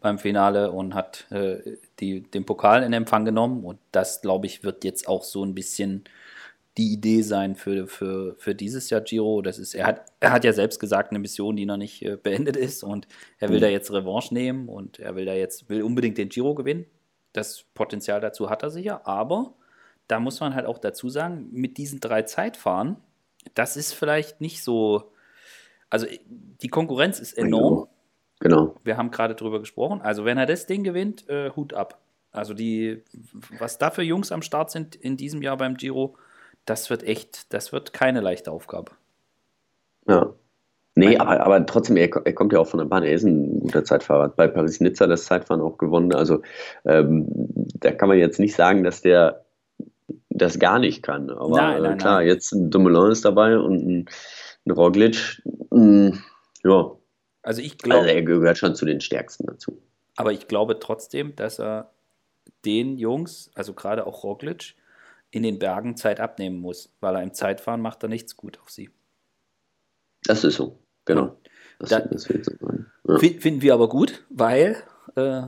beim 0.00 0.18
Finale 0.18 0.70
und 0.70 0.94
hat 0.94 1.30
äh, 1.30 1.76
die, 2.00 2.22
den 2.22 2.44
Pokal 2.44 2.82
in 2.82 2.92
Empfang 2.92 3.24
genommen. 3.24 3.64
Und 3.64 3.78
das, 3.92 4.20
glaube 4.20 4.46
ich, 4.46 4.64
wird 4.64 4.84
jetzt 4.84 5.08
auch 5.08 5.24
so 5.24 5.44
ein 5.44 5.54
bisschen 5.54 6.04
die 6.76 6.92
Idee 6.92 7.22
sein 7.22 7.56
für, 7.56 7.86
für, 7.86 8.34
für 8.38 8.54
dieses 8.54 8.90
Jahr 8.90 9.00
Giro. 9.00 9.40
Das 9.40 9.58
ist, 9.58 9.74
er, 9.74 9.86
hat, 9.86 10.12
er 10.20 10.32
hat 10.32 10.44
ja 10.44 10.52
selbst 10.52 10.78
gesagt, 10.78 11.10
eine 11.10 11.18
Mission, 11.18 11.56
die 11.56 11.64
noch 11.64 11.78
nicht 11.78 12.02
äh, 12.02 12.16
beendet 12.16 12.56
ist 12.56 12.82
und 12.82 13.08
er 13.38 13.48
will 13.48 13.58
mhm. 13.58 13.62
da 13.62 13.68
jetzt 13.68 13.90
Revanche 13.92 14.34
nehmen 14.34 14.68
und 14.68 14.98
er 14.98 15.16
will 15.16 15.24
da 15.24 15.32
jetzt, 15.32 15.68
will 15.70 15.82
unbedingt 15.82 16.18
den 16.18 16.28
Giro 16.28 16.54
gewinnen. 16.54 16.84
Das 17.32 17.64
Potenzial 17.74 18.20
dazu 18.20 18.50
hat 18.50 18.62
er 18.62 18.70
sicher, 18.70 19.06
aber 19.06 19.54
da 20.08 20.20
muss 20.20 20.40
man 20.40 20.54
halt 20.54 20.66
auch 20.66 20.78
dazu 20.78 21.08
sagen, 21.08 21.48
mit 21.50 21.78
diesen 21.78 22.00
drei 22.00 22.22
Zeitfahren, 22.22 22.96
das 23.54 23.76
ist 23.76 23.92
vielleicht 23.92 24.40
nicht 24.40 24.62
so, 24.62 25.12
also 25.90 26.06
die 26.62 26.68
Konkurrenz 26.68 27.20
ist 27.20 27.36
enorm. 27.36 27.88
Genau. 28.40 28.74
Wir 28.84 28.96
haben 28.96 29.10
gerade 29.10 29.34
drüber 29.34 29.60
gesprochen. 29.60 30.02
Also 30.02 30.24
wenn 30.24 30.38
er 30.38 30.46
das 30.46 30.66
Ding 30.66 30.84
gewinnt, 30.84 31.28
äh, 31.28 31.50
Hut 31.50 31.72
ab. 31.74 32.00
Also 32.32 32.52
die, 32.52 33.02
was 33.58 33.78
da 33.78 33.90
für 33.90 34.02
Jungs 34.02 34.30
am 34.30 34.42
Start 34.42 34.70
sind 34.70 34.94
in 34.94 35.16
diesem 35.16 35.40
Jahr 35.40 35.56
beim 35.56 35.76
Giro, 35.76 36.16
das 36.66 36.90
wird 36.90 37.02
echt, 37.02 37.52
das 37.54 37.72
wird 37.72 37.92
keine 37.94 38.20
leichte 38.20 38.50
Aufgabe. 38.52 38.92
Ja. 40.06 40.34
Nee, 40.98 41.18
aber, 41.18 41.40
aber 41.40 41.66
trotzdem, 41.66 41.96
er, 41.96 42.08
er, 42.24 42.32
kommt 42.32 42.54
ja 42.54 42.58
auch 42.58 42.68
von 42.68 42.78
der 42.78 42.86
Bahn, 42.86 43.02
er 43.02 43.12
ist 43.12 43.24
ein 43.24 43.60
guter 43.60 43.84
Zeitfahrer. 43.84 44.28
Bei 44.28 44.48
Paris-Nizza 44.48 45.06
das 45.06 45.26
Zeitfahren 45.26 45.60
auch 45.60 45.76
gewonnen. 45.76 46.14
Also 46.14 46.40
ähm, 46.86 47.26
da 47.80 47.92
kann 47.92 48.08
man 48.08 48.18
jetzt 48.18 48.40
nicht 48.40 48.54
sagen, 48.54 48.82
dass 48.82 49.02
der 49.02 49.45
das 50.36 50.58
gar 50.58 50.78
nicht 50.78 51.02
kann. 51.02 51.30
Aber 51.30 51.56
nein, 51.56 51.82
nein, 51.82 51.98
klar, 51.98 52.18
nein. 52.18 52.28
jetzt 52.28 52.52
ein 52.52 52.70
Dumoulin 52.70 53.12
ist 53.12 53.24
dabei 53.24 53.58
und 53.58 53.86
ein, 53.86 54.08
ein 54.66 54.70
Roglic. 54.70 55.42
Mm, 55.70 56.10
ja. 56.64 56.92
Also 57.42 57.62
ich 57.62 57.78
glaube. 57.78 58.02
Also 58.02 58.14
er 58.14 58.22
gehört 58.22 58.58
schon 58.58 58.74
zu 58.74 58.84
den 58.84 59.00
Stärksten 59.00 59.46
dazu. 59.46 59.80
Aber 60.16 60.32
ich 60.32 60.48
glaube 60.48 60.78
trotzdem, 60.78 61.36
dass 61.36 61.58
er 61.58 61.90
den 62.64 62.98
Jungs, 62.98 63.50
also 63.54 63.74
gerade 63.74 64.06
auch 64.06 64.24
Roglic, 64.24 64.74
in 65.30 65.42
den 65.42 65.58
Bergen 65.58 65.96
Zeit 65.96 66.20
abnehmen 66.20 66.60
muss, 66.60 66.92
weil 67.00 67.16
er 67.16 67.22
im 67.22 67.34
Zeitfahren 67.34 67.80
macht 67.80 68.02
er 68.02 68.08
nichts 68.08 68.36
gut 68.36 68.58
auf 68.60 68.70
sie. 68.70 68.90
Das 70.24 70.44
ist 70.44 70.56
so, 70.56 70.78
genau. 71.04 71.36
Das, 71.78 71.90
da, 71.90 72.00
das. 72.00 72.26
Finden 72.26 73.62
wir 73.62 73.74
aber 73.74 73.88
gut, 73.88 74.24
weil 74.30 74.82
äh, 75.14 75.42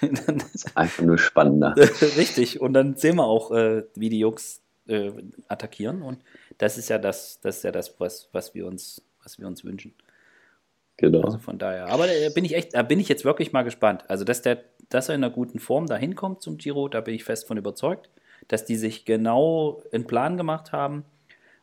das 0.00 0.54
ist 0.54 0.76
einfach 0.76 1.04
nur 1.04 1.18
spannender. 1.18 1.74
Richtig, 2.16 2.60
und 2.60 2.72
dann 2.72 2.96
sehen 2.96 3.16
wir 3.16 3.24
auch, 3.24 3.50
äh, 3.50 3.84
wie 3.94 4.08
die 4.08 4.18
Jungs 4.18 4.60
äh, 4.86 5.12
attackieren 5.48 6.02
und 6.02 6.18
das 6.58 6.78
ist 6.78 6.88
ja 6.88 6.98
das, 6.98 7.40
das 7.40 7.58
ist 7.58 7.64
ja 7.64 7.72
das, 7.72 7.98
was, 7.98 8.28
was 8.32 8.54
wir 8.54 8.66
uns, 8.66 9.02
was 9.22 9.38
wir 9.38 9.46
uns 9.46 9.64
wünschen. 9.64 9.94
Genau. 10.96 11.22
Also 11.22 11.38
von 11.38 11.58
daher. 11.58 11.86
Aber 11.88 12.06
da 12.06 12.12
bin 12.34 12.44
ich 12.44 12.56
echt, 12.56 12.74
da 12.74 12.82
bin 12.82 12.98
ich 12.98 13.08
jetzt 13.08 13.24
wirklich 13.24 13.52
mal 13.52 13.62
gespannt. 13.62 14.04
Also, 14.08 14.24
dass 14.24 14.42
der, 14.42 14.64
dass 14.88 15.08
er 15.08 15.14
in 15.14 15.22
einer 15.22 15.32
guten 15.32 15.60
Form 15.60 15.86
da 15.86 15.96
hinkommt 15.96 16.42
zum 16.42 16.58
Giro, 16.58 16.88
da 16.88 17.00
bin 17.00 17.14
ich 17.14 17.22
fest 17.22 17.46
von 17.46 17.56
überzeugt 17.56 18.10
dass 18.46 18.64
die 18.64 18.76
sich 18.76 19.04
genau 19.04 19.82
einen 19.92 20.06
Plan 20.06 20.36
gemacht 20.36 20.72
haben, 20.72 21.04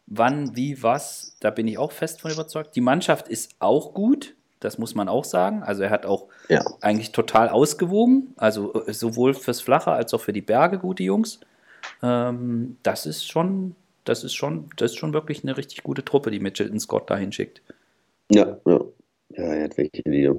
wann, 0.07 0.55
wie, 0.55 0.81
was, 0.83 1.37
da 1.39 1.49
bin 1.49 1.67
ich 1.67 1.77
auch 1.77 1.91
fest 1.91 2.21
von 2.21 2.31
überzeugt. 2.31 2.75
Die 2.75 2.81
Mannschaft 2.81 3.27
ist 3.27 3.55
auch 3.59 3.93
gut, 3.93 4.34
das 4.65 4.77
muss 4.77 4.95
man 4.95 5.07
auch 5.07 5.23
sagen. 5.23 5.63
Also 5.63 5.83
er 5.83 5.91
hat 5.91 6.05
auch 6.05 6.27
ja. 6.49 6.65
eigentlich 6.81 7.11
total 7.11 7.49
ausgewogen, 7.49 8.33
also 8.35 8.73
äh, 8.85 8.93
sowohl 8.93 9.33
fürs 9.33 9.61
Flache 9.61 9.91
als 9.91 10.13
auch 10.13 10.21
für 10.21 10.33
die 10.33 10.41
Berge 10.41 10.79
gute 10.79 11.03
Jungs. 11.03 11.39
Ähm, 12.01 12.77
das 12.83 13.05
ist 13.05 13.29
schon, 13.29 13.75
das 14.03 14.23
ist 14.23 14.33
schon, 14.33 14.69
das 14.75 14.91
ist 14.91 14.97
schon 14.97 15.13
wirklich 15.13 15.43
eine 15.43 15.55
richtig 15.55 15.83
gute 15.83 16.03
Truppe, 16.03 16.31
die 16.31 16.39
Mitchelton 16.39 16.79
Scott 16.79 17.09
dahin 17.09 17.31
schickt. 17.31 17.61
Ja, 18.31 18.57
ja. 18.65 18.81
Ja, 19.29 19.43
er 19.43 19.63
hat 19.65 19.77
welche, 19.77 20.03
die, 20.03 20.31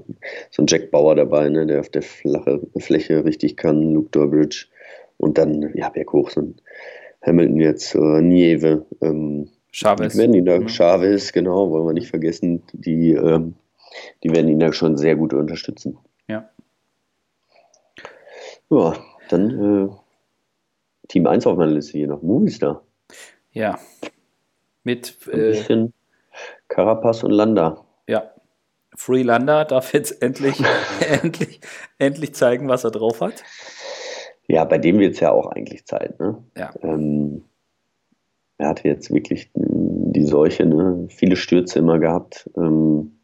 so 0.50 0.62
ein 0.62 0.66
Jack 0.66 0.90
Bauer 0.90 1.16
dabei, 1.16 1.48
ne, 1.48 1.66
der 1.66 1.80
auf 1.80 1.88
der 1.88 2.02
flache 2.02 2.60
Fläche 2.78 3.24
richtig 3.24 3.56
kann, 3.56 3.92
Luke 3.92 4.08
Durbridge. 4.10 4.66
Und 5.18 5.38
dann, 5.38 5.72
ja, 5.74 5.88
berghoch 5.90 6.30
sind 6.30 6.62
Hamilton 7.22 7.60
jetzt, 7.60 7.94
äh, 7.94 8.22
Nieve, 8.22 8.86
ähm, 9.02 9.50
Chavez. 9.72 10.16
Werden 10.16 10.44
da, 10.46 10.60
mhm. 10.60 10.68
Chavez, 10.68 11.32
genau, 11.32 11.70
wollen 11.70 11.86
wir 11.86 11.92
nicht 11.92 12.08
vergessen, 12.08 12.62
die, 12.72 13.12
ähm, 13.12 13.54
die 14.22 14.30
werden 14.30 14.48
ihn 14.48 14.60
da 14.60 14.72
schon 14.72 14.96
sehr 14.96 15.16
gut 15.16 15.32
unterstützen. 15.32 15.98
Ja. 16.28 16.48
Ja, 18.70 18.94
dann 19.28 19.88
äh, 19.88 19.88
Team 21.08 21.26
1 21.26 21.46
auf 21.46 21.56
meiner 21.56 21.72
Liste 21.72 21.98
hier 21.98 22.08
noch, 22.08 22.22
Movistar. 22.22 22.82
Ja. 23.52 23.78
Mit 24.82 25.16
Ein 25.26 25.32
äh, 25.32 25.50
bisschen 25.50 25.92
Carapaz 26.68 27.22
und 27.22 27.30
Landa. 27.30 27.84
Ja. 28.08 28.30
Free 28.94 29.22
Landa 29.22 29.64
darf 29.64 29.92
jetzt 29.92 30.22
endlich, 30.22 30.62
endlich, 31.22 31.60
endlich 31.98 32.34
zeigen, 32.34 32.68
was 32.68 32.84
er 32.84 32.90
drauf 32.90 33.20
hat. 33.20 33.44
Ja, 34.48 34.64
bei 34.64 34.78
dem 34.78 34.98
wird 34.98 35.14
es 35.14 35.20
ja 35.20 35.32
auch 35.32 35.46
eigentlich 35.48 35.84
Zeit. 35.86 36.18
Ne? 36.20 36.42
Ja. 36.56 36.72
Ähm, 36.82 37.44
er 38.58 38.68
hatte 38.68 38.88
jetzt 38.88 39.12
wirklich 39.12 39.50
die 39.54 40.24
Seuche, 40.24 40.64
ne? 40.64 41.06
viele 41.10 41.36
Stürze 41.36 41.78
immer 41.78 41.98
gehabt. 41.98 42.48
Ähm, 42.56 43.15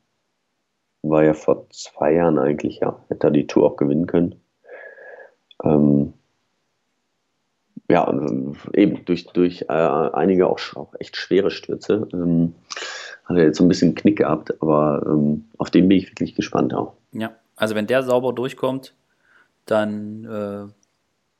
war 1.02 1.24
ja 1.24 1.34
vor 1.34 1.68
zwei 1.70 2.14
Jahren 2.14 2.38
eigentlich, 2.38 2.80
ja, 2.80 2.98
hätte 3.08 3.28
er 3.28 3.30
die 3.32 3.46
Tour 3.46 3.66
auch 3.66 3.76
gewinnen 3.76 4.06
können. 4.06 4.36
Ähm, 5.62 6.14
ja, 7.88 8.08
eben 8.72 9.04
durch, 9.04 9.26
durch 9.26 9.62
äh, 9.62 9.72
einige 9.72 10.46
auch, 10.46 10.58
auch, 10.76 10.94
echt 10.98 11.16
schwere 11.16 11.50
Stürze. 11.50 12.08
Ähm, 12.12 12.54
hat 13.24 13.36
er 13.36 13.44
jetzt 13.44 13.58
so 13.58 13.64
ein 13.64 13.68
bisschen 13.68 13.94
Knick 13.94 14.18
gehabt, 14.18 14.60
aber 14.62 15.04
ähm, 15.06 15.44
auf 15.58 15.70
den 15.70 15.88
bin 15.88 15.98
ich 15.98 16.10
wirklich 16.10 16.34
gespannt 16.34 16.74
auch. 16.74 16.94
Ja, 17.12 17.36
also 17.56 17.74
wenn 17.74 17.86
der 17.86 18.02
sauber 18.02 18.32
durchkommt, 18.32 18.94
dann 19.66 20.24
äh, 20.24 20.72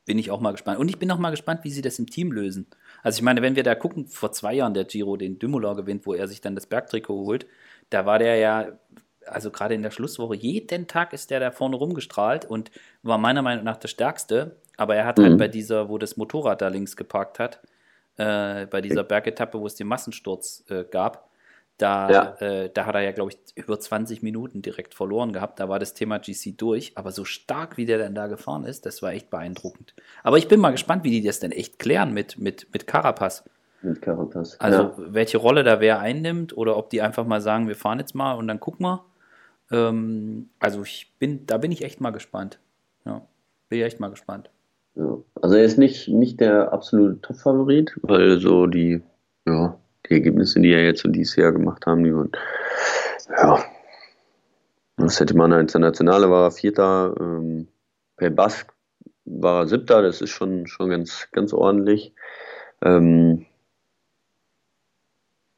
bin 0.05 0.19
ich 0.19 0.31
auch 0.31 0.39
mal 0.39 0.51
gespannt. 0.51 0.79
Und 0.79 0.89
ich 0.89 0.99
bin 0.99 1.11
auch 1.11 1.17
mal 1.17 1.31
gespannt, 1.31 1.63
wie 1.63 1.71
sie 1.71 1.81
das 1.81 1.99
im 1.99 2.07
Team 2.07 2.31
lösen. 2.31 2.67
Also 3.01 3.17
ich 3.17 3.23
meine, 3.23 3.41
wenn 3.41 3.55
wir 3.55 3.63
da 3.63 3.75
gucken, 3.75 4.07
vor 4.07 4.31
zwei 4.31 4.53
Jahren 4.53 4.73
der 4.73 4.85
Giro 4.85 5.17
den 5.17 5.39
Dumoulin 5.39 5.75
gewinnt, 5.75 6.05
wo 6.05 6.13
er 6.13 6.27
sich 6.27 6.41
dann 6.41 6.55
das 6.55 6.67
Bergtrikot 6.67 7.25
holt, 7.25 7.47
da 7.89 8.05
war 8.05 8.19
der 8.19 8.37
ja, 8.37 8.67
also 9.27 9.51
gerade 9.51 9.73
in 9.75 9.81
der 9.81 9.91
Schlusswoche, 9.91 10.35
jeden 10.35 10.87
Tag 10.87 11.13
ist 11.13 11.29
der 11.29 11.39
da 11.39 11.51
vorne 11.51 11.75
rumgestrahlt 11.75 12.45
und 12.45 12.71
war 13.01 13.17
meiner 13.17 13.41
Meinung 13.41 13.63
nach 13.63 13.77
der 13.77 13.87
Stärkste. 13.87 14.57
Aber 14.77 14.95
er 14.95 15.05
hat 15.05 15.17
halt 15.17 15.27
mhm. 15.27 15.31
halt 15.31 15.39
bei 15.39 15.47
dieser, 15.47 15.89
wo 15.89 15.97
das 15.97 16.17
Motorrad 16.17 16.61
da 16.61 16.67
links 16.67 16.97
geparkt 16.97 17.39
hat, 17.39 17.61
äh, 18.17 18.65
bei 18.65 18.81
dieser 18.81 19.03
Bergetappe, 19.03 19.59
wo 19.59 19.67
es 19.67 19.75
den 19.75 19.87
Massensturz 19.87 20.63
äh, 20.69 20.83
gab, 20.83 21.29
da, 21.77 22.09
ja. 22.09 22.35
äh, 22.35 22.69
da 22.71 22.85
hat 22.85 22.95
er 22.95 23.01
ja, 23.01 23.11
glaube 23.11 23.31
ich, 23.31 23.37
über 23.55 23.79
20 23.79 24.21
Minuten 24.21 24.61
direkt 24.61 24.93
verloren 24.93 25.33
gehabt. 25.33 25.59
Da 25.59 25.69
war 25.69 25.79
das 25.79 25.93
Thema 25.93 26.19
GC 26.19 26.55
durch. 26.55 26.93
Aber 26.95 27.11
so 27.11 27.25
stark, 27.25 27.77
wie 27.77 27.85
der 27.85 27.97
dann 27.97 28.13
da 28.13 28.27
gefahren 28.27 28.63
ist, 28.63 28.85
das 28.85 29.01
war 29.01 29.11
echt 29.11 29.29
beeindruckend. 29.29 29.95
Aber 30.21 30.37
ich 30.37 30.47
bin 30.47 30.59
mal 30.59 30.71
gespannt, 30.71 31.03
wie 31.03 31.09
die 31.09 31.23
das 31.23 31.39
denn 31.39 31.51
echt 31.51 31.79
klären 31.79 32.13
mit, 32.13 32.37
mit, 32.37 32.67
mit 32.71 32.85
Carapaz. 32.85 33.43
Mit 33.81 34.01
Carapaz. 34.01 34.55
Also, 34.59 34.83
ja. 34.83 34.93
welche 34.97 35.37
Rolle 35.39 35.63
da 35.63 35.79
wer 35.79 35.99
einnimmt 35.99 36.55
oder 36.55 36.77
ob 36.77 36.89
die 36.89 37.01
einfach 37.01 37.25
mal 37.25 37.41
sagen, 37.41 37.67
wir 37.67 37.75
fahren 37.75 37.99
jetzt 37.99 38.13
mal 38.13 38.33
und 38.33 38.47
dann 38.47 38.59
gucken 38.59 38.85
wir. 38.85 39.03
Ähm, 39.73 40.49
also, 40.59 40.83
ich 40.83 41.11
bin, 41.19 41.45
da 41.45 41.57
bin 41.57 41.71
ich 41.71 41.83
echt 41.83 41.99
mal 41.99 42.11
gespannt. 42.11 42.59
Ja, 43.05 43.27
bin 43.69 43.79
ich 43.79 43.85
echt 43.85 43.99
mal 43.99 44.09
gespannt. 44.09 44.49
Ja. 44.95 45.17
Also, 45.41 45.55
er 45.55 45.63
ist 45.63 45.77
nicht, 45.77 46.07
nicht 46.07 46.39
der 46.39 46.71
absolute 46.71 47.19
Top-Favorit, 47.21 47.97
weil 48.03 48.39
so 48.39 48.67
die, 48.67 49.01
ja, 49.45 49.77
die 50.07 50.13
Ergebnisse, 50.13 50.61
die 50.61 50.71
er 50.71 50.85
jetzt 50.85 51.01
so 51.01 51.09
dieses 51.09 51.35
Jahr 51.35 51.51
gemacht 51.51 51.85
haben, 51.85 52.03
die 52.03 52.13
waren, 52.13 52.31
ja, 53.29 53.63
das 54.97 55.19
hätte 55.19 55.35
man 55.35 55.51
internationale 55.51 56.29
war 56.29 56.45
er 56.45 56.51
Vierter, 56.51 57.15
ähm, 57.19 57.67
per 58.15 58.29
Bask 58.29 58.73
war 59.25 59.61
er 59.61 59.67
Siebter, 59.67 60.01
das 60.01 60.21
ist 60.21 60.29
schon, 60.29 60.67
schon 60.67 60.89
ganz, 60.89 61.27
ganz 61.31 61.51
ordentlich. 61.53 62.13
Ähm, 62.81 63.45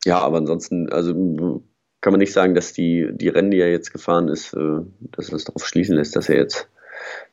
ja, 0.05 0.19
aber 0.19 0.37
ansonsten, 0.37 0.89
also 0.91 1.63
kann 2.05 2.13
man 2.13 2.19
nicht 2.19 2.33
sagen, 2.33 2.53
dass 2.53 2.71
die, 2.71 3.09
die 3.13 3.29
Rennen, 3.29 3.49
die 3.49 3.59
er 3.59 3.71
jetzt 3.71 3.91
gefahren 3.91 4.27
ist, 4.27 4.53
äh, 4.53 4.81
dass 5.13 5.31
das 5.31 5.45
darauf 5.45 5.65
schließen 5.65 5.95
lässt, 5.95 6.15
dass 6.15 6.29
er 6.29 6.35
jetzt 6.35 6.69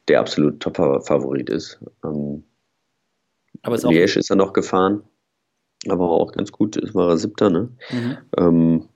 der 0.09 0.19
absolute 0.19 0.61
Top-Favorit 0.61 1.51
ist. 1.51 1.79
Ähm, 2.03 2.45
aber 3.61 3.75
ist 3.75 3.85
Liège 3.85 4.19
ist 4.19 4.31
er 4.31 4.37
noch 4.37 4.55
gefahren, 4.55 5.03
aber 5.91 6.09
auch 6.09 6.33
ganz 6.33 6.53
gut, 6.53 6.77
ist 6.79 6.95
war 6.95 7.11
er 7.11 7.19
siebter, 7.19 7.51
ne? 7.51 7.69
Mhm. 7.91 8.17
Ähm, 8.39 8.89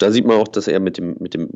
da 0.00 0.10
sieht 0.10 0.26
man 0.26 0.38
auch, 0.38 0.48
dass 0.48 0.66
er 0.66 0.80
mit 0.80 0.98
dem, 0.98 1.18
mit 1.20 1.34
dem, 1.34 1.50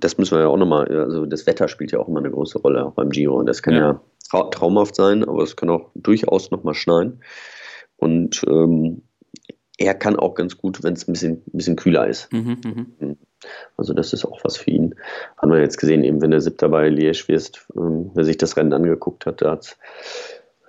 das 0.00 0.16
müssen 0.16 0.34
wir 0.34 0.40
ja 0.40 0.48
auch 0.48 0.56
nochmal, 0.56 0.88
also 0.88 1.26
das 1.26 1.46
Wetter 1.46 1.68
spielt 1.68 1.92
ja 1.92 1.98
auch 1.98 2.08
immer 2.08 2.20
eine 2.20 2.30
große 2.30 2.60
Rolle, 2.60 2.82
auch 2.82 2.94
beim 2.94 3.10
Giro. 3.10 3.38
Und 3.38 3.44
das 3.44 3.62
kann 3.62 3.74
ja, 3.74 4.00
ja 4.32 4.42
traumhaft 4.44 4.96
sein, 4.96 5.22
aber 5.22 5.42
es 5.42 5.54
kann 5.54 5.68
auch 5.68 5.90
durchaus 5.94 6.50
nochmal 6.50 6.72
schneien. 6.72 7.22
Und 7.98 8.42
ähm, 8.48 9.02
er 9.78 9.94
kann 9.94 10.16
auch 10.16 10.34
ganz 10.34 10.58
gut, 10.58 10.82
wenn 10.82 10.94
es 10.94 11.08
ein 11.08 11.12
bisschen, 11.12 11.32
ein 11.46 11.56
bisschen 11.56 11.76
kühler 11.76 12.06
ist. 12.06 12.30
Mhm, 12.32 12.58
mhm, 12.64 12.86
mhm. 12.98 13.16
Also 13.76 13.94
das 13.94 14.12
ist 14.12 14.24
auch 14.24 14.42
was 14.42 14.56
für 14.56 14.70
ihn. 14.70 14.96
Haben 15.36 15.52
wir 15.52 15.60
jetzt 15.60 15.78
gesehen, 15.78 16.02
eben 16.02 16.20
wenn 16.20 16.32
der 16.32 16.40
Siebter 16.40 16.68
bei 16.68 16.88
Liège 16.88 17.28
wirst, 17.28 17.66
ähm, 17.76 18.10
wer 18.14 18.24
sich 18.24 18.36
das 18.36 18.56
Rennen 18.56 18.72
angeguckt 18.72 19.24
hat, 19.24 19.40
da 19.40 19.52
hat 19.52 19.60
es 19.62 19.76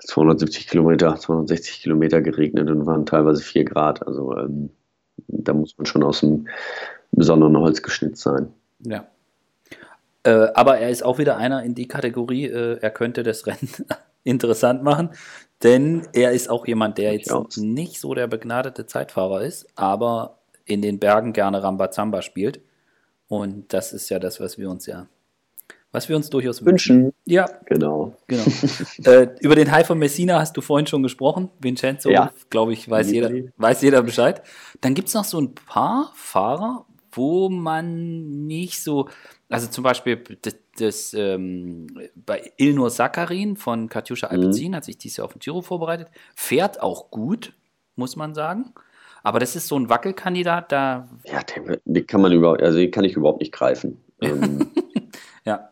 270 0.07 0.67
Kilometer, 0.67 1.15
260 1.15 1.81
Kilometer 1.81 2.21
geregnet 2.21 2.69
und 2.69 2.85
waren 2.85 3.07
teilweise 3.07 3.41
4 3.41 3.65
Grad. 3.65 4.05
Also 4.05 4.37
ähm, 4.37 4.69
da 5.27 5.53
muss 5.53 5.75
man 5.77 5.87
schon 5.87 6.03
aus 6.03 6.23
einem 6.23 6.47
besonderen 7.11 7.57
Holz 7.57 7.81
geschnitzt 7.81 8.21
sein. 8.21 8.53
Ja. 8.79 9.07
Äh, 10.23 10.49
aber 10.53 10.77
er 10.77 10.91
ist 10.91 11.03
auch 11.03 11.17
wieder 11.17 11.37
einer 11.37 11.63
in 11.63 11.73
die 11.73 11.87
Kategorie, 11.87 12.45
äh, 12.45 12.77
er 12.79 12.91
könnte 12.91 13.23
das 13.23 13.47
Rennen 13.47 13.69
interessant 14.23 14.83
machen, 14.83 15.09
denn 15.63 16.07
er 16.13 16.31
ist 16.31 16.49
auch 16.49 16.65
jemand, 16.67 16.97
der 16.97 17.13
jetzt 17.13 17.57
nicht 17.57 17.99
so 17.99 18.13
der 18.13 18.27
begnadete 18.27 18.85
Zeitfahrer 18.85 19.41
ist, 19.41 19.67
aber 19.75 20.39
in 20.65 20.81
den 20.81 20.99
Bergen 20.99 21.33
gerne 21.33 21.61
Rambazamba 21.61 22.21
spielt. 22.21 22.61
Und 23.27 23.73
das 23.73 23.91
ist 23.93 24.09
ja 24.09 24.19
das, 24.19 24.39
was 24.39 24.57
wir 24.57 24.69
uns 24.69 24.85
ja, 24.85 25.07
was 25.91 26.07
wir 26.07 26.15
uns 26.15 26.29
durchaus 26.29 26.63
wünschen. 26.65 26.97
wünschen. 26.97 27.13
Ja, 27.25 27.45
genau. 27.65 28.15
genau. 28.27 28.43
äh, 29.03 29.27
über 29.41 29.55
den 29.55 29.71
High 29.71 29.85
von 29.85 29.99
Messina 29.99 30.39
hast 30.39 30.55
du 30.55 30.61
vorhin 30.61 30.87
schon 30.87 31.03
gesprochen. 31.03 31.49
Vincenzo, 31.59 32.09
ja. 32.09 32.31
glaube 32.49 32.73
ich, 32.73 32.89
weiß 32.89 33.11
jeder, 33.11 33.31
weiß 33.57 33.81
jeder 33.81 34.01
Bescheid. 34.01 34.41
Dann 34.81 34.93
gibt 34.93 35.09
es 35.09 35.13
noch 35.13 35.25
so 35.25 35.39
ein 35.39 35.53
paar 35.53 36.11
Fahrer, 36.15 36.85
wo 37.11 37.49
man 37.49 38.45
nicht 38.47 38.81
so, 38.81 39.09
also 39.49 39.67
zum 39.67 39.83
Beispiel 39.83 40.23
das, 40.41 40.55
das 40.77 41.13
ähm, 41.13 41.87
bei 42.15 42.51
Ilnur 42.57 42.89
Sakarin 42.89 43.55
von 43.55 43.89
Katjuscha 43.89 44.27
Alpecin, 44.27 44.71
mhm. 44.71 44.75
hat 44.75 44.85
sich 44.85 44.97
dieses 44.97 45.17
Jahr 45.17 45.25
auf 45.25 45.33
den 45.33 45.39
Giro 45.39 45.61
vorbereitet, 45.61 46.09
fährt 46.35 46.81
auch 46.81 47.11
gut, 47.11 47.53
muss 47.95 48.15
man 48.15 48.33
sagen. 48.33 48.73
Aber 49.23 49.39
das 49.39 49.55
ist 49.55 49.67
so 49.67 49.77
ein 49.77 49.89
Wackelkandidat, 49.89 50.71
da. 50.71 51.09
Ja, 51.25 51.41
den, 51.43 51.77
den 51.85 52.07
kann 52.07 52.21
man 52.21 52.31
überhaupt, 52.31 52.61
also 52.61 52.77
den 52.77 52.91
kann 52.91 53.03
ich 53.03 53.15
überhaupt 53.15 53.41
nicht 53.41 53.51
greifen. 53.51 54.01
Ähm, 54.21 54.71
ja. 55.45 55.69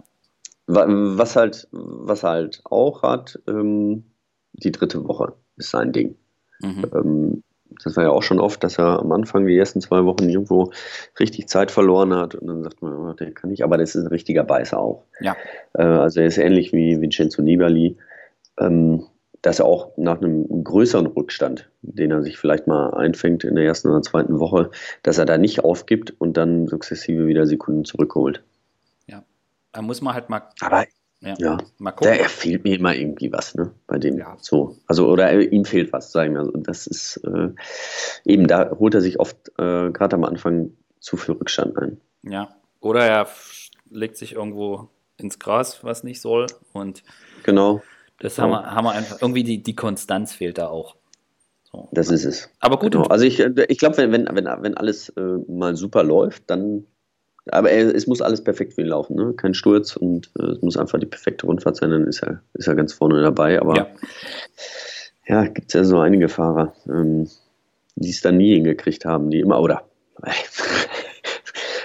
Was 0.70 1.38
halt, 1.38 1.68
was 1.72 2.24
halt 2.24 2.62
auch 2.66 3.02
hat, 3.02 3.40
ähm, 3.48 4.04
die 4.52 4.72
dritte 4.72 5.08
Woche 5.08 5.34
ist 5.56 5.70
sein 5.70 5.94
Ding. 5.94 6.18
Mhm. 6.62 7.44
Das 7.84 7.96
war 7.96 8.04
ja 8.04 8.10
auch 8.10 8.24
schon 8.24 8.40
oft, 8.40 8.64
dass 8.64 8.80
er 8.80 9.00
am 9.00 9.12
Anfang 9.12 9.46
die 9.46 9.58
ersten 9.58 9.82
zwei 9.82 10.04
Wochen 10.06 10.30
irgendwo 10.30 10.72
richtig 11.20 11.48
Zeit 11.48 11.72
verloren 11.72 12.14
hat 12.14 12.36
und 12.36 12.48
dann 12.48 12.64
sagt 12.64 12.82
man, 12.82 12.94
oh, 12.94 13.14
der 13.14 13.32
kann 13.32 13.50
nicht, 13.50 13.64
aber 13.64 13.78
das 13.78 13.96
ist 13.96 14.04
ein 14.04 14.08
richtiger 14.08 14.44
Beißer 14.44 14.80
auch. 14.80 15.04
Ja. 15.20 15.36
Äh, 15.74 15.84
also 15.84 16.20
er 16.20 16.28
ist 16.28 16.38
ähnlich 16.38 16.74
wie 16.74 17.00
Vincenzo 17.00 17.42
Nibali, 17.42 17.98
ähm, 18.60 19.06
dass 19.42 19.60
er 19.60 19.66
auch 19.66 19.92
nach 19.98 20.18
einem 20.22 20.64
größeren 20.64 21.08
Rückstand, 21.08 21.70
den 21.82 22.12
er 22.12 22.24
sich 22.24 22.38
vielleicht 22.38 22.68
mal 22.68 22.90
einfängt 22.96 23.44
in 23.44 23.56
der 23.56 23.66
ersten 23.66 23.90
oder 23.90 24.02
zweiten 24.02 24.40
Woche, 24.40 24.72
dass 25.04 25.18
er 25.20 25.26
da 25.26 25.38
nicht 25.38 25.64
aufgibt 25.64 26.14
und 26.20 26.38
dann 26.38 26.68
sukzessive 26.68 27.28
wieder 27.28 27.46
Sekunden 27.46 27.86
zurückholt. 27.86 28.44
Ja, 29.06 29.24
da 29.72 29.82
muss 29.82 30.02
man 30.02 30.16
halt 30.16 30.30
mal. 30.30 30.42
Aber 30.60 30.86
ja. 31.22 31.36
ja. 31.38 31.58
Mal 31.78 31.92
gucken. 31.92 32.18
Da 32.18 32.28
fehlt 32.28 32.64
mir 32.64 32.78
immer 32.78 32.96
irgendwie 32.96 33.32
was, 33.32 33.56
ne? 33.56 33.72
Bei 33.88 33.98
dem. 33.98 34.18
Ja. 34.18 34.38
So. 34.40 34.78
Also, 34.86 35.08
oder 35.08 35.32
äh, 35.32 35.44
ihm 35.44 35.66
fehlt 35.66 35.92
was, 35.94 36.12
sagen 36.12 36.34
wir. 36.34 36.42
Also, 36.42 36.52
das 36.52 36.88
ist 36.88 37.18
äh, 37.18 37.50
eben, 38.26 38.48
da 38.48 38.72
holt 38.78 38.94
er 38.94 39.02
sich 39.02 39.20
oft 39.20 39.50
äh, 39.58 39.92
gerade 39.92 40.16
am 40.16 40.24
Anfang 40.24 40.72
zu 41.00 41.18
viel 41.18 41.36
Rückstand 41.36 41.78
ein. 41.78 42.00
Ja. 42.24 42.50
Oder 42.80 43.06
er 43.06 43.28
legt 43.90 44.18
sich 44.18 44.34
irgendwo 44.34 44.90
ins 45.18 45.40
Gras, 45.40 45.84
was 45.84 46.04
nicht 46.04 46.22
soll. 46.22 46.48
Und 46.74 47.04
genau. 47.44 47.82
Das 48.20 48.36
genau. 48.36 48.54
haben, 48.54 48.64
wir, 48.64 48.72
haben 48.72 48.86
wir 48.86 48.92
einfach, 48.92 49.22
irgendwie 49.22 49.44
die, 49.44 49.64
die 49.64 49.76
Konstanz 49.76 50.34
fehlt 50.34 50.58
da 50.58 50.68
auch. 50.68 50.96
So. 51.64 51.90
Das 51.92 52.10
ist 52.10 52.26
es. 52.26 52.50
Aber 52.60 52.78
gut. 52.78 52.94
Genau. 52.94 53.06
Also 53.06 53.26
ich, 53.26 53.40
äh, 53.40 53.66
ich 53.68 53.80
glaube, 53.80 53.98
wenn, 53.98 54.12
wenn, 54.12 54.28
wenn, 54.32 54.46
wenn 54.46 54.78
alles 54.78 55.10
äh, 55.10 55.22
mal 55.48 55.76
super 55.76 56.04
läuft, 56.04 56.44
dann 56.50 56.86
aber 57.52 57.72
er, 57.72 57.94
es 57.94 58.08
muss 58.08 58.22
alles 58.22 58.44
perfekt 58.44 58.74
für 58.74 58.82
ihn 58.82 58.88
laufen, 58.88 59.16
ne? 59.16 59.34
kein 59.34 59.54
Sturz 59.54 59.96
und 59.96 60.32
äh, 60.40 60.44
es 60.44 60.62
muss 60.62 60.78
einfach 60.78 61.00
die 61.00 61.06
perfekte 61.06 61.46
Rundfahrt 61.46 61.78
sein, 61.78 61.92
dann 61.92 62.08
ist 62.08 62.24
er, 62.24 62.42
ist 62.54 62.68
er 62.68 62.76
ganz 62.76 62.94
vorne 62.94 63.22
dabei. 63.22 63.60
Aber 63.62 63.76
ja, 63.76 63.88
ja 65.28 65.48
gibt 65.48 65.68
es 65.68 65.74
ja 65.74 65.84
so 65.84 66.00
einige 66.00 66.30
Fahrer, 66.30 66.74
ähm, 66.88 67.30
die 67.96 68.10
es 68.10 68.22
dann 68.22 68.38
nie 68.38 68.56
hingekriegt 68.56 69.06
haben, 69.06 69.30
die 69.30 69.40
immer, 69.40 69.62
oder 69.62 69.84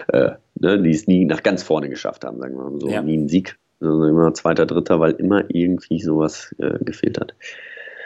äh, 0.08 0.32
ne, 0.54 0.82
die 0.82 0.90
es 0.90 1.06
nie 1.06 1.24
nach 1.24 1.42
ganz 1.42 1.62
vorne 1.62 1.88
geschafft 1.88 2.24
haben, 2.24 2.38
sagen 2.38 2.56
wir 2.56 2.70
mal 2.70 2.80
so, 2.80 2.88
ja. 2.88 3.02
nie 3.02 3.14
einen 3.14 3.28
Sieg, 3.28 3.58
sondern 3.80 4.10
immer 4.10 4.34
zweiter, 4.34 4.66
dritter, 4.66 5.00
weil 5.00 5.12
immer 5.12 5.44
irgendwie 5.48 6.00
sowas 6.00 6.54
äh, 6.58 6.78
gefehlt 6.84 7.18
hat. 7.20 7.34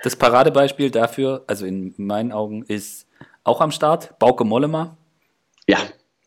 Das 0.02 0.16
Paradebeispiel 0.16 0.90
dafür, 0.90 1.44
also 1.46 1.66
in 1.66 1.94
meinen 1.96 2.32
Augen, 2.32 2.62
ist 2.62 3.06
auch 3.44 3.60
am 3.60 3.70
Start, 3.70 4.18
Bauke 4.18 4.44
Mollema. 4.44 4.96
Ja. 5.68 5.78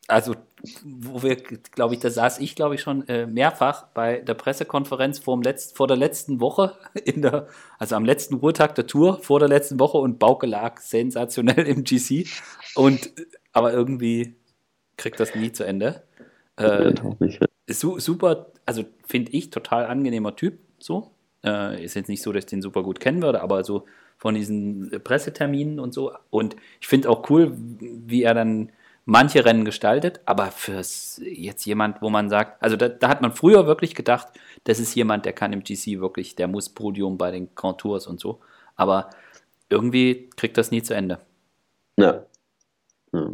Also 0.07 0.35
wo 0.83 1.23
wir, 1.23 1.35
glaube 1.35 1.93
ich, 1.93 1.99
da 1.99 2.09
saß 2.09 2.39
ich, 2.39 2.55
glaube 2.55 2.75
ich, 2.75 2.81
schon 2.81 3.07
äh, 3.07 3.25
mehrfach 3.25 3.87
bei 3.93 4.17
der 4.17 4.33
Pressekonferenz 4.33 5.19
vor, 5.19 5.37
dem 5.37 5.41
Letzt, 5.41 5.77
vor 5.77 5.87
der 5.87 5.97
letzten 5.97 6.39
Woche, 6.39 6.75
in 7.05 7.21
der, 7.21 7.47
also 7.77 7.95
am 7.95 8.05
letzten 8.05 8.35
Ruhetag 8.35 8.75
der 8.75 8.87
Tour, 8.87 9.19
vor 9.21 9.39
der 9.39 9.49
letzten 9.49 9.79
Woche 9.79 9.97
und 9.97 10.19
Bauke 10.19 10.47
lag 10.47 10.79
sensationell 10.79 11.65
im 11.65 11.83
GC. 11.83 12.27
Und 12.75 13.11
aber 13.51 13.73
irgendwie 13.73 14.35
kriegt 14.97 15.19
das 15.19 15.35
nie 15.35 15.51
zu 15.51 15.63
Ende. 15.63 16.03
Äh, 16.57 16.93
su 17.67 17.99
super, 17.99 18.51
also 18.65 18.83
finde 19.05 19.31
ich 19.31 19.49
total 19.49 19.85
angenehmer 19.85 20.35
Typ, 20.35 20.59
so. 20.77 21.11
Äh, 21.43 21.83
ist 21.83 21.95
jetzt 21.95 22.09
nicht 22.09 22.21
so, 22.21 22.33
dass 22.33 22.43
ich 22.43 22.49
den 22.49 22.61
super 22.61 22.83
gut 22.83 22.99
kennen 22.99 23.21
würde, 23.21 23.41
aber 23.41 23.63
so 23.63 23.85
von 24.17 24.35
diesen 24.35 24.91
Presseterminen 25.03 25.79
und 25.79 25.93
so. 25.93 26.11
Und 26.29 26.57
ich 26.81 26.87
finde 26.87 27.09
auch 27.09 27.29
cool, 27.29 27.53
wie 27.55 28.23
er 28.23 28.33
dann 28.33 28.71
manche 29.09 29.43
Rennen 29.43 29.65
gestaltet, 29.65 30.21
aber 30.25 30.51
fürs 30.51 31.19
jetzt 31.23 31.65
jemand, 31.65 32.01
wo 32.01 32.09
man 32.09 32.29
sagt, 32.29 32.61
also 32.61 32.75
da, 32.75 32.87
da, 32.89 33.09
hat 33.09 33.21
man 33.21 33.31
früher 33.33 33.65
wirklich 33.65 33.95
gedacht, 33.95 34.27
das 34.65 34.79
ist 34.79 34.93
jemand, 34.93 35.25
der 35.25 35.33
kann 35.33 35.51
im 35.51 35.63
GC 35.63 35.99
wirklich, 35.99 36.35
der 36.35 36.47
muss 36.47 36.69
Podium 36.69 37.17
bei 37.17 37.31
den 37.31 37.53
Grand 37.55 37.79
Tours 37.79 38.05
und 38.05 38.19
so, 38.19 38.39
aber 38.75 39.09
irgendwie 39.69 40.29
kriegt 40.35 40.57
das 40.57 40.69
nie 40.69 40.83
zu 40.83 40.93
Ende. 40.93 41.19
Ja. 41.97 42.23
ja. 43.11 43.31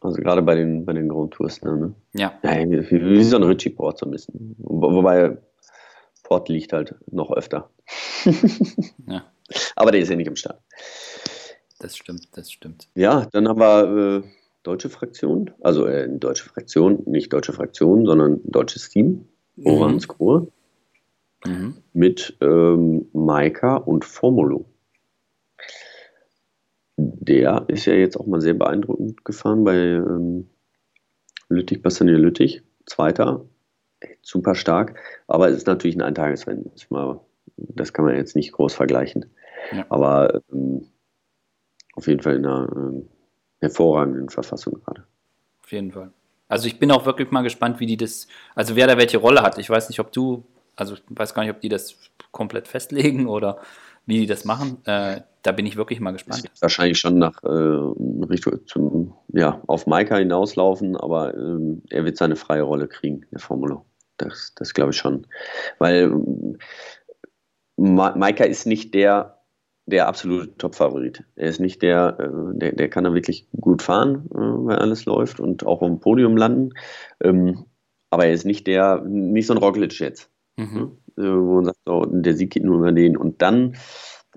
Also 0.00 0.16
gerade 0.20 0.42
bei 0.42 0.54
den, 0.54 0.86
bei 0.86 0.94
den 0.94 1.08
Grand 1.08 1.34
Tours, 1.34 1.60
ne? 1.62 1.94
Ja. 2.14 2.38
ja 2.42 2.50
wie, 2.70 2.90
wie 2.90 3.22
so 3.22 3.36
ein 3.36 3.42
Richie 3.42 3.70
Port 3.70 3.98
so 3.98 4.06
ein 4.06 4.10
bisschen. 4.12 4.56
Wobei 4.58 5.36
Port 6.22 6.48
liegt 6.48 6.72
halt 6.72 6.94
noch 7.10 7.30
öfter. 7.30 7.70
ja. 9.06 9.24
Aber 9.76 9.92
der 9.92 10.00
ist 10.00 10.08
ja 10.08 10.16
nicht 10.16 10.26
im 10.26 10.36
Start. 10.36 10.60
Das 11.78 11.96
stimmt, 11.96 12.28
das 12.32 12.50
stimmt. 12.50 12.88
Ja, 12.94 13.26
dann 13.32 13.46
haben 13.48 13.60
wir 13.60 14.22
äh, 14.24 14.41
deutsche 14.62 14.88
Fraktion, 14.88 15.50
also 15.60 15.86
äh, 15.86 16.08
deutsche 16.08 16.44
Fraktion, 16.44 17.02
nicht 17.06 17.32
deutsche 17.32 17.52
Fraktion, 17.52 18.06
sondern 18.06 18.40
deutsches 18.44 18.88
Team, 18.88 19.26
mhm. 19.56 19.66
Orans 19.66 20.08
Kur, 20.08 20.52
mhm. 21.44 21.76
mit 21.92 22.36
ähm, 22.40 23.06
Maika 23.12 23.76
und 23.76 24.04
Formulo. 24.04 24.66
Der 26.96 27.64
ist 27.68 27.86
ja 27.86 27.94
jetzt 27.94 28.16
auch 28.16 28.26
mal 28.26 28.40
sehr 28.40 28.54
beeindruckend 28.54 29.24
gefahren 29.24 29.64
bei 29.64 29.76
ähm, 29.76 30.48
Lüttich, 31.48 31.82
Bastogne 31.82 32.16
Lüttich, 32.16 32.62
Zweiter, 32.86 33.44
super 34.20 34.54
stark, 34.54 34.98
aber 35.26 35.48
es 35.48 35.56
ist 35.56 35.66
natürlich 35.66 35.96
ein 35.96 36.02
Eintagesrennen. 36.02 36.70
Das 37.56 37.92
kann 37.92 38.04
man 38.04 38.16
jetzt 38.16 38.36
nicht 38.36 38.52
groß 38.52 38.74
vergleichen. 38.74 39.26
Ja. 39.72 39.86
Aber 39.88 40.42
ähm, 40.52 40.86
auf 41.94 42.06
jeden 42.06 42.20
Fall 42.22 42.36
in 42.36 42.46
einer 42.46 42.68
ähm, 42.74 43.08
hervorragenden 43.62 44.28
Verfassung 44.28 44.74
gerade. 44.84 45.04
Auf 45.62 45.72
jeden 45.72 45.92
Fall. 45.92 46.12
Also 46.48 46.66
ich 46.66 46.78
bin 46.78 46.90
auch 46.90 47.06
wirklich 47.06 47.30
mal 47.30 47.42
gespannt, 47.42 47.80
wie 47.80 47.86
die 47.86 47.96
das, 47.96 48.26
also 48.54 48.76
wer 48.76 48.86
da 48.86 48.98
welche 48.98 49.16
Rolle 49.16 49.42
hat. 49.42 49.56
Ich 49.58 49.70
weiß 49.70 49.88
nicht, 49.88 50.00
ob 50.00 50.12
du, 50.12 50.44
also 50.76 50.94
ich 50.94 51.02
weiß 51.08 51.32
gar 51.32 51.42
nicht, 51.42 51.52
ob 51.52 51.60
die 51.60 51.70
das 51.70 51.96
komplett 52.30 52.68
festlegen 52.68 53.26
oder 53.26 53.58
wie 54.04 54.18
die 54.18 54.26
das 54.26 54.44
machen. 54.44 54.84
Äh, 54.84 55.22
da 55.42 55.52
bin 55.52 55.64
ich 55.64 55.76
wirklich 55.76 56.00
mal 56.00 56.10
gespannt. 56.10 56.50
Wahrscheinlich 56.60 56.98
schon 56.98 57.18
nach 57.18 57.42
äh, 57.42 57.48
Richtung 58.26 58.66
zum, 58.66 59.14
ja, 59.28 59.62
auf 59.66 59.86
Maika 59.86 60.16
hinauslaufen, 60.16 60.96
aber 60.96 61.34
äh, 61.34 61.76
er 61.90 62.04
wird 62.04 62.16
seine 62.16 62.36
freie 62.36 62.62
Rolle 62.62 62.88
kriegen, 62.88 63.24
der 63.30 63.40
Formulo. 63.40 63.86
Das, 64.18 64.52
das 64.56 64.74
glaube 64.74 64.90
ich 64.90 64.98
schon. 64.98 65.26
Weil 65.78 66.12
Ma 67.76 68.14
Maika 68.16 68.44
ist 68.44 68.66
nicht 68.66 68.94
der 68.94 69.41
der 69.92 70.08
absolute 70.08 70.56
Top-Favorit. 70.56 71.22
Er 71.36 71.48
ist 71.48 71.60
nicht 71.60 71.82
der, 71.82 72.16
äh, 72.18 72.58
der, 72.58 72.72
der 72.72 72.88
kann 72.88 73.04
da 73.04 73.14
wirklich 73.14 73.46
gut 73.60 73.82
fahren, 73.82 74.28
äh, 74.34 74.38
wenn 74.38 74.76
alles 74.76 75.04
läuft 75.04 75.38
und 75.38 75.64
auch 75.64 75.82
auf 75.82 75.88
dem 75.88 76.00
Podium 76.00 76.36
landen. 76.36 76.70
Ähm, 77.22 77.66
aber 78.10 78.26
er 78.26 78.32
ist 78.32 78.44
nicht 78.44 78.66
der, 78.66 79.02
nicht 79.02 79.46
so 79.46 79.54
ein 79.54 79.58
Roglic 79.58 80.00
jetzt. 80.00 80.30
Mhm. 80.56 80.92
Ne? 81.16 81.36
Wo 81.46 81.54
man 81.56 81.66
sagt, 81.66 81.78
so, 81.86 82.04
der 82.06 82.34
Sieg 82.34 82.50
geht 82.50 82.64
nur 82.64 82.78
über 82.78 82.92
den. 82.92 83.16
Und 83.16 83.40
dann 83.42 83.74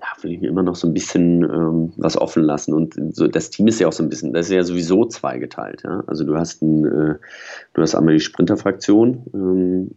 ja, 0.00 0.22
will 0.22 0.32
ich 0.32 0.40
mir 0.40 0.48
immer 0.48 0.62
noch 0.62 0.76
so 0.76 0.86
ein 0.86 0.94
bisschen 0.94 1.42
ähm, 1.42 1.92
was 1.96 2.18
offen 2.18 2.42
lassen. 2.42 2.74
Und 2.74 2.94
so, 3.14 3.26
das 3.26 3.50
Team 3.50 3.66
ist 3.66 3.80
ja 3.80 3.88
auch 3.88 3.92
so 3.92 4.02
ein 4.02 4.10
bisschen, 4.10 4.34
das 4.34 4.46
ist 4.46 4.52
ja 4.52 4.62
sowieso 4.62 5.06
zweigeteilt. 5.06 5.82
Ja? 5.84 6.04
Also 6.06 6.24
du 6.24 6.36
hast 6.36 6.62
ein, 6.62 6.84
äh, 6.84 7.14
du 7.72 7.82
hast 7.82 7.94
einmal 7.94 8.14
die 8.14 8.20
Sprinterfraktion, 8.20 9.24
ähm, 9.32 9.90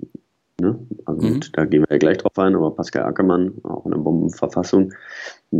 ne? 0.60 0.80
also 1.06 1.28
mhm. 1.28 1.40
da 1.54 1.66
gehen 1.66 1.82
wir 1.82 1.88
ja 1.90 1.98
gleich 1.98 2.18
drauf 2.18 2.38
ein, 2.38 2.56
aber 2.56 2.72
Pascal 2.72 3.04
Ackermann, 3.04 3.54
auch 3.64 3.86
in 3.86 3.92
der 3.92 4.00
Bombenverfassung, 4.00 4.94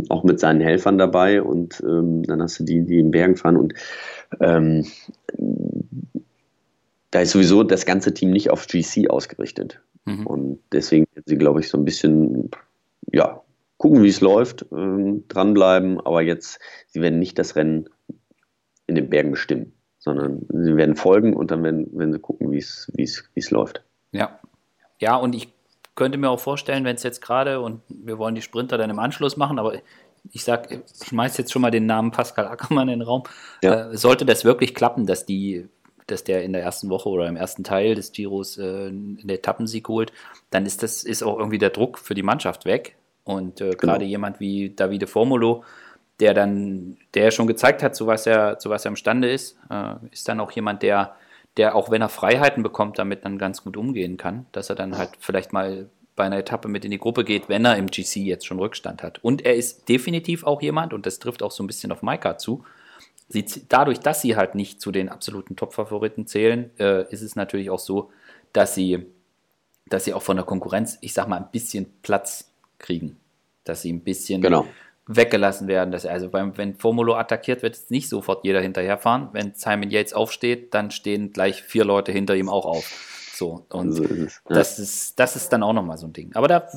auch 0.08 0.24
mit 0.24 0.40
seinen 0.40 0.60
Helfern 0.60 0.98
dabei 0.98 1.42
und 1.42 1.82
ähm, 1.86 2.22
dann 2.24 2.42
hast 2.42 2.60
du 2.60 2.64
die, 2.64 2.84
die 2.84 2.98
in 2.98 3.10
Bergen 3.10 3.36
fahren 3.36 3.56
und 3.56 3.74
ähm, 4.40 4.84
da 7.10 7.20
ist 7.20 7.32
sowieso 7.32 7.62
das 7.62 7.86
ganze 7.86 8.14
Team 8.14 8.30
nicht 8.30 8.50
auf 8.50 8.66
GC 8.66 9.10
ausgerichtet. 9.10 9.80
Mhm. 10.04 10.26
Und 10.26 10.58
deswegen 10.72 11.06
sind 11.14 11.26
sie, 11.26 11.36
glaube 11.36 11.60
ich, 11.60 11.68
so 11.68 11.78
ein 11.78 11.84
bisschen, 11.84 12.50
ja, 13.12 13.42
gucken, 13.78 14.02
wie 14.02 14.08
es 14.08 14.20
läuft, 14.20 14.66
ähm, 14.72 15.24
dranbleiben, 15.28 16.00
aber 16.00 16.22
jetzt, 16.22 16.60
sie 16.88 17.00
werden 17.00 17.18
nicht 17.18 17.38
das 17.38 17.56
Rennen 17.56 17.88
in 18.86 18.94
den 18.94 19.08
Bergen 19.08 19.30
bestimmen, 19.30 19.72
sondern 19.98 20.46
sie 20.48 20.76
werden 20.76 20.96
folgen 20.96 21.34
und 21.34 21.50
dann 21.50 21.62
werden, 21.62 21.88
werden 21.98 22.12
sie 22.12 22.18
gucken, 22.18 22.50
wie 22.52 22.58
es 22.58 23.50
läuft. 23.50 23.82
Ja. 24.12 24.38
Ja, 25.00 25.16
und 25.16 25.34
ich 25.34 25.48
könnte 25.94 26.18
mir 26.18 26.30
auch 26.30 26.40
vorstellen, 26.40 26.84
wenn 26.84 26.96
es 26.96 27.02
jetzt 27.02 27.20
gerade, 27.20 27.60
und 27.60 27.82
wir 27.88 28.18
wollen 28.18 28.34
die 28.34 28.42
Sprinter 28.42 28.78
dann 28.78 28.90
im 28.90 28.98
Anschluss 28.98 29.36
machen, 29.36 29.58
aber 29.58 29.74
ich 30.32 30.44
sag, 30.44 30.70
ich 30.70 30.80
schmeiß 31.08 31.36
jetzt 31.38 31.52
schon 31.52 31.62
mal 31.62 31.70
den 31.70 31.86
Namen 31.86 32.10
Pascal 32.10 32.46
Ackermann 32.46 32.88
in 32.88 33.00
den 33.00 33.06
Raum. 33.06 33.24
Ja. 33.62 33.90
Äh, 33.90 33.96
sollte 33.96 34.24
das 34.24 34.44
wirklich 34.44 34.74
klappen, 34.74 35.06
dass 35.06 35.26
die 35.26 35.68
dass 36.06 36.24
der 36.24 36.42
in 36.42 36.52
der 36.52 36.62
ersten 36.62 36.90
Woche 36.90 37.08
oder 37.08 37.28
im 37.28 37.36
ersten 37.36 37.64
Teil 37.64 37.94
des 37.94 38.12
Giros 38.12 38.58
äh, 38.58 38.62
einen 38.88 39.28
Etappensieg 39.28 39.88
holt, 39.88 40.12
dann 40.50 40.66
ist 40.66 40.82
das 40.82 41.04
ist 41.04 41.22
auch 41.22 41.38
irgendwie 41.38 41.58
der 41.58 41.70
Druck 41.70 41.98
für 41.98 42.14
die 42.14 42.22
Mannschaft 42.22 42.64
weg. 42.64 42.96
Und 43.24 43.60
äh, 43.60 43.70
genau. 43.70 43.76
gerade 43.76 44.04
jemand 44.04 44.40
wie 44.40 44.70
Davide 44.70 45.06
Formulo, 45.06 45.64
der 46.18 46.34
dann, 46.34 46.96
der 47.14 47.30
schon 47.30 47.46
gezeigt 47.46 47.82
hat, 47.82 47.94
zu 47.94 48.06
was 48.06 48.26
er, 48.26 48.58
zu 48.58 48.70
was 48.70 48.84
er 48.84 48.90
imstande 48.90 49.30
ist, 49.30 49.56
äh, 49.70 49.94
ist 50.10 50.28
dann 50.28 50.40
auch 50.40 50.50
jemand, 50.50 50.82
der, 50.82 51.14
der 51.60 51.76
auch 51.76 51.90
wenn 51.90 52.00
er 52.00 52.08
Freiheiten 52.08 52.62
bekommt, 52.62 52.98
damit 52.98 53.26
dann 53.26 53.36
ganz 53.36 53.62
gut 53.62 53.76
umgehen 53.76 54.16
kann, 54.16 54.46
dass 54.52 54.70
er 54.70 54.76
dann 54.76 54.96
halt 54.96 55.10
vielleicht 55.18 55.52
mal 55.52 55.90
bei 56.16 56.24
einer 56.24 56.38
Etappe 56.38 56.68
mit 56.68 56.86
in 56.86 56.90
die 56.90 56.98
Gruppe 56.98 57.22
geht, 57.22 57.50
wenn 57.50 57.66
er 57.66 57.76
im 57.76 57.88
GC 57.88 58.16
jetzt 58.16 58.46
schon 58.46 58.58
Rückstand 58.58 59.02
hat. 59.02 59.22
Und 59.22 59.44
er 59.44 59.56
ist 59.56 59.86
definitiv 59.90 60.44
auch 60.44 60.62
jemand, 60.62 60.94
und 60.94 61.04
das 61.04 61.18
trifft 61.18 61.42
auch 61.42 61.50
so 61.50 61.62
ein 61.62 61.66
bisschen 61.66 61.92
auf 61.92 62.00
Maika 62.00 62.38
zu, 62.38 62.64
sie, 63.28 63.44
dadurch, 63.68 64.00
dass 64.00 64.22
sie 64.22 64.36
halt 64.36 64.54
nicht 64.54 64.80
zu 64.80 64.90
den 64.90 65.10
absoluten 65.10 65.54
Top-Favoriten 65.54 66.26
zählen, 66.26 66.70
äh, 66.78 67.04
ist 67.12 67.20
es 67.20 67.36
natürlich 67.36 67.68
auch 67.68 67.78
so, 67.78 68.10
dass 68.54 68.74
sie, 68.74 69.04
dass 69.86 70.06
sie 70.06 70.14
auch 70.14 70.22
von 70.22 70.38
der 70.38 70.46
Konkurrenz, 70.46 70.96
ich 71.02 71.12
sag 71.12 71.28
mal, 71.28 71.36
ein 71.36 71.50
bisschen 71.52 71.92
Platz 72.00 72.50
kriegen. 72.78 73.18
Dass 73.64 73.82
sie 73.82 73.92
ein 73.92 74.00
bisschen 74.00 74.40
genau. 74.40 74.64
Weggelassen 75.16 75.68
werden. 75.68 75.90
Dass, 75.90 76.06
also 76.06 76.28
beim, 76.28 76.56
wenn 76.56 76.74
Formulo 76.74 77.14
attackiert 77.14 77.62
wird, 77.62 77.78
nicht 77.90 78.08
sofort 78.08 78.44
jeder 78.44 78.60
hinterherfahren. 78.60 79.28
Wenn 79.32 79.54
Simon 79.54 79.90
Yates 79.90 80.12
aufsteht, 80.14 80.72
dann 80.74 80.90
stehen 80.90 81.32
gleich 81.32 81.62
vier 81.62 81.84
Leute 81.84 82.12
hinter 82.12 82.36
ihm 82.36 82.48
auch 82.48 82.64
auf. 82.64 83.32
So, 83.34 83.66
und 83.70 83.92
so 83.92 84.04
ist 84.04 84.42
ja. 84.48 84.54
das, 84.54 84.78
ist, 84.78 85.18
das 85.18 85.34
ist 85.36 85.48
dann 85.52 85.62
auch 85.62 85.72
nochmal 85.72 85.98
so 85.98 86.06
ein 86.06 86.12
Ding. 86.12 86.30
Aber 86.34 86.46
da 86.46 86.68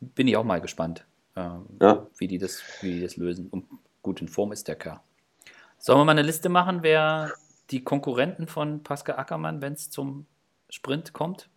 bin 0.00 0.28
ich 0.28 0.36
auch 0.36 0.44
mal 0.44 0.60
gespannt, 0.60 1.04
äh, 1.34 1.48
ja. 1.80 2.06
wie, 2.18 2.28
die 2.28 2.38
das, 2.38 2.62
wie 2.82 2.92
die 2.92 3.02
das 3.02 3.16
lösen. 3.16 3.48
Und 3.50 3.64
gut 4.02 4.20
in 4.20 4.28
Form 4.28 4.52
ist 4.52 4.68
der 4.68 4.76
Kerl. 4.76 5.00
Sollen 5.78 5.98
wir 5.98 6.04
mal 6.04 6.12
eine 6.12 6.22
Liste 6.22 6.48
machen, 6.48 6.80
wer 6.82 7.32
die 7.70 7.82
Konkurrenten 7.82 8.46
von 8.46 8.82
Pascal 8.82 9.16
Ackermann, 9.16 9.62
wenn 9.62 9.72
es 9.72 9.90
zum 9.90 10.26
Sprint 10.68 11.12
kommt? 11.12 11.48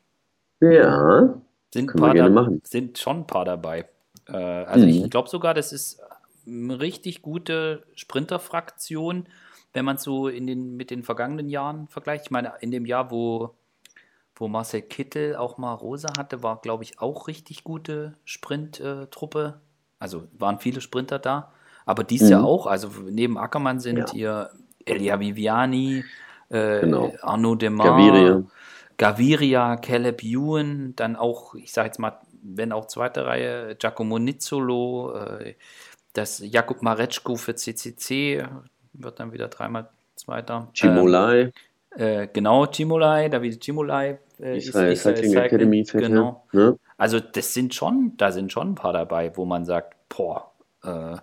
Ja. 0.62 1.36
Sind, 1.74 1.92
gerne 1.94 2.30
machen. 2.30 2.62
sind 2.64 2.98
schon 2.98 3.18
ein 3.18 3.28
paar 3.28 3.46
dabei. 3.46 3.90
Äh, 4.30 4.34
also 4.34 4.86
mhm. 4.86 4.92
ich 4.94 5.10
glaube 5.10 5.28
sogar, 5.28 5.54
das 5.54 5.74
ist 5.74 6.00
eine 6.46 6.80
richtig 6.80 7.22
gute 7.22 7.84
Sprinterfraktion, 7.96 9.28
wenn 9.74 9.86
man 9.86 9.96
es 9.96 10.04
so 10.04 10.28
in 10.28 10.48
den, 10.48 10.76
mit 10.76 10.92
den 10.92 11.04
vergangenen 11.04 11.50
Jahren 11.50 11.88
vergleicht. 11.88 12.26
Ich 12.26 12.32
meine, 12.32 12.54
in 12.62 12.72
dem 12.72 12.86
Jahr, 12.86 13.12
wo, 13.12 13.56
wo 14.36 14.48
Marcel 14.48 14.82
Kittel 14.82 15.36
auch 15.36 15.58
mal 15.58 15.74
Rosa 15.74 16.10
hatte, 16.18 16.44
war, 16.44 16.62
glaube 16.62 16.84
ich, 16.84 17.00
auch 17.00 17.28
richtig 17.28 17.64
gute 17.64 18.14
Sprinttruppe. 18.24 19.62
Also 20.00 20.28
waren 20.38 20.60
viele 20.60 20.82
Sprinter 20.82 21.20
da. 21.20 21.54
Aber 21.86 22.04
dies 22.04 22.24
mhm. 22.24 22.30
Jahr 22.30 22.44
auch, 22.44 22.68
also 22.68 22.90
neben 23.10 23.38
Ackermann 23.38 23.80
sind 23.80 23.98
ja. 23.98 24.12
hier 24.12 24.50
Elia 24.86 25.20
Viviani, 25.20 26.04
äh, 26.50 26.82
genau. 26.82 27.14
Arnaud 27.22 27.62
Demar, 27.62 27.88
Gaviria. 27.88 28.44
Gaviria, 28.98 29.78
Caleb 29.78 30.24
Ewan, 30.24 30.96
dann 30.96 31.16
auch, 31.16 31.56
ich 31.56 31.74
sage 31.74 31.88
jetzt 31.88 32.00
mal, 32.00 32.20
wenn 32.44 32.72
auch 32.72 32.88
zweite 32.88 33.26
Reihe, 33.26 33.76
Giacomo 33.76 34.20
Nizzolo, 34.20 35.16
äh, 35.16 35.56
das 36.14 36.40
Jakub 36.40 36.82
Mareczko 36.82 37.36
für 37.36 37.56
CCC 37.56 38.46
wird 38.94 39.20
dann 39.20 39.34
wieder 39.34 39.48
dreimal 39.48 39.90
Zweiter. 40.16 40.70
Cimolai. 40.74 41.52
Ähm, 41.96 42.22
äh, 42.24 42.28
genau, 42.32 42.66
Cimolai, 42.68 43.30
David 43.30 43.64
Cimolai. 43.64 44.20
Äh, 44.40 44.58
Israel 44.58 44.96
Cycling, 44.96 45.32
Cycling 45.32 45.44
Academy. 45.44 45.84
Genau. 45.84 46.46
Ne? 46.52 46.78
Also 46.98 47.20
das 47.20 47.54
sind 47.54 47.74
schon, 47.74 48.14
da 48.18 48.32
sind 48.32 48.52
schon 48.52 48.72
ein 48.72 48.76
paar 48.76 48.94
dabei, 48.94 49.36
wo 49.36 49.46
man 49.46 49.66
sagt, 49.66 49.96
boah, 50.10 50.52
äh, 50.84 51.18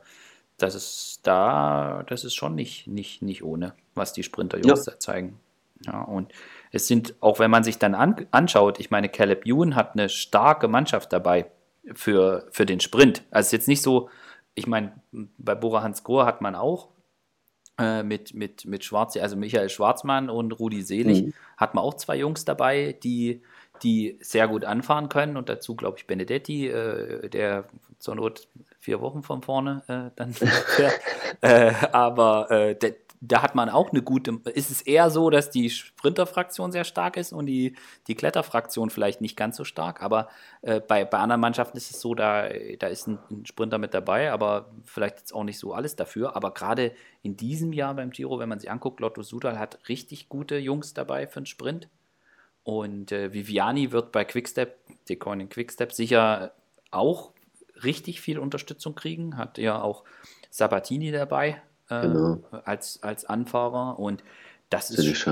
das 0.58 0.74
ist 0.74 1.20
da, 1.22 2.04
das 2.08 2.24
ist 2.24 2.34
schon 2.34 2.54
nicht, 2.54 2.86
nicht, 2.86 3.22
nicht 3.22 3.42
ohne, 3.42 3.72
was 3.94 4.12
die 4.12 4.22
Sprinter-Jungs 4.22 4.86
ja. 4.86 4.92
da 4.92 5.00
zeigen. 5.00 5.38
Ja, 5.86 6.02
und 6.02 6.30
es 6.72 6.86
sind, 6.86 7.14
auch 7.20 7.38
wenn 7.38 7.50
man 7.50 7.64
sich 7.64 7.78
dann 7.78 7.94
an, 7.94 8.26
anschaut, 8.30 8.78
ich 8.78 8.90
meine, 8.90 9.08
Caleb 9.08 9.46
Ewan 9.46 9.74
hat 9.74 9.94
eine 9.94 10.08
starke 10.08 10.68
Mannschaft 10.68 11.12
dabei 11.12 11.46
für, 11.94 12.46
für 12.50 12.66
den 12.66 12.80
Sprint. 12.80 13.22
Also 13.30 13.40
es 13.40 13.46
ist 13.46 13.52
jetzt 13.52 13.68
nicht 13.68 13.82
so, 13.82 14.10
ich 14.54 14.66
meine, 14.66 15.00
bei 15.12 15.54
Bora 15.54 15.82
Hans 15.82 16.04
Grohr 16.04 16.26
hat 16.26 16.40
man 16.40 16.54
auch 16.54 16.88
äh, 17.78 18.02
mit, 18.02 18.34
mit, 18.34 18.66
mit 18.66 18.84
Schwarz, 18.84 19.16
also 19.16 19.36
Michael 19.36 19.68
Schwarzmann 19.68 20.28
und 20.28 20.52
Rudi 20.52 20.82
Selig, 20.82 21.22
mhm. 21.22 21.34
hat 21.56 21.74
man 21.74 21.84
auch 21.84 21.94
zwei 21.94 22.16
Jungs 22.16 22.44
dabei, 22.44 22.96
die, 23.02 23.42
die 23.82 24.18
sehr 24.20 24.48
gut 24.48 24.64
anfahren 24.64 25.08
können 25.08 25.36
und 25.36 25.48
dazu, 25.48 25.74
glaube 25.74 25.98
ich, 25.98 26.06
Benedetti, 26.06 26.68
äh, 26.68 27.28
der 27.28 27.64
zur 27.98 28.16
Not 28.16 28.48
vier 28.78 29.00
Wochen 29.00 29.22
von 29.22 29.42
vorne 29.42 29.82
äh, 29.88 30.10
dann 30.16 30.34
äh, 31.42 31.72
aber 31.92 32.50
äh, 32.50 32.74
da 33.22 33.42
hat 33.42 33.54
man 33.54 33.68
auch 33.68 33.90
eine 33.90 34.02
gute. 34.02 34.40
Ist 34.54 34.70
es 34.70 34.80
eher 34.80 35.10
so, 35.10 35.28
dass 35.28 35.50
die 35.50 35.68
Sprinterfraktion 35.68 36.72
sehr 36.72 36.84
stark 36.84 37.18
ist 37.18 37.34
und 37.34 37.44
die, 37.44 37.76
die 38.06 38.14
Kletterfraktion 38.14 38.88
vielleicht 38.88 39.20
nicht 39.20 39.36
ganz 39.36 39.58
so 39.58 39.64
stark? 39.64 40.02
Aber 40.02 40.28
äh, 40.62 40.80
bei, 40.80 41.04
bei 41.04 41.18
anderen 41.18 41.42
Mannschaften 41.42 41.76
ist 41.76 41.90
es 41.90 42.00
so, 42.00 42.14
da, 42.14 42.48
da 42.78 42.86
ist 42.86 43.06
ein, 43.06 43.18
ein, 43.30 43.44
Sprinter 43.44 43.76
mit 43.76 43.92
dabei, 43.92 44.32
aber 44.32 44.70
vielleicht 44.84 45.18
jetzt 45.18 45.34
auch 45.34 45.44
nicht 45.44 45.58
so 45.58 45.74
alles 45.74 45.96
dafür. 45.96 46.34
Aber 46.34 46.54
gerade 46.54 46.92
in 47.22 47.36
diesem 47.36 47.74
Jahr 47.74 47.94
beim 47.94 48.10
Giro, 48.10 48.38
wenn 48.38 48.48
man 48.48 48.58
sich 48.58 48.70
anguckt, 48.70 49.00
Lotto 49.00 49.22
Sudal 49.22 49.58
hat 49.58 49.78
richtig 49.90 50.30
gute 50.30 50.56
Jungs 50.56 50.94
dabei 50.94 51.26
für 51.26 51.42
den 51.42 51.46
Sprint. 51.46 51.90
Und 52.62 53.12
äh, 53.12 53.34
Viviani 53.34 53.92
wird 53.92 54.12
bei 54.12 54.24
Quickstep, 54.24 54.78
Decoin 55.10 55.40
in 55.40 55.48
Quickstep, 55.50 55.92
sicher 55.92 56.52
auch 56.90 57.32
richtig 57.84 58.22
viel 58.22 58.38
Unterstützung 58.38 58.94
kriegen. 58.94 59.36
Hat 59.36 59.58
ja 59.58 59.82
auch 59.82 60.04
Sabatini 60.48 61.12
dabei 61.12 61.60
äh, 61.90 62.02
genau. 62.02 62.42
als, 62.64 63.02
als 63.02 63.24
Anfahrer 63.24 63.98
und 63.98 64.22
das 64.70 64.90
ist, 64.90 65.26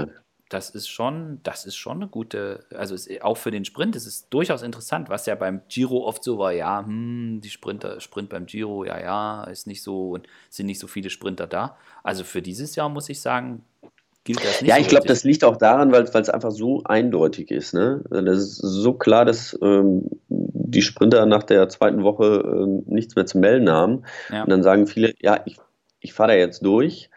das 0.49 0.71
ist 0.71 0.89
schon, 0.89 1.41
das 1.43 1.67
ist 1.67 1.77
schon 1.77 1.99
eine 1.99 2.09
gute, 2.09 2.65
also 2.75 2.95
ist, 2.95 3.23
auch 3.23 3.37
für 3.37 3.51
den 3.51 3.65
Sprint 3.65 3.95
ist 3.97 4.07
es 4.07 4.29
durchaus 4.31 4.63
interessant, 4.63 5.09
was 5.11 5.27
ja 5.27 5.35
beim 5.35 5.61
Giro 5.69 6.07
oft 6.07 6.25
so 6.25 6.39
war, 6.39 6.53
ja, 6.53 6.85
hm, 6.85 7.41
die 7.43 7.51
Sprinter, 7.51 8.01
Sprint 8.01 8.31
beim 8.31 8.47
Giro, 8.47 8.85
ja, 8.85 9.01
ja, 9.01 9.45
ist 9.45 9.67
nicht 9.67 9.83
so 9.83 10.11
und 10.11 10.27
sind 10.49 10.67
nicht 10.67 10.81
so 10.81 10.87
viele 10.87 11.11
Sprinter 11.11 11.47
da. 11.47 11.77
Also 12.03 12.25
für 12.25 12.43
dieses 12.43 12.77
Jahr 12.77 12.89
muss 12.89 13.09
ich 13.09 13.21
sagen, 13.21 13.63
gilt 14.25 14.43
das 14.43 14.63
nicht. 14.63 14.71
Ja, 14.71 14.79
ich 14.79 14.89
glaube, 14.89 15.07
das 15.07 15.25
liegt 15.25 15.45
auch 15.45 15.57
daran, 15.57 15.93
weil 15.93 16.03
es 16.03 16.31
einfach 16.31 16.51
so 16.51 16.83
eindeutig 16.85 17.51
ist. 17.51 17.75
Ne? 17.75 18.03
Also 18.11 18.25
das 18.25 18.39
ist 18.39 18.57
so 18.57 18.95
klar, 18.95 19.25
dass 19.25 19.59
ähm, 19.63 20.09
die 20.29 20.83
Sprinter 20.83 21.27
nach 21.27 21.43
der 21.43 21.69
zweiten 21.69 22.03
Woche 22.03 22.43
ähm, 22.45 22.83
nichts 22.87 23.17
mehr 23.17 23.27
zu 23.27 23.39
melden 23.39 23.71
haben. 23.71 24.05
Ja. 24.31 24.45
Und 24.45 24.51
dann 24.51 24.63
sagen 24.63 24.87
viele, 24.87 25.15
ja, 25.21 25.41
ich, 25.45 25.59
ich 26.01 26.13
fahre 26.13 26.33
da 26.33 26.37
jetzt 26.37 26.65
durch. 26.65 27.11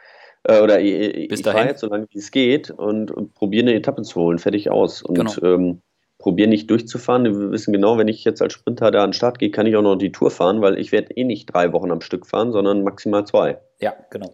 Äh, 0.43 0.61
oder 0.61 0.79
ich, 0.79 1.31
ich 1.31 1.43
fahre 1.43 1.67
jetzt 1.67 1.81
so 1.81 1.87
lange, 1.87 2.07
wie 2.09 2.17
es 2.17 2.31
geht 2.31 2.71
und, 2.71 3.11
und 3.11 3.33
probiere 3.33 3.63
eine 3.63 3.75
Etappe 3.75 4.01
zu 4.01 4.19
holen, 4.19 4.39
fertig 4.39 4.69
aus. 4.69 5.01
Und 5.01 5.15
genau. 5.15 5.55
ähm, 5.55 5.81
probiere 6.17 6.49
nicht 6.49 6.69
durchzufahren. 6.69 7.25
Wir 7.25 7.51
wissen 7.51 7.73
genau, 7.73 7.97
wenn 7.97 8.07
ich 8.07 8.23
jetzt 8.23 8.41
als 8.41 8.53
Sprinter 8.53 8.91
da 8.91 9.03
an 9.03 9.09
den 9.09 9.13
Start 9.13 9.39
gehe, 9.39 9.51
kann 9.51 9.65
ich 9.65 9.75
auch 9.75 9.81
noch 9.81 9.95
die 9.95 10.11
Tour 10.11 10.31
fahren, 10.31 10.61
weil 10.61 10.79
ich 10.79 10.91
werde 10.91 11.15
eh 11.15 11.23
nicht 11.23 11.47
drei 11.47 11.73
Wochen 11.73 11.91
am 11.91 12.01
Stück 12.01 12.25
fahren, 12.27 12.51
sondern 12.51 12.83
maximal 12.83 13.25
zwei. 13.25 13.59
Ja, 13.79 13.95
genau. 14.09 14.31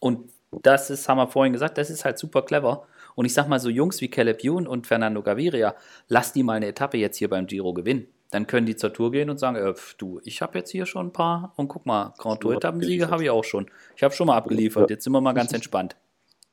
Und 0.00 0.30
das 0.62 0.90
ist, 0.90 1.08
haben 1.08 1.18
wir 1.18 1.28
vorhin 1.28 1.52
gesagt, 1.52 1.78
das 1.78 1.90
ist 1.90 2.04
halt 2.04 2.18
super 2.18 2.42
clever. 2.42 2.86
Und 3.14 3.26
ich 3.26 3.34
sag 3.34 3.48
mal, 3.48 3.60
so 3.60 3.70
Jungs 3.70 4.00
wie 4.00 4.08
Caleb 4.08 4.42
Ewan 4.42 4.66
und 4.66 4.86
Fernando 4.86 5.22
Gaviria, 5.22 5.74
lass 6.08 6.32
die 6.32 6.42
mal 6.42 6.54
eine 6.54 6.66
Etappe 6.66 6.98
jetzt 6.98 7.16
hier 7.16 7.28
beim 7.28 7.46
Giro 7.46 7.72
gewinnen. 7.72 8.08
Dann 8.34 8.48
können 8.48 8.66
die 8.66 8.74
zur 8.74 8.92
Tour 8.92 9.12
gehen 9.12 9.30
und 9.30 9.38
sagen, 9.38 9.54
äh, 9.54 9.74
du, 9.96 10.20
ich 10.24 10.42
habe 10.42 10.58
jetzt 10.58 10.72
hier 10.72 10.86
schon 10.86 11.06
ein 11.06 11.12
paar 11.12 11.52
und 11.54 11.68
guck 11.68 11.86
mal, 11.86 12.14
Grand 12.18 12.40
Tour 12.40 12.54
Etappensiege 12.54 13.08
habe 13.08 13.22
ich 13.22 13.30
auch 13.30 13.44
schon. 13.44 13.70
Ich 13.94 14.02
habe 14.02 14.12
schon 14.12 14.26
mal 14.26 14.36
abgeliefert, 14.36 14.90
jetzt 14.90 15.04
sind 15.04 15.12
wir 15.12 15.20
mal 15.20 15.34
ganz 15.34 15.52
entspannt. 15.52 15.94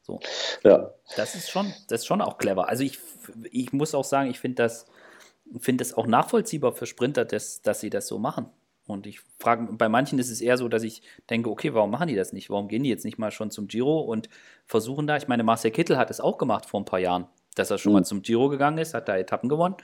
So. 0.03 0.19
Ja. 0.63 0.91
Das 1.15 1.33
ist 1.33 1.49
schon, 1.49 1.73
das 1.87 2.01
ist 2.01 2.05
schon 2.05 2.21
auch 2.21 2.37
clever. 2.37 2.69
Also 2.69 2.83
ich, 2.83 2.99
ich 3.49 3.73
muss 3.73 3.95
auch 3.95 4.03
sagen, 4.03 4.29
ich 4.29 4.39
finde 4.39 4.61
das, 4.61 4.85
finde 5.57 5.83
es 5.83 5.95
auch 5.95 6.05
nachvollziehbar 6.05 6.73
für 6.73 6.85
Sprinter, 6.85 7.25
dass, 7.25 7.63
dass 7.63 7.79
sie 7.79 7.89
das 7.89 8.05
so 8.05 8.19
machen. 8.19 8.45
Und 8.85 9.07
ich 9.07 9.21
frage, 9.39 9.73
bei 9.73 9.89
manchen 9.89 10.19
ist 10.19 10.29
es 10.29 10.39
eher 10.39 10.57
so, 10.57 10.67
dass 10.67 10.83
ich 10.83 11.01
denke, 11.31 11.49
okay, 11.49 11.73
warum 11.73 11.89
machen 11.89 12.09
die 12.09 12.15
das 12.15 12.31
nicht? 12.31 12.51
Warum 12.51 12.67
gehen 12.67 12.83
die 12.83 12.89
jetzt 12.89 13.05
nicht 13.05 13.17
mal 13.17 13.31
schon 13.31 13.49
zum 13.49 13.67
Giro 13.67 14.01
und 14.01 14.29
versuchen 14.67 15.07
da? 15.07 15.17
Ich 15.17 15.27
meine, 15.27 15.41
Marcel 15.41 15.71
Kittel 15.71 15.97
hat 15.97 16.11
es 16.11 16.21
auch 16.21 16.37
gemacht 16.37 16.67
vor 16.67 16.79
ein 16.79 16.85
paar 16.85 16.99
Jahren, 16.99 17.25
dass 17.55 17.71
er 17.71 17.79
schon 17.79 17.91
mhm. 17.93 17.99
mal 17.99 18.05
zum 18.05 18.21
Giro 18.21 18.49
gegangen 18.49 18.77
ist, 18.77 18.93
hat 18.93 19.07
da 19.09 19.17
Etappen 19.17 19.49
gewonnen 19.49 19.77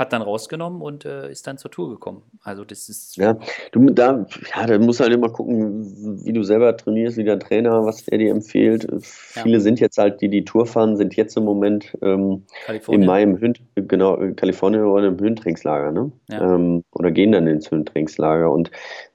hat 0.00 0.14
dann 0.14 0.22
rausgenommen 0.22 0.80
und 0.80 1.04
äh, 1.04 1.30
ist 1.30 1.46
dann 1.46 1.58
zur 1.58 1.70
Tour 1.70 1.90
gekommen. 1.90 2.22
Also 2.42 2.64
das 2.64 2.88
ist. 2.88 3.18
Ja, 3.18 3.36
du 3.70 3.90
da, 3.90 4.24
ja, 4.56 4.66
da 4.66 4.78
musst 4.78 4.98
halt 4.98 5.12
immer 5.12 5.28
gucken, 5.28 6.24
wie 6.24 6.32
du 6.32 6.42
selber 6.42 6.74
trainierst, 6.74 7.18
wie 7.18 7.24
der 7.24 7.38
Trainer, 7.38 7.84
was 7.84 8.06
der 8.06 8.16
dir 8.16 8.30
empfiehlt. 8.30 8.84
Ja. 8.90 8.98
Viele 9.42 9.60
sind 9.60 9.78
jetzt 9.78 9.98
halt, 9.98 10.22
die 10.22 10.30
die 10.30 10.42
Tour 10.42 10.64
fahren, 10.64 10.96
sind 10.96 11.16
jetzt 11.16 11.36
im 11.36 11.44
Moment 11.44 11.98
ähm, 12.00 12.44
im 12.88 13.04
Mai 13.04 13.22
im 13.22 13.38
Hünd, 13.38 13.60
genau, 13.74 14.16
in 14.16 14.36
Kalifornien 14.36 14.84
oder 14.84 15.08
im 15.08 15.20
Höhentrainingslager, 15.20 15.92
ne? 15.92 16.10
Ja. 16.30 16.54
Ähm, 16.54 16.82
oder 16.92 17.10
gehen 17.10 17.32
dann 17.32 17.46
ins 17.46 17.70
Höhentrainingslager. 17.70 18.50
Und 18.50 18.70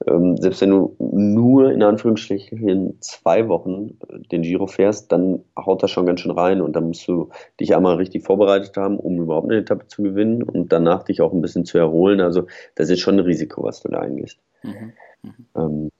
ähm, 0.05 0.37
selbst 0.37 0.61
wenn 0.61 0.69
du 0.69 0.95
nur 0.99 1.71
in 1.71 1.81
Anführungsstrichen 1.81 2.97
zwei 3.01 3.47
Wochen 3.47 3.97
äh, 4.07 4.19
den 4.31 4.43
Giro 4.43 4.67
fährst, 4.67 5.11
dann 5.11 5.43
haut 5.57 5.81
das 5.81 5.89
schon 5.89 6.05
ganz 6.05 6.19
schön 6.19 6.31
rein 6.31 6.61
und 6.61 6.75
dann 6.75 6.89
musst 6.89 7.07
du 7.07 7.29
dich 7.59 7.75
einmal 7.75 7.95
richtig 7.95 8.23
vorbereitet 8.23 8.77
haben, 8.77 8.99
um 8.99 9.19
überhaupt 9.19 9.49
eine 9.49 9.61
Etappe 9.61 9.87
zu 9.87 10.03
gewinnen 10.03 10.43
und 10.43 10.74
danach 10.75 11.03
dich 11.03 11.21
auch 11.21 11.33
ein 11.33 11.41
bisschen 11.41 11.65
zu 11.65 11.77
erholen. 11.77 12.21
Also 12.21 12.47
das 12.75 12.89
ist 12.89 12.99
schon 12.99 13.15
ein 13.15 13.25
Risiko, 13.25 13.63
was 13.63 13.81
du 13.81 13.89
da 13.89 13.99
eingehst. 13.99 14.37
Mhm. 14.63 14.93
Mhm. 15.21 15.45
Ähm, 15.55 15.91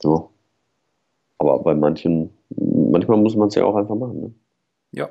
so. 0.00 0.30
Aber 1.38 1.58
bei 1.62 1.74
manchen, 1.74 2.30
manchmal 2.48 3.18
muss 3.18 3.36
man 3.36 3.48
es 3.48 3.54
ja 3.54 3.64
auch 3.64 3.76
einfach 3.76 3.94
machen. 3.94 4.20
Ne? 4.20 4.34
Ja. 4.92 5.08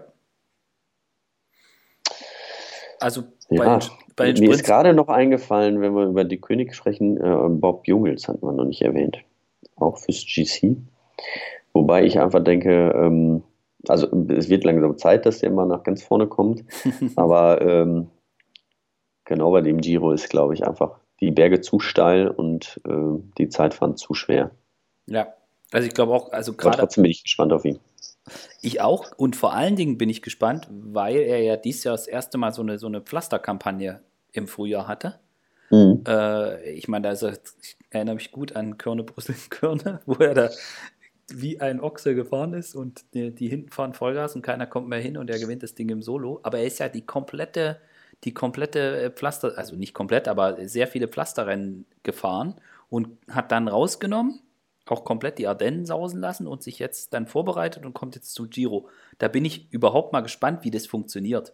Also 3.00 3.24
bei, 3.50 3.66
ja, 3.66 3.80
bei 4.16 4.32
den 4.32 4.44
Mir 4.44 4.52
ist 4.52 4.64
gerade 4.64 4.94
noch 4.94 5.10
eingefallen, 5.10 5.82
wenn 5.82 5.94
wir 5.94 6.06
über 6.06 6.24
die 6.24 6.42
König 6.42 6.74
sprechen, 6.74 7.18
äh, 7.18 7.50
Bob 7.50 7.88
Jungels 7.88 8.28
hat 8.28 8.42
man 8.42 8.56
noch 8.56 8.66
nicht 8.66 8.82
erwähnt. 8.82 9.20
Auch 9.76 9.98
fürs 9.98 10.26
GC. 10.26 10.78
Wobei 11.74 12.06
ich 12.06 12.20
einfach 12.20 12.44
denke, 12.44 12.92
ähm, 12.96 13.44
also 13.88 14.08
es 14.30 14.50
wird 14.50 14.64
langsam 14.64 14.98
Zeit, 14.98 15.26
dass 15.26 15.40
der 15.40 15.52
mal 15.52 15.68
nach 15.68 15.84
ganz 15.84 16.04
vorne 16.04 16.28
kommt. 16.28 16.64
aber 17.16 17.62
ähm, 17.62 18.08
genau 19.26 19.52
bei 19.52 19.62
dem 19.62 19.82
Giro 19.82 20.12
ist, 20.12 20.30
glaube 20.30 20.54
ich, 20.54 20.66
einfach 20.66 21.00
die 21.20 21.32
Berge 21.32 21.62
zu 21.62 21.80
steil 21.80 22.28
und 22.28 22.80
äh, 22.88 23.22
die 23.38 23.50
Zeitfahren 23.50 23.98
zu 23.98 24.14
schwer. 24.14 24.52
Ja, 25.08 25.34
also 25.72 25.88
ich 25.88 25.94
glaube 25.94 26.14
auch, 26.14 26.32
also 26.32 26.54
gerade. 26.54 26.78
trotzdem 26.78 27.04
bin 27.04 27.12
ich 27.12 27.24
gespannt 27.24 27.54
auf 27.54 27.66
ihn. 27.66 27.80
Ich 28.62 28.82
auch 28.82 29.12
und 29.18 29.36
vor 29.36 29.54
allen 29.54 29.76
Dingen 29.76 29.98
bin 29.98 30.10
ich 30.10 30.22
gespannt, 30.22 30.68
weil 30.72 31.18
er 31.18 31.42
ja 31.42 31.58
dieses 31.58 31.84
Jahr 31.84 31.96
das 31.96 32.08
erste 32.08 32.38
Mal 32.38 32.52
so 32.54 32.62
eine, 32.62 32.80
so 32.80 32.88
eine 32.88 33.02
Pflasterkampagne 33.02 34.02
im 34.32 34.48
Frühjahr 34.48 34.88
hatte. 34.88 35.20
Mhm. 35.70 36.04
Äh, 36.08 36.72
ich 36.72 36.88
meine, 36.88 37.08
also, 37.08 37.30
ich 37.30 37.78
erinnere 37.90 38.16
mich 38.16 38.32
gut 38.32 38.56
an 38.56 38.78
Körne, 38.78 39.04
Brüssel, 39.04 39.36
Körne, 39.50 40.02
wo 40.06 40.16
er 40.16 40.34
da 40.34 40.50
wie 41.28 41.60
ein 41.60 41.82
Ochse 41.82 42.14
gefahren 42.14 42.54
ist 42.54 42.76
und 42.76 43.14
die, 43.16 43.34
die 43.34 43.48
hinten 43.48 43.72
fahren 43.72 43.94
Vollgas 43.94 44.36
und 44.36 44.44
keiner 44.44 44.68
kommt 44.68 44.88
mehr 44.88 45.00
hin 45.00 45.18
und 45.18 45.30
er 45.30 45.40
gewinnt 45.40 45.64
das 45.64 45.74
Ding 45.74 45.90
im 45.90 46.02
Solo. 46.02 46.40
Aber 46.44 46.60
er 46.60 46.66
ist 46.66 46.80
ja 46.80 46.88
die 46.88 47.06
komplette 47.06 47.80
die 48.26 48.34
komplette 48.34 49.02
äh, 49.02 49.12
Pflaster, 49.12 49.58
also 49.58 49.76
nicht 49.76 49.94
komplett, 49.94 50.28
aber 50.28 50.68
sehr 50.68 50.88
viele 50.88 51.08
Pflasterrennen 51.08 51.86
gefahren 52.04 52.56
und 52.90 53.10
hat 53.30 53.52
dann 53.52 53.68
rausgenommen, 53.68 54.42
auch 54.88 55.06
komplett 55.06 55.38
die 55.38 55.48
Ardennen 55.48 55.86
sausen 55.86 56.20
lassen 56.20 56.48
und 56.48 56.64
sich 56.64 56.80
jetzt 56.80 57.14
dann 57.14 57.28
vorbereitet 57.28 57.86
und 57.86 57.94
kommt 57.94 58.16
jetzt 58.16 58.34
zum 58.34 58.50
Giro. 58.50 58.90
Da 59.18 59.28
bin 59.28 59.46
ich 59.46 59.72
überhaupt 59.72 60.14
mal 60.14 60.22
gespannt, 60.22 60.64
wie 60.64 60.72
das 60.72 60.86
funktioniert. 60.86 61.54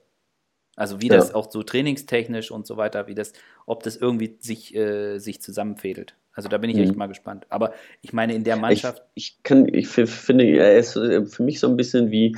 Also 0.75 1.01
wie 1.01 1.07
ja. 1.07 1.15
das 1.15 1.33
auch 1.33 1.51
so 1.51 1.63
trainingstechnisch 1.63 2.49
und 2.49 2.65
so 2.65 2.77
weiter, 2.77 3.07
wie 3.07 3.15
das, 3.15 3.33
ob 3.65 3.83
das 3.83 3.97
irgendwie 3.97 4.37
sich, 4.39 4.73
äh, 4.73 5.19
sich 5.19 5.41
zusammenfädelt. 5.41 6.15
Also 6.33 6.47
da 6.47 6.57
bin 6.57 6.69
ich 6.69 6.77
mhm. 6.77 6.83
echt 6.83 6.95
mal 6.95 7.07
gespannt. 7.07 7.45
Aber 7.49 7.73
ich 8.01 8.13
meine, 8.13 8.33
in 8.33 8.45
der 8.45 8.55
Mannschaft. 8.55 9.03
Ich, 9.13 9.35
ich 9.35 9.43
kann, 9.43 9.67
ich 9.73 9.89
finde, 9.89 10.45
er 10.45 10.77
ist 10.77 10.95
äh, 10.95 11.25
für 11.25 11.43
mich 11.43 11.59
so 11.59 11.67
ein 11.67 11.75
bisschen 11.75 12.09
wie 12.09 12.37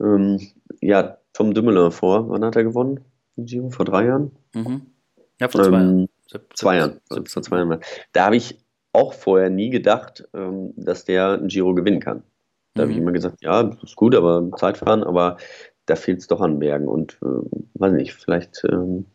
ähm, 0.00 0.40
ja, 0.80 1.18
Tom 1.34 1.52
Dümmeler 1.52 1.90
vor. 1.90 2.28
Wann 2.30 2.44
hat 2.44 2.56
er 2.56 2.64
gewonnen? 2.64 3.04
Giro 3.36 3.70
vor 3.70 3.84
drei 3.84 4.06
Jahren. 4.06 4.32
Mhm. 4.54 4.82
Ja, 5.40 5.48
vor 5.48 5.64
zwei, 5.64 5.80
ähm, 5.80 6.08
zwei 6.54 6.76
Jahren. 6.76 7.00
Vor 7.08 7.42
zwei 7.42 7.58
Jahren. 7.58 7.80
Da 8.12 8.26
habe 8.26 8.36
ich 8.36 8.58
auch 8.92 9.12
vorher 9.12 9.50
nie 9.50 9.70
gedacht, 9.70 10.26
ähm, 10.34 10.72
dass 10.76 11.04
der 11.04 11.34
ein 11.34 11.48
Giro 11.48 11.74
gewinnen 11.74 12.00
kann. 12.00 12.22
Da 12.74 12.80
mhm. 12.80 12.82
habe 12.82 12.92
ich 12.92 12.98
immer 12.98 13.12
gesagt, 13.12 13.42
ja, 13.42 13.62
das 13.62 13.82
ist 13.82 13.96
gut, 13.96 14.14
aber 14.14 14.50
Zeitfahren, 14.56 15.04
aber 15.04 15.36
da 15.84 15.96
fehlt 15.96 16.20
es 16.20 16.26
doch 16.26 16.40
an 16.40 16.58
Bergen 16.58 16.88
und 16.88 17.18
äh, 17.22 17.26
weiß 17.74 17.92
nicht, 17.92 18.14
vielleicht, 18.14 18.64
ähm, 18.70 19.06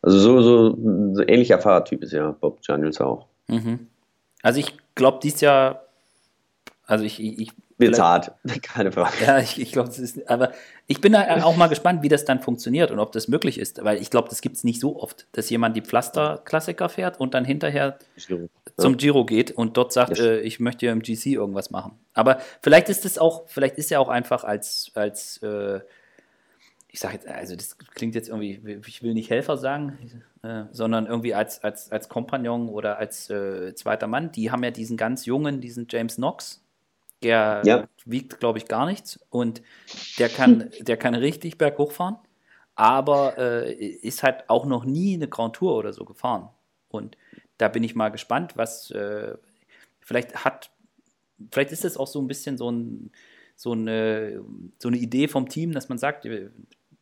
also 0.00 0.18
so, 0.18 0.42
so, 0.42 1.14
so 1.14 1.22
ähnlicher 1.22 1.58
Fahrertyp 1.58 2.02
ist 2.02 2.12
ja 2.12 2.32
Bob 2.32 2.62
Daniels 2.62 3.00
auch. 3.00 3.26
Mhm. 3.48 3.86
Also 4.42 4.60
ich 4.60 4.76
glaube, 4.94 5.20
dies 5.22 5.40
Jahr, 5.40 5.86
also 6.86 7.04
ich, 7.04 7.20
ich 7.20 7.52
wird 7.82 8.00
hart, 8.00 8.32
keine 8.62 8.92
Frage. 8.92 9.12
Ja, 9.24 9.38
ich, 9.38 9.60
ich 9.60 9.72
glaube, 9.72 9.90
ist, 9.90 10.28
aber 10.28 10.52
ich 10.86 11.00
bin 11.00 11.12
da 11.12 11.44
auch 11.44 11.56
mal 11.56 11.68
gespannt, 11.68 12.02
wie 12.02 12.08
das 12.08 12.24
dann 12.24 12.40
funktioniert 12.40 12.90
und 12.90 12.98
ob 12.98 13.12
das 13.12 13.28
möglich 13.28 13.58
ist, 13.58 13.84
weil 13.84 14.00
ich 14.00 14.10
glaube, 14.10 14.28
das 14.28 14.40
gibt 14.40 14.56
es 14.56 14.64
nicht 14.64 14.80
so 14.80 15.00
oft, 15.00 15.26
dass 15.32 15.50
jemand 15.50 15.76
die 15.76 15.82
Pflaster-Klassiker 15.82 16.88
fährt 16.88 17.20
und 17.20 17.34
dann 17.34 17.44
hinterher 17.44 17.98
Giro. 18.26 18.48
zum 18.76 18.96
Giro 18.96 19.24
geht 19.24 19.50
und 19.50 19.76
dort 19.76 19.92
sagt, 19.92 20.18
äh, 20.18 20.40
ich 20.40 20.60
möchte 20.60 20.86
im 20.86 21.02
GC 21.02 21.26
irgendwas 21.26 21.70
machen. 21.70 21.92
Aber 22.14 22.40
vielleicht 22.62 22.88
ist 22.88 23.04
es 23.04 23.18
auch, 23.18 23.44
vielleicht 23.46 23.76
ist 23.76 23.92
er 23.92 24.00
auch 24.00 24.08
einfach 24.08 24.44
als, 24.44 24.90
als 24.94 25.38
äh, 25.42 25.80
ich 26.92 27.00
sage 27.00 27.14
jetzt, 27.14 27.26
also 27.26 27.56
das 27.56 27.78
klingt 27.78 28.14
jetzt 28.14 28.28
irgendwie, 28.28 28.80
ich 28.86 29.02
will 29.02 29.14
nicht 29.14 29.30
Helfer 29.30 29.56
sagen, 29.56 29.98
äh, 30.42 30.64
sondern 30.72 31.06
irgendwie 31.06 31.34
als, 31.34 31.64
als, 31.64 31.90
als 31.90 32.10
Kompagnon 32.10 32.68
oder 32.68 32.98
als 32.98 33.30
äh, 33.30 33.74
zweiter 33.74 34.06
Mann. 34.06 34.30
Die 34.30 34.50
haben 34.50 34.62
ja 34.62 34.70
diesen 34.70 34.98
ganz 34.98 35.24
jungen, 35.24 35.62
diesen 35.62 35.86
James 35.88 36.16
Knox, 36.16 36.62
der 37.22 37.62
ja. 37.64 37.88
wiegt, 38.04 38.40
glaube 38.40 38.58
ich, 38.58 38.66
gar 38.66 38.86
nichts 38.86 39.18
und 39.30 39.62
der 40.18 40.28
kann, 40.28 40.70
der 40.80 40.96
kann 40.96 41.14
richtig 41.14 41.58
berghoch 41.58 41.92
fahren, 41.92 42.16
aber 42.74 43.38
äh, 43.38 43.72
ist 43.72 44.22
halt 44.22 44.48
auch 44.48 44.66
noch 44.66 44.84
nie 44.84 45.14
eine 45.14 45.28
Grand 45.28 45.56
Tour 45.56 45.76
oder 45.76 45.92
so 45.92 46.04
gefahren. 46.04 46.48
Und 46.88 47.16
da 47.58 47.68
bin 47.68 47.84
ich 47.84 47.94
mal 47.94 48.10
gespannt, 48.10 48.56
was 48.56 48.90
äh, 48.90 49.34
vielleicht 50.00 50.44
hat, 50.44 50.70
vielleicht 51.50 51.72
ist 51.72 51.84
es 51.84 51.96
auch 51.96 52.06
so 52.06 52.20
ein 52.20 52.28
bisschen 52.28 52.58
so, 52.58 52.70
ein, 52.70 53.10
so, 53.56 53.72
eine, 53.72 54.42
so 54.78 54.88
eine 54.88 54.98
Idee 54.98 55.28
vom 55.28 55.48
Team, 55.48 55.72
dass 55.72 55.88
man 55.88 55.98
sagt, 55.98 56.26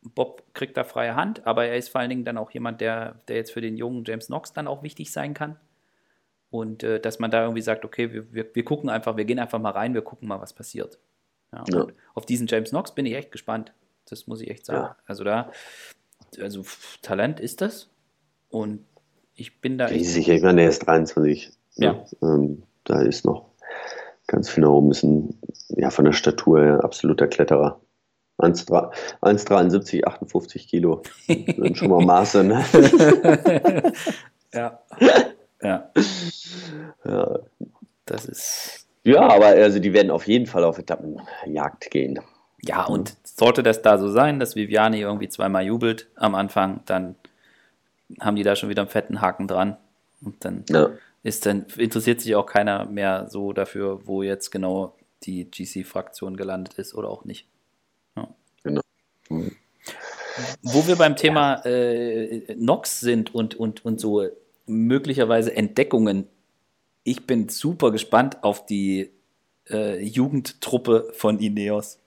Bob 0.03 0.43
kriegt 0.53 0.77
da 0.77 0.83
freie 0.83 1.15
Hand, 1.15 1.45
aber 1.45 1.65
er 1.65 1.77
ist 1.77 1.89
vor 1.89 2.01
allen 2.01 2.09
Dingen 2.09 2.25
dann 2.25 2.37
auch 2.37 2.51
jemand, 2.51 2.81
der, 2.81 3.21
der 3.27 3.37
jetzt 3.37 3.51
für 3.51 3.61
den 3.61 3.77
jungen 3.77 4.03
James 4.05 4.27
Knox 4.27 4.53
dann 4.53 4.67
auch 4.67 4.83
wichtig 4.83 5.11
sein 5.11 5.33
kann. 5.33 5.57
Und 6.51 6.83
äh, 6.83 6.99
dass 6.99 7.17
man 7.17 7.31
da 7.31 7.43
irgendwie 7.43 7.61
sagt, 7.61 7.85
okay, 7.85 8.11
wir, 8.11 8.31
wir, 8.33 8.45
wir, 8.53 8.65
gucken 8.65 8.89
einfach, 8.89 9.15
wir 9.15 9.25
gehen 9.25 9.39
einfach 9.39 9.59
mal 9.59 9.71
rein, 9.71 9.93
wir 9.93 10.01
gucken 10.01 10.27
mal, 10.27 10.41
was 10.41 10.53
passiert. 10.53 10.99
Ja, 11.53 11.63
ja. 11.69 11.87
Auf 12.13 12.25
diesen 12.25 12.45
James 12.47 12.69
Knox 12.69 12.93
bin 12.93 13.05
ich 13.05 13.15
echt 13.15 13.31
gespannt. 13.31 13.73
Das 14.09 14.27
muss 14.27 14.41
ich 14.41 14.49
echt 14.49 14.65
sagen. 14.65 14.83
Ja. 14.83 14.95
Also 15.05 15.23
da, 15.23 15.51
also 16.39 16.63
Talent 17.01 17.39
ist 17.39 17.61
das. 17.61 17.89
Und 18.49 18.85
ich 19.33 19.61
bin 19.61 19.77
da. 19.77 19.87
Bin 19.87 19.95
ich 19.95 20.11
sicher, 20.11 20.33
ich 20.33 20.41
meine, 20.41 20.63
er 20.63 20.69
ist 20.69 20.85
23. 20.85 21.51
Ne? 21.77 21.85
Ja. 21.85 22.05
Ähm, 22.21 22.63
da 22.83 23.01
ist 23.01 23.25
noch 23.25 23.51
ganz 24.27 24.49
viel 24.49 24.63
nach 24.63 24.71
oben. 24.71 24.91
Ist 24.91 25.03
ein, 25.03 25.39
ja, 25.69 25.89
von 25.89 26.03
der 26.03 26.13
Statur 26.13 26.61
her 26.61 26.83
absoluter 26.83 27.27
Kletterer. 27.27 27.79
1,73, 28.39 30.03
58 30.03 30.67
Kilo. 30.67 31.03
sind 31.27 31.77
schon 31.77 31.91
mal 31.91 32.03
Maße, 32.03 32.43
ne? 32.43 32.65
ja. 34.53 34.79
Ja. 35.61 35.91
ja. 37.05 37.39
Das 38.05 38.25
ist. 38.25 38.87
Ja, 39.03 39.21
aber 39.21 39.47
also 39.47 39.79
die 39.79 39.93
werden 39.93 40.11
auf 40.11 40.27
jeden 40.27 40.45
Fall 40.45 40.63
auf 40.63 40.77
Etappenjagd 40.77 41.89
gehen. 41.89 42.19
Ja, 42.63 42.85
und 42.85 43.15
sollte 43.23 43.63
das 43.63 43.81
da 43.81 43.97
so 43.97 44.09
sein, 44.09 44.39
dass 44.39 44.55
Viviani 44.55 45.01
irgendwie 45.01 45.29
zweimal 45.29 45.65
jubelt 45.65 46.07
am 46.15 46.35
Anfang, 46.35 46.81
dann 46.85 47.15
haben 48.19 48.35
die 48.35 48.43
da 48.43 48.55
schon 48.55 48.69
wieder 48.69 48.83
einen 48.83 48.89
fetten 48.89 49.21
Haken 49.21 49.47
dran. 49.47 49.77
Und 50.23 50.45
dann 50.45 50.65
ja. 50.69 50.89
ist 51.23 51.45
dann, 51.45 51.65
interessiert 51.77 52.21
sich 52.21 52.35
auch 52.35 52.45
keiner 52.45 52.85
mehr 52.85 53.27
so 53.29 53.53
dafür, 53.53 54.05
wo 54.05 54.21
jetzt 54.21 54.51
genau 54.51 54.95
die 55.23 55.49
GC-Fraktion 55.49 56.37
gelandet 56.37 56.75
ist 56.75 56.93
oder 56.93 57.09
auch 57.09 57.25
nicht. 57.25 57.47
Ja. 58.15 58.27
Genau. 58.63 58.81
Mhm. 59.29 59.55
Wo 60.61 60.87
wir 60.87 60.95
beim 60.95 61.15
Thema 61.15 61.65
äh, 61.65 62.55
Nox 62.55 62.99
sind 62.99 63.33
und, 63.33 63.55
und, 63.55 63.83
und 63.83 63.99
so 63.99 64.27
möglicherweise 64.71 65.55
Entdeckungen. 65.55 66.27
Ich 67.03 67.27
bin 67.27 67.49
super 67.49 67.91
gespannt 67.91 68.43
auf 68.43 68.65
die 68.65 69.11
äh, 69.69 70.01
Jugendtruppe 70.03 71.11
von 71.13 71.39
Ineos. 71.39 71.99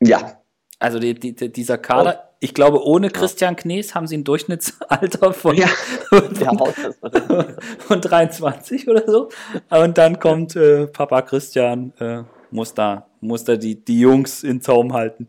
Ja. 0.00 0.40
Also 0.78 0.98
die, 0.98 1.14
die, 1.14 1.34
dieser 1.34 1.78
Kader, 1.78 2.22
oh. 2.22 2.34
ich 2.40 2.54
glaube, 2.54 2.84
ohne 2.84 3.10
Christian 3.10 3.56
Knees 3.56 3.94
haben 3.94 4.06
sie 4.06 4.16
ein 4.18 4.24
Durchschnittsalter 4.24 5.32
von, 5.32 5.56
ja. 5.56 5.66
von 7.78 8.00
23 8.00 8.88
oder 8.90 9.10
so. 9.10 9.28
Und 9.70 9.98
dann 9.98 10.20
kommt 10.20 10.54
äh, 10.54 10.86
Papa 10.86 11.22
Christian, 11.22 11.92
äh, 11.98 12.22
muss 12.50 12.74
da, 12.74 13.08
muss 13.20 13.44
da 13.44 13.56
die, 13.56 13.84
die 13.84 14.00
Jungs 14.00 14.44
in 14.44 14.60
Zaum 14.60 14.92
halten. 14.92 15.26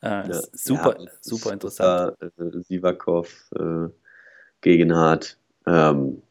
Äh, 0.00 0.28
ja. 0.28 0.40
Super, 0.52 0.96
ja, 1.00 1.10
super 1.20 1.52
interessant. 1.52 2.16
Äh, 2.20 2.62
Sivakov, 2.62 3.50
äh, 3.56 3.88
Gegenhardt, 4.60 5.37
ähm, 5.68 6.22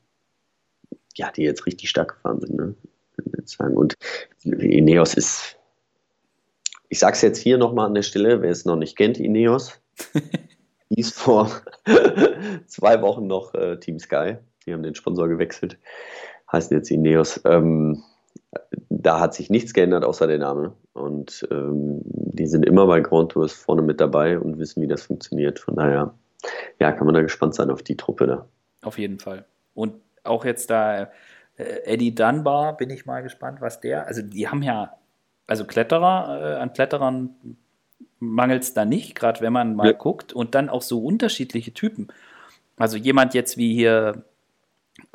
ja, 1.16 1.32
die 1.32 1.44
jetzt 1.44 1.66
richtig 1.66 1.90
stark 1.90 2.16
gefahren 2.16 2.42
sind, 2.42 2.56
ne? 2.56 2.76
Und 3.74 3.96
Ineos 4.44 5.14
ist 5.14 5.58
ich 6.90 7.00
sage 7.00 7.14
es 7.14 7.22
jetzt 7.22 7.40
hier 7.40 7.58
nochmal 7.58 7.88
an 7.88 7.94
der 7.94 8.02
Stelle, 8.02 8.42
wer 8.42 8.52
es 8.52 8.66
noch 8.66 8.76
nicht 8.76 8.96
kennt, 8.96 9.20
Ineos, 9.20 9.80
hieß 10.90 11.12
vor 11.14 11.52
zwei 12.68 13.02
Wochen 13.02 13.28
noch 13.28 13.54
äh, 13.54 13.78
Team 13.80 14.00
Sky. 14.00 14.38
Die 14.66 14.74
haben 14.74 14.84
den 14.84 14.96
Sponsor 14.96 15.28
gewechselt, 15.28 15.78
heißen 16.52 16.76
jetzt 16.76 16.92
Ineos. 16.92 17.42
Ähm, 17.46 18.04
da 18.90 19.20
hat 19.20 19.34
sich 19.34 19.50
nichts 19.50 19.74
geändert 19.74 20.04
außer 20.04 20.28
der 20.28 20.40
Name. 20.40 20.74
Und 20.94 21.48
ähm, 21.52 22.02
die 22.04 22.48
sind 22.48 22.66
immer 22.66 22.88
bei 22.88 23.02
Grand 23.02 23.32
Tours 23.32 23.54
vorne 23.54 23.82
mit 23.82 24.00
dabei 24.00 24.40
und 24.40 24.60
wissen, 24.60 24.82
wie 24.82 24.88
das 24.88 25.04
funktioniert. 25.04 25.60
Von 25.60 25.76
daher, 25.76 26.14
ja, 26.80 26.92
kann 26.92 27.06
man 27.06 27.16
da 27.16 27.22
gespannt 27.22 27.56
sein 27.56 27.70
auf 27.70 27.84
die 27.84 27.98
Truppe 27.98 28.28
da. 28.28 28.48
Auf 28.82 28.98
jeden 28.98 29.20
Fall. 29.20 29.46
Und 29.74 29.96
auch 30.24 30.46
jetzt 30.46 30.70
da 30.70 31.10
äh, 31.58 31.64
Eddie 31.86 32.14
Dunbar, 32.14 32.78
bin 32.78 32.90
ich 32.90 33.06
mal 33.06 33.24
gespannt, 33.24 33.62
was 33.62 33.80
der, 33.80 34.08
also 34.08 34.22
die 34.22 34.48
haben 34.48 34.64
ja 34.64 34.98
also 35.48 35.66
Kletterer, 35.66 36.42
äh, 36.42 36.56
an 36.60 36.74
Kletterern 36.74 37.36
mangelt 38.20 38.64
es 38.64 38.74
da 38.74 38.86
nicht, 38.86 39.16
gerade 39.16 39.42
wenn 39.42 39.54
man 39.54 39.76
mal 39.76 39.88
ja. 39.88 39.94
guckt. 39.94 40.34
Und 40.34 40.54
dann 40.56 40.70
auch 40.70 40.82
so 40.82 41.04
unterschiedliche 41.04 41.74
Typen. 41.74 42.10
Also 42.76 42.98
jemand 42.98 43.34
jetzt 43.34 43.58
wie 43.58 43.74
hier, 43.74 44.24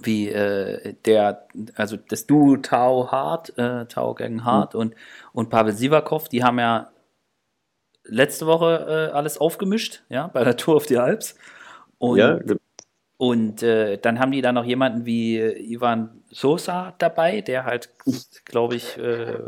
wie 0.02 0.28
äh, 0.28 0.94
der, 1.04 1.46
also 1.74 1.96
das 1.96 2.26
Duo 2.26 2.56
Tao 2.56 3.12
Hart, 3.12 3.56
äh, 3.58 3.86
Tao 3.86 4.14
gegen 4.14 4.44
Hart 4.44 4.74
mhm. 4.74 4.80
und, 4.80 4.94
und 5.32 5.50
Pavel 5.50 5.74
Sivakov, 5.74 6.28
die 6.28 6.42
haben 6.42 6.58
ja 6.58 6.90
letzte 8.04 8.46
Woche 8.46 9.10
äh, 9.10 9.14
alles 9.14 9.38
aufgemischt, 9.38 10.02
ja, 10.08 10.28
bei 10.28 10.42
der 10.42 10.56
Tour 10.56 10.76
of 10.76 10.86
the 10.86 10.98
Alps. 10.98 11.36
Und, 11.98 12.18
ja, 12.18 12.40
und 13.22 13.62
äh, 13.62 13.98
dann 13.98 14.18
haben 14.18 14.32
die 14.32 14.42
da 14.42 14.50
noch 14.50 14.64
jemanden 14.64 15.06
wie 15.06 15.38
Ivan 15.38 16.10
Sosa 16.32 16.92
dabei, 16.98 17.40
der 17.40 17.64
halt, 17.64 17.90
glaube 18.44 18.74
ich, 18.74 18.98
äh, 18.98 19.38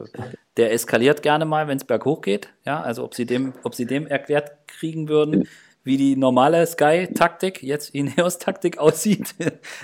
der 0.57 0.72
eskaliert 0.72 1.22
gerne 1.22 1.45
mal, 1.45 1.66
wenn 1.66 1.79
es 1.79 1.85
berghoch 1.85 2.20
geht. 2.20 2.51
Ja, 2.64 2.81
also 2.81 3.03
ob 3.03 3.14
sie 3.14 3.27
dem, 3.27 3.53
ob 3.64 3.75
sie 3.75 3.85
dem 3.85 4.07
erklärt 4.07 4.53
kriegen 4.68 5.09
würden, 5.09 5.49
wie 5.85 5.99
die 5.99 6.16
normale 6.16 6.66
Sky-Taktik, 6.66 7.62
jetzt 7.62 7.95
Ineos-Taktik 7.95 8.78
aussieht, 8.78 9.35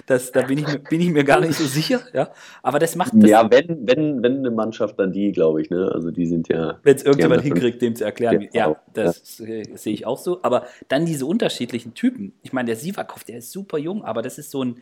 das, 0.07 0.33
da 0.33 0.43
bin 0.43 0.59
ich, 0.59 0.83
bin 0.85 1.01
ich 1.01 1.11
mir 1.11 1.25
gar 1.25 1.41
nicht 1.41 1.55
so 1.55 1.67
sicher. 1.67 2.01
Ja, 2.15 2.31
aber 2.63 2.79
das 2.79 2.97
macht 2.97 3.13
das 3.15 3.29
Ja, 3.29 3.51
wenn, 3.51 3.87
wenn, 3.87 4.23
wenn 4.23 4.39
eine 4.39 4.51
Mannschaft, 4.51 4.99
dann 4.99 5.13
die, 5.13 5.31
glaube 5.33 5.61
ich. 5.61 5.69
Ne? 5.69 5.91
Also 5.93 6.11
die 6.11 6.27
sind 6.27 6.49
ja. 6.49 6.79
Wenn 6.83 6.97
es 6.97 7.03
irgendjemand 7.03 7.43
hinkriegt, 7.43 7.83
dem 7.83 7.95
zu 7.95 8.05
erklären. 8.05 8.49
Ja, 8.53 8.71
ja 8.71 8.77
das 8.95 9.39
ja. 9.39 9.47
Äh, 9.47 9.77
sehe 9.77 9.93
ich 9.93 10.07
auch 10.07 10.19
so. 10.19 10.43
Aber 10.43 10.67
dann 10.89 11.05
diese 11.05 11.27
unterschiedlichen 11.27 11.93
Typen. 11.93 12.33
Ich 12.43 12.55
meine, 12.55 12.67
der 12.67 12.77
Sivakov, 12.77 13.25
der 13.25 13.39
ist 13.39 13.53
super 13.53 13.77
jung, 13.77 14.03
aber 14.03 14.23
das 14.23 14.39
ist 14.39 14.51
so 14.51 14.65
ein, 14.65 14.77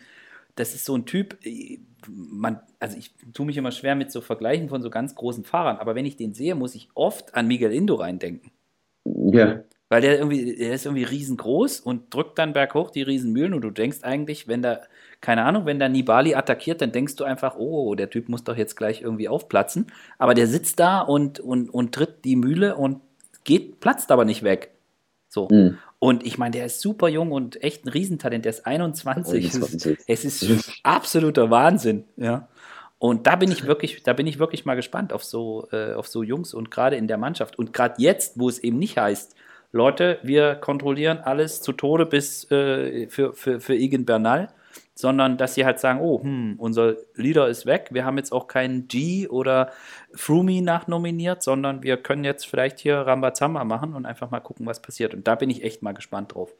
das 0.54 0.74
ist 0.74 0.84
so 0.84 0.96
ein 0.96 1.04
Typ, 1.04 1.36
äh, 1.44 1.80
man, 2.06 2.60
also 2.78 2.96
ich 2.96 3.12
tue 3.34 3.44
mich 3.44 3.56
immer 3.56 3.72
schwer 3.72 3.96
mit 3.96 4.12
so 4.12 4.20
Vergleichen 4.20 4.68
von 4.68 4.82
so 4.82 4.90
ganz 4.90 5.16
großen 5.16 5.42
Fahrern, 5.42 5.78
aber 5.78 5.96
wenn 5.96 6.06
ich 6.06 6.16
den 6.16 6.32
sehe, 6.32 6.54
muss 6.54 6.76
ich 6.76 6.88
oft 6.94 7.34
an 7.34 7.48
Miguel 7.48 7.72
Indurain 7.72 8.20
denken. 8.20 8.52
Ja. 9.04 9.62
Weil 9.89 10.03
der 10.03 10.18
irgendwie, 10.18 10.55
der 10.57 10.74
ist 10.74 10.84
irgendwie 10.84 11.05
riesengroß 11.05 11.80
und 11.80 12.12
drückt 12.12 12.39
dann 12.39 12.53
berghoch 12.53 12.91
die 12.91 13.03
Riesenmühlen 13.03 13.55
und 13.55 13.62
du 13.62 13.70
denkst 13.70 13.99
eigentlich, 14.03 14.47
wenn 14.47 14.61
da, 14.61 14.80
keine 15.22 15.45
Ahnung, 15.45 15.64
wenn 15.64 15.78
da 15.78 15.89
Nibali 15.89 16.34
attackiert, 16.34 16.82
dann 16.82 16.93
denkst 16.93 17.16
du 17.16 17.24
einfach, 17.24 17.57
oh, 17.57 17.95
der 17.95 18.11
Typ 18.11 18.28
muss 18.28 18.45
doch 18.45 18.57
jetzt 18.57 18.76
gleich 18.76 19.01
irgendwie 19.01 19.28
aufplatzen. 19.28 19.86
Aber 20.18 20.34
der 20.34 20.47
sitzt 20.47 20.78
da 20.78 21.01
und, 21.01 21.41
und, 21.41 21.70
und 21.70 21.95
tritt 21.95 22.24
die 22.24 22.36
Mühle 22.36 22.76
und 22.76 23.01
geht, 23.45 23.80
platzt 23.80 24.12
aber 24.12 24.26
nicht 24.26 24.43
weg. 24.43 24.72
So. 25.28 25.49
Mhm. 25.51 25.78
Und 25.99 26.24
ich 26.24 26.39
meine, 26.39 26.53
der 26.53 26.66
ist 26.66 26.80
super 26.80 27.09
jung 27.09 27.32
und 27.32 27.62
echt 27.62 27.84
ein 27.84 27.89
Riesentalent. 27.89 28.45
Der 28.45 28.51
ist 28.51 28.66
21. 28.66 29.45
21. 29.45 29.99
Es 30.07 30.24
ist, 30.24 30.80
absoluter 30.82 31.51
Wahnsinn, 31.51 32.05
ja. 32.16 32.49
Und 33.01 33.26
da 33.26 33.36
bin 33.36 33.51
ich 33.51 33.64
wirklich, 33.64 34.03
da 34.03 34.12
bin 34.12 34.26
ich 34.26 34.39
wirklich 34.39 34.64
mal 34.64 34.74
gespannt 34.74 35.12
auf 35.12 35.24
so, 35.24 35.68
äh, 35.70 35.95
auf 35.95 36.09
so 36.09 36.22
Jungs 36.22 36.53
und 36.53 36.70
gerade 36.70 36.97
in 36.97 37.07
der 37.07 37.16
Mannschaft. 37.16 37.59
Und 37.59 37.72
gerade 37.72 37.95
jetzt, 37.99 38.39
wo 38.39 38.49
es 38.49 38.59
eben 38.59 38.78
nicht 38.78 38.99
heißt, 38.99 39.36
Leute, 39.72 40.18
wir 40.22 40.54
kontrollieren 40.54 41.18
alles 41.18 41.60
zu 41.60 41.72
Tode 41.72 42.06
bis 42.06 42.50
äh, 42.50 43.08
für, 43.08 43.34
für, 43.34 43.60
für 43.60 43.74
Igen 43.74 44.06
Bernal, 44.06 44.48
sondern 44.94 45.36
dass 45.36 45.54
sie 45.54 45.64
halt 45.64 45.78
sagen, 45.78 46.00
oh, 46.00 46.22
hm, 46.22 46.56
unser 46.58 46.96
Leader 47.14 47.48
ist 47.48 47.66
weg, 47.66 47.88
wir 47.92 48.04
haben 48.04 48.16
jetzt 48.16 48.32
auch 48.32 48.48
keinen 48.48 48.88
G 48.88 49.28
oder 49.28 49.70
Frumi 50.14 50.60
nachnominiert, 50.60 51.42
sondern 51.42 51.82
wir 51.82 51.98
können 51.98 52.24
jetzt 52.24 52.46
vielleicht 52.46 52.80
hier 52.80 52.96
Rambazamba 52.96 53.62
machen 53.64 53.94
und 53.94 54.06
einfach 54.06 54.30
mal 54.30 54.40
gucken, 54.40 54.66
was 54.66 54.82
passiert. 54.82 55.14
Und 55.14 55.28
da 55.28 55.34
bin 55.34 55.50
ich 55.50 55.62
echt 55.62 55.82
mal 55.82 55.92
gespannt 55.92 56.34
drauf, 56.34 56.54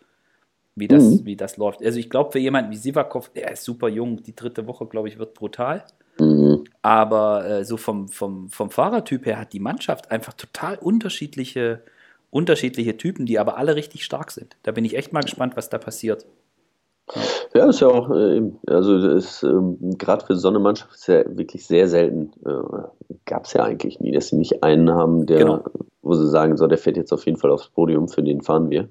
wie 0.77 0.87
das, 0.87 1.03
mhm. 1.03 1.25
wie 1.25 1.37
das 1.37 1.57
läuft. 1.57 1.83
Also 1.83 1.99
ich 1.99 2.11
glaube, 2.11 2.33
für 2.33 2.39
jemanden 2.39 2.71
wie 2.71 2.77
Sivakov, 2.77 3.31
der 3.31 3.53
ist 3.53 3.65
super 3.65 3.89
jung, 3.89 4.23
die 4.23 4.37
dritte 4.37 4.67
Woche, 4.67 4.87
glaube 4.87 5.09
ich, 5.09 5.19
wird 5.19 5.35
brutal. 5.35 5.85
Mhm. 6.21 6.65
Aber 6.83 7.45
äh, 7.49 7.65
so 7.65 7.77
vom, 7.77 8.09
vom, 8.09 8.49
vom 8.51 8.71
Fahrertyp 8.71 9.27
her 9.27 9.39
hat 9.39 9.53
die 9.53 9.61
Mannschaft 9.61 10.11
einfach 10.11 10.35
total 10.35 10.77
unterschiedliche, 10.77 11.83
unterschiedliche 12.31 12.97
Typen, 12.97 13.27
die 13.27 13.39
aber 13.39 13.57
alle 13.57 13.75
richtig 13.75 14.05
stark 14.05 14.31
sind. 14.31 14.57
Da 14.63 14.73
bin 14.73 14.85
ich 14.85 14.97
echt 14.97 15.13
mal 15.13 15.23
gespannt, 15.23 15.57
was 15.57 15.71
da 15.71 15.79
passiert. 15.79 16.27
Ja, 17.55 17.69
ist 17.69 17.81
ja 17.81 17.89
auch, 17.89 18.11
äh, 18.11 18.43
also 18.67 18.97
ist 18.97 19.43
ähm, 19.43 19.97
gerade 19.97 20.27
für 20.27 20.37
so 20.37 20.49
eine 20.49 20.59
Mannschaft 20.59 20.95
ist 20.95 21.09
ja 21.09 21.25
wirklich 21.37 21.67
sehr 21.67 21.89
selten. 21.89 22.33
Äh, 22.45 23.15
Gab 23.25 23.47
es 23.47 23.55
ja 23.55 23.65
eigentlich 23.65 24.01
nie, 24.01 24.13
dass 24.13 24.29
sie 24.29 24.37
nicht 24.37 24.63
einen 24.63 24.91
haben, 24.91 25.27
der, 25.27 25.39
genau. 25.39 25.65
wo 26.03 26.15
sie 26.15 26.29
sagen, 26.29 26.57
so, 26.57 26.67
der 26.67 26.79
fährt 26.79 26.97
jetzt 26.97 27.13
auf 27.13 27.25
jeden 27.25 27.39
Fall 27.39 27.51
aufs 27.51 27.71
Podium, 27.71 28.09
für 28.09 28.23
den 28.23 28.43
fahren 28.43 28.69
wir. 28.71 28.89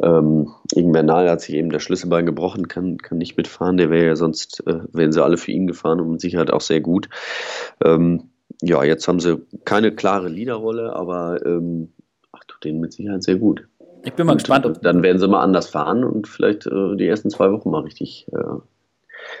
Ähm, 0.00 0.52
Igen 0.72 0.92
Bernal 0.92 1.28
hat 1.28 1.40
sich 1.40 1.54
eben 1.54 1.70
der 1.70 1.80
Schlüsselbein 1.80 2.26
gebrochen, 2.26 2.68
kann, 2.68 2.98
kann 2.98 3.18
nicht 3.18 3.36
mitfahren, 3.36 3.76
der 3.76 3.90
wäre 3.90 4.06
ja 4.06 4.16
sonst, 4.16 4.64
äh, 4.66 4.80
wären 4.92 5.12
sie 5.12 5.22
alle 5.22 5.36
für 5.36 5.52
ihn 5.52 5.66
gefahren 5.66 6.00
und 6.00 6.12
mit 6.12 6.20
Sicherheit 6.20 6.52
auch 6.52 6.60
sehr 6.60 6.80
gut. 6.80 7.08
Ähm, 7.84 8.30
ja, 8.62 8.82
jetzt 8.82 9.06
haben 9.06 9.20
sie 9.20 9.40
keine 9.64 9.94
klare 9.94 10.28
Leaderrolle, 10.28 10.94
aber 10.94 11.44
ähm, 11.44 11.92
tut 12.58 12.64
denen 12.64 12.80
mit 12.80 12.92
Sicherheit 12.92 13.22
sehr 13.22 13.36
gut. 13.36 13.66
Ich 14.04 14.12
bin 14.14 14.26
mal 14.26 14.32
und, 14.32 14.38
gespannt. 14.38 14.66
Ob 14.66 14.80
dann 14.82 15.02
werden 15.02 15.18
sie 15.18 15.28
mal 15.28 15.42
anders 15.42 15.68
fahren 15.68 16.04
und 16.04 16.28
vielleicht 16.28 16.66
äh, 16.66 16.96
die 16.96 17.06
ersten 17.06 17.30
zwei 17.30 17.50
Wochen 17.50 17.70
mal 17.70 17.82
richtig 17.82 18.26
äh, 18.32 18.60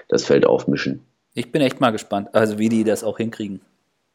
das 0.08 0.24
Feld 0.24 0.46
aufmischen. 0.46 1.00
Ich 1.34 1.52
bin 1.52 1.62
echt 1.62 1.80
mal 1.80 1.90
gespannt, 1.90 2.28
also 2.32 2.58
wie 2.58 2.68
die 2.68 2.84
das 2.84 3.04
auch 3.04 3.18
hinkriegen. 3.18 3.60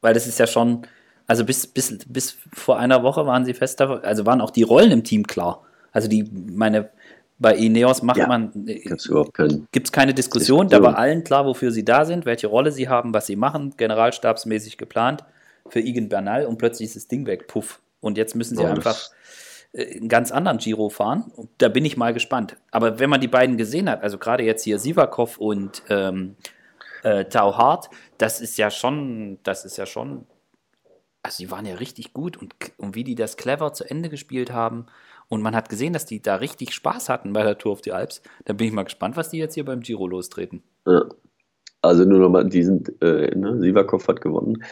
Weil 0.01 0.14
das 0.14 0.28
ist 0.28 0.39
ja 0.39 0.47
schon, 0.47 0.82
also 1.28 1.45
bis, 1.45 1.68
bis, 1.68 1.99
bis 2.08 2.38
vor 2.51 2.78
einer 2.78 3.04
Woche 3.04 3.26
waren 3.26 3.45
sie 3.45 3.54
fest, 3.54 3.80
also 3.82 4.26
waren 4.26 4.41
auch 4.41 4.49
die 4.49 4.64
Rollen 4.64 4.91
im 4.91 5.04
Team 5.04 5.26
klar. 5.26 5.64
Also 5.93 6.10
die, 6.10 6.24
meine, 6.24 6.89
bei 7.39 7.56
Ineos 7.56 8.01
macht 8.01 8.18
ja, 8.18 8.28
man, 8.28 8.51
gibt 8.51 9.88
es 9.88 9.91
keine 9.91 10.14
Diskussion, 10.14 10.68
Diskussion, 10.68 10.70
da 10.70 10.82
war 10.82 10.97
allen 10.97 11.24
klar, 11.24 11.45
wofür 11.45 11.72
sie 11.72 11.86
da 11.86 12.04
sind, 12.04 12.26
welche 12.26 12.47
Rolle 12.47 12.72
sie 12.72 12.89
haben, 12.89 13.14
was 13.14 13.28
sie 13.28 13.38
machen, 13.38 13.74
generalstabsmäßig 13.78 14.78
geplant 14.78 15.24
für 15.68 15.80
Igen 15.80 16.10
Bernal 16.10 16.45
und 16.45 16.58
plötzlich 16.58 16.89
ist 16.89 16.95
das 16.95 17.08
Ding 17.08 17.26
weg, 17.26 17.47
puff. 17.47 17.80
Und 18.04 18.18
jetzt 18.18 18.36
müssen 18.36 18.58
sie 18.58 18.64
oh, 18.64 18.68
einfach 18.68 19.12
äh, 19.72 19.95
einen 19.95 20.10
ganz 20.10 20.32
anderen 20.32 20.58
Giro 20.58 20.89
fahren. 20.89 21.32
Da 21.58 21.70
bin 21.70 21.86
ich 21.86 21.95
mal 21.95 22.14
gespannt. 22.14 22.58
Aber 22.70 22.99
wenn 22.99 23.10
man 23.10 23.22
die 23.22 23.30
beiden 23.30 23.56
gesehen 23.56 23.89
hat, 23.89 24.04
also 24.04 24.18
gerade 24.18 24.43
jetzt 24.43 24.64
hier 24.64 24.78
Sivakov 24.78 25.38
und 25.38 25.84
ähm, 25.89 26.36
äh, 27.04 27.24
Tau 27.26 27.58
Hart, 27.58 27.89
das 28.18 28.41
ist 28.41 28.58
ja 28.58 28.70
schon, 28.70 29.39
das 29.43 29.64
ist 29.64 29.78
ja 29.78 29.86
schon, 29.86 30.26
also 31.24 31.38
die 31.41 31.49
waren 31.49 31.66
ja 31.66 31.76
richtig 31.76 32.12
gut 32.12 32.36
und, 32.36 32.54
und 32.78 32.93
wie 32.93 33.06
die 33.06 33.16
das 33.16 33.38
clever 33.38 33.72
zu 33.72 33.89
Ende 33.89 34.10
gespielt 34.10 34.51
haben. 34.51 34.88
Und 35.30 35.41
man 35.41 35.56
hat 35.56 35.70
gesehen, 35.70 35.93
dass 35.93 36.06
die 36.06 36.22
da 36.22 36.36
richtig 36.36 36.74
Spaß 36.74 37.08
hatten 37.08 37.32
bei 37.32 37.43
der 37.43 37.58
Tour 37.58 37.72
of 37.72 37.82
the 37.86 37.93
Alps. 37.93 38.22
Da 38.43 38.51
bin 38.51 38.68
ich 38.68 38.74
mal 38.74 38.84
gespannt, 38.84 39.16
was 39.16 39.30
die 39.30 39.38
jetzt 39.38 39.54
hier 39.54 39.64
beim 39.64 39.80
Giro 39.80 40.08
lostreten. 40.08 40.62
Ja. 40.86 41.06
Also 41.82 42.04
nur 42.04 42.20
nochmal, 42.20 42.47
die 42.47 42.64
sind, 42.64 43.01
äh, 43.01 43.34
ne, 43.36 43.60
Sivakov 43.60 44.08
hat 44.08 44.22
gewonnen. 44.22 44.64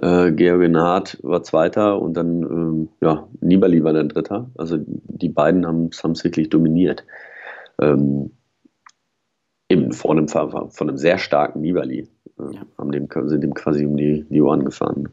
Äh, 0.00 0.32
Georg 0.32 0.70
Naht 0.70 1.18
war 1.22 1.42
Zweiter 1.42 2.00
und 2.00 2.14
dann 2.14 2.42
ähm, 2.42 2.88
ja, 3.00 3.28
Nibali 3.40 3.84
war 3.84 3.92
dann 3.92 4.08
Dritter. 4.08 4.50
Also 4.56 4.78
die 4.86 5.28
beiden 5.28 5.66
haben 5.66 5.90
es 5.92 6.24
wirklich 6.24 6.48
dominiert. 6.48 7.04
Ähm, 7.80 8.30
eben 9.68 9.92
vor 9.92 10.12
einem, 10.12 10.28
von 10.28 10.70
einem 10.80 10.98
sehr 10.98 11.18
starken 11.18 11.60
Nibali. 11.60 12.08
Äh, 12.38 12.54
ja. 12.54 12.62
haben 12.78 12.92
dem, 12.92 13.08
sind 13.26 13.42
dem 13.42 13.54
quasi 13.54 13.84
um 13.84 13.96
die, 13.96 14.24
die 14.28 14.40
Ohren 14.40 14.64
gefahren. 14.64 15.08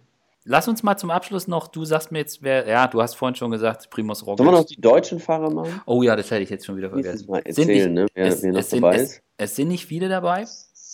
Lass 0.46 0.68
uns 0.68 0.84
mal 0.84 0.98
zum 0.98 1.12
Abschluss 1.12 1.48
noch, 1.48 1.68
du 1.68 1.86
sagst 1.86 2.12
mir 2.12 2.20
jetzt, 2.20 2.42
wer, 2.42 2.68
ja, 2.68 2.88
du 2.88 3.02
hast 3.02 3.16
vorhin 3.16 3.36
schon 3.36 3.52
gesagt, 3.52 3.90
Primus 3.90 4.26
Roglic. 4.26 4.38
Sollen 4.38 4.50
wir 4.50 4.60
noch 4.60 4.66
die 4.66 4.80
deutschen 4.80 5.20
Fahrer 5.20 5.52
machen? 5.52 5.82
Oh 5.86 6.02
ja, 6.02 6.16
das 6.16 6.32
hätte 6.32 6.42
ich 6.42 6.50
jetzt 6.50 6.66
schon 6.66 6.78
wieder 6.78 6.90
vergessen. 6.90 7.30
Mal 7.30 7.40
erzählen, 7.40 7.68
sind 7.68 7.68
nicht, 7.68 7.90
ne, 7.92 8.08
wer, 8.16 8.26
es, 8.26 8.42
wer 8.42 8.52
noch 8.54 8.60
es 8.60 8.70
dabei 8.70 8.98
sind, 8.98 9.04
ist. 9.04 9.12
Es, 9.38 9.52
es, 9.52 9.56
sind 9.58 9.68
nicht 9.68 9.86
viele 9.86 10.10
dabei. 10.10 10.46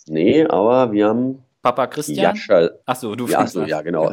Nee, 0.07 0.45
aber 0.45 0.91
wir 0.91 1.07
haben 1.07 1.44
Papa 1.65 1.87
Christian? 1.87 2.35
Jaschal. 2.35 2.79
Achso, 2.85 3.15
du 3.15 3.25
ja, 3.27 3.47
so, 3.47 3.63
ja, 3.63 3.81
genau. 3.81 4.11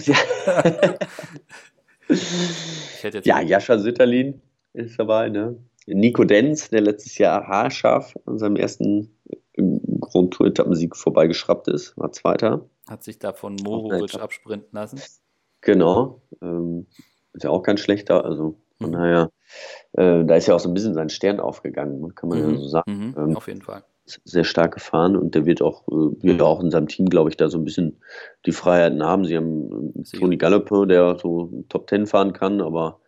ja, 3.24 3.40
Jascha 3.42 3.78
Sütterlin 3.78 4.40
ist 4.72 4.98
dabei, 4.98 5.28
ne? 5.28 5.58
Nico 5.86 6.24
Denz, 6.24 6.70
der 6.70 6.80
letztes 6.80 7.18
Jahr 7.18 7.46
haarscharf 7.46 8.14
an 8.24 8.38
seinem 8.38 8.56
ersten 8.56 9.14
Grand 10.00 10.32
Tour 10.32 10.46
Etappensieg 10.46 10.96
vorbeigeschraubt 10.96 11.68
ist, 11.68 11.94
war 11.98 12.10
Zweiter. 12.12 12.64
Hat 12.88 13.04
sich 13.04 13.18
da 13.18 13.34
von 13.34 13.56
Morovic 13.56 14.14
absprinten 14.14 14.70
lassen. 14.72 15.02
Genau. 15.60 16.22
Ähm, 16.40 16.86
ist 17.34 17.44
ja 17.44 17.50
auch 17.50 17.62
kein 17.62 17.76
schlechter. 17.76 18.24
Also 18.24 18.56
von 18.78 18.88
mhm. 18.88 18.94
daher, 18.94 19.30
äh, 19.92 20.24
da 20.24 20.36
ist 20.36 20.46
ja 20.46 20.54
auch 20.54 20.60
so 20.60 20.70
ein 20.70 20.74
bisschen 20.74 20.94
sein 20.94 21.10
Stern 21.10 21.38
aufgegangen, 21.38 22.14
kann 22.14 22.30
man 22.30 22.42
mhm. 22.42 22.50
ja 22.50 22.56
so 22.56 22.68
sagen. 22.68 23.08
Mhm. 23.08 23.14
Ähm, 23.18 23.36
Auf 23.36 23.46
jeden 23.46 23.60
Fall. 23.60 23.84
Sehr 24.04 24.44
stark 24.44 24.74
gefahren 24.74 25.16
und 25.16 25.34
der 25.34 25.46
wird 25.46 25.62
auch, 25.62 25.86
äh, 25.88 26.22
wird 26.22 26.42
auch 26.42 26.60
in 26.60 26.70
seinem 26.70 26.88
Team, 26.88 27.06
glaube 27.06 27.30
ich, 27.30 27.36
da 27.36 27.48
so 27.48 27.58
ein 27.58 27.64
bisschen 27.64 28.00
die 28.46 28.52
Freiheiten 28.52 29.02
haben. 29.02 29.24
Sie 29.24 29.36
haben 29.36 29.92
äh, 29.94 30.18
Tony 30.18 30.36
Gallopin, 30.36 30.88
der 30.88 31.18
so 31.18 31.64
Top 31.68 31.86
Ten 31.86 32.06
fahren 32.06 32.32
kann, 32.32 32.60
aber 32.60 32.98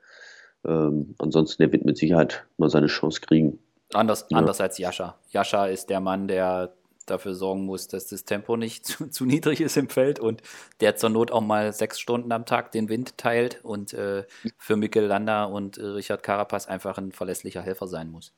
ähm, 0.65 1.15
ansonsten, 1.19 1.63
der 1.63 1.73
wird 1.73 1.85
mit 1.85 1.99
Sicherheit 1.99 2.47
mal 2.59 2.71
seine 2.71 2.87
Chance 2.87 3.21
kriegen. 3.21 3.59
Anders, 3.93 4.27
ja. 4.31 4.39
Anders 4.39 4.61
als 4.61 4.79
Jascha. 4.79 5.19
Jascha 5.31 5.67
ist 5.67 5.91
der 5.91 6.01
Mann, 6.01 6.29
der 6.29 6.73
dafür 7.07 7.35
sorgen 7.35 7.67
muss, 7.67 7.89
dass 7.89 8.07
das 8.07 8.25
Tempo 8.25 8.57
nicht 8.57 8.87
zu, 8.87 9.09
zu, 9.09 9.25
niedrig 9.25 9.61
ist 9.61 9.77
im 9.77 9.89
Feld 9.89 10.19
und 10.19 10.43
der 10.81 10.97
zur 10.97 11.11
Not 11.11 11.31
auch 11.31 11.41
mal 11.41 11.73
sechs 11.73 12.01
Stunden 12.01 12.33
am 12.33 12.47
Tag 12.47 12.73
den 12.73 12.89
Wind 12.89 13.19
teilt 13.19 13.65
und 13.65 13.93
äh, 13.93 14.25
für 14.57 14.77
Mikkel 14.77 15.07
Landa 15.07 15.45
und 15.45 15.79
äh, 15.79 15.85
Richard 15.85 16.23
Carapaz 16.23 16.67
einfach 16.67 16.99
ein 16.99 17.13
verlässlicher 17.13 17.63
Helfer 17.63 17.87
sein 17.87 18.11
muss. 18.11 18.33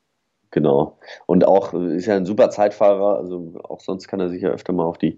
Genau. 0.51 0.97
Und 1.25 1.45
auch 1.45 1.73
ist 1.73 2.05
ja 2.05 2.15
ein 2.15 2.25
super 2.25 2.49
Zeitfahrer, 2.49 3.17
also 3.17 3.59
auch 3.63 3.81
sonst 3.81 4.07
kann 4.07 4.19
er 4.19 4.29
sich 4.29 4.41
ja 4.41 4.49
öfter 4.49 4.73
mal 4.73 4.85
auf 4.85 4.97
die, 4.97 5.17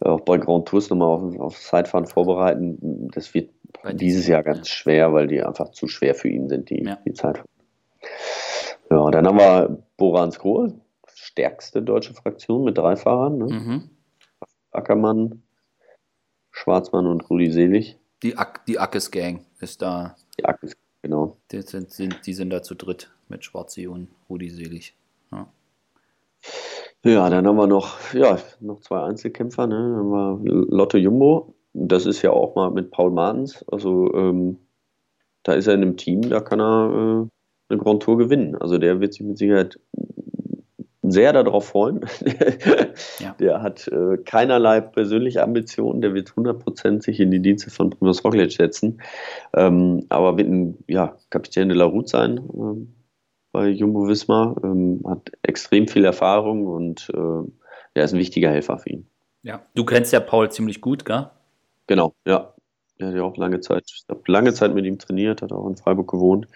äh, 0.00 0.08
auch 0.08 0.20
bei 0.20 0.38
Grand 0.38 0.66
Tours 0.66 0.90
nochmal 0.90 1.08
auf, 1.08 1.38
auf 1.38 1.60
Zeitfahren 1.60 2.06
vorbereiten. 2.06 3.08
Das 3.12 3.32
wird 3.34 3.50
dieses 3.92 4.26
Jahr 4.26 4.42
ganz 4.42 4.68
schwer, 4.68 5.12
weil 5.12 5.28
die 5.28 5.42
einfach 5.42 5.70
zu 5.70 5.86
schwer 5.86 6.14
für 6.14 6.28
ihn 6.28 6.48
sind, 6.48 6.70
die, 6.70 6.84
ja. 6.84 6.98
die 7.04 7.12
Zeitfahren. 7.12 7.48
Ja, 8.90 9.10
dann 9.10 9.26
haben 9.26 9.38
wir 9.38 9.82
Borans 9.96 10.38
Grohe, 10.38 10.74
stärkste 11.12 11.82
deutsche 11.82 12.14
Fraktion 12.14 12.64
mit 12.64 12.78
drei 12.78 12.96
Fahrern. 12.96 13.38
Ne? 13.38 13.46
Mhm. 13.46 13.90
Ackermann, 14.70 15.42
Schwarzmann 16.50 17.06
und 17.06 17.28
Rudi 17.30 17.50
Selig. 17.50 17.98
Die, 18.22 18.36
Ak 18.36 18.64
die 18.66 18.78
Ackes 18.78 19.10
Gang 19.10 19.44
ist 19.60 19.82
da. 19.82 20.16
Die 20.38 20.44
Ackes, 20.44 20.76
genau. 21.02 21.35
Die 21.52 21.62
sind, 21.62 21.90
sind, 21.90 22.26
die 22.26 22.32
sind 22.32 22.50
da 22.50 22.62
zu 22.62 22.74
dritt 22.74 23.10
mit 23.28 23.44
Schwarzi 23.44 23.86
und 23.86 24.08
Rudi 24.28 24.50
Selig. 24.50 24.94
Ja. 25.32 25.48
ja. 27.04 27.30
dann 27.30 27.46
haben 27.46 27.56
wir 27.56 27.66
noch, 27.66 27.98
ja, 28.14 28.38
noch 28.60 28.80
zwei 28.80 29.02
Einzelkämpfer. 29.02 29.66
Ne? 29.66 29.74
Dann 29.74 29.96
haben 29.96 30.44
wir 30.44 30.66
Lotto 30.68 30.98
Jumbo. 30.98 31.54
Das 31.72 32.06
ist 32.06 32.22
ja 32.22 32.30
auch 32.30 32.54
mal 32.54 32.70
mit 32.70 32.90
Paul 32.90 33.10
Martens. 33.10 33.64
Also 33.68 34.12
ähm, 34.14 34.58
da 35.42 35.52
ist 35.52 35.66
er 35.66 35.74
in 35.74 35.82
einem 35.82 35.96
Team, 35.96 36.22
da 36.22 36.40
kann 36.40 36.60
er 36.60 37.28
äh, 37.28 37.72
eine 37.72 37.82
Grand 37.82 38.02
Tour 38.02 38.18
gewinnen. 38.18 38.56
Also 38.56 38.78
der 38.78 39.00
wird 39.00 39.14
sich 39.14 39.22
mit 39.22 39.38
Sicherheit 39.38 39.78
sehr 41.10 41.32
darauf 41.32 41.68
freuen. 41.68 42.00
ja. 43.18 43.34
Der 43.38 43.62
hat 43.62 43.88
äh, 43.88 44.18
keinerlei 44.18 44.80
persönliche 44.80 45.42
Ambitionen, 45.42 46.00
der 46.00 46.14
wird 46.14 46.30
100% 46.30 47.02
sich 47.02 47.20
in 47.20 47.30
die 47.30 47.40
Dienste 47.40 47.70
von 47.70 47.90
Primoz 47.90 48.24
Roglic 48.24 48.52
setzen, 48.52 49.00
ähm, 49.54 50.04
aber 50.08 50.36
wird 50.36 50.48
ein 50.48 50.78
ja, 50.88 51.16
Kapitän 51.30 51.68
de 51.68 51.76
la 51.76 51.84
Route 51.84 52.08
sein 52.08 52.38
ähm, 52.54 52.94
bei 53.52 53.68
Jumbo 53.68 54.06
Wismar, 54.06 54.56
ähm, 54.64 55.02
hat 55.06 55.32
extrem 55.42 55.88
viel 55.88 56.04
Erfahrung 56.04 56.66
und 56.66 57.08
äh, 57.14 57.50
er 57.94 58.04
ist 58.04 58.12
ein 58.12 58.18
wichtiger 58.18 58.50
Helfer 58.50 58.78
für 58.78 58.90
ihn. 58.90 59.06
Ja, 59.42 59.62
du 59.74 59.84
kennst 59.84 60.12
ja 60.12 60.20
Paul 60.20 60.50
ziemlich 60.50 60.80
gut, 60.80 61.04
gell? 61.04 61.30
Genau, 61.86 62.14
ja. 62.26 62.52
Er 62.98 63.08
hat 63.08 63.14
ja 63.14 63.22
auch 63.22 63.36
lange 63.36 63.60
Zeit, 63.60 63.84
ich 63.86 64.04
habe 64.08 64.22
lange 64.26 64.54
Zeit 64.54 64.74
mit 64.74 64.86
ihm 64.86 64.98
trainiert, 64.98 65.42
hat 65.42 65.52
auch 65.52 65.68
in 65.68 65.76
Freiburg 65.76 66.10
gewohnt. 66.10 66.48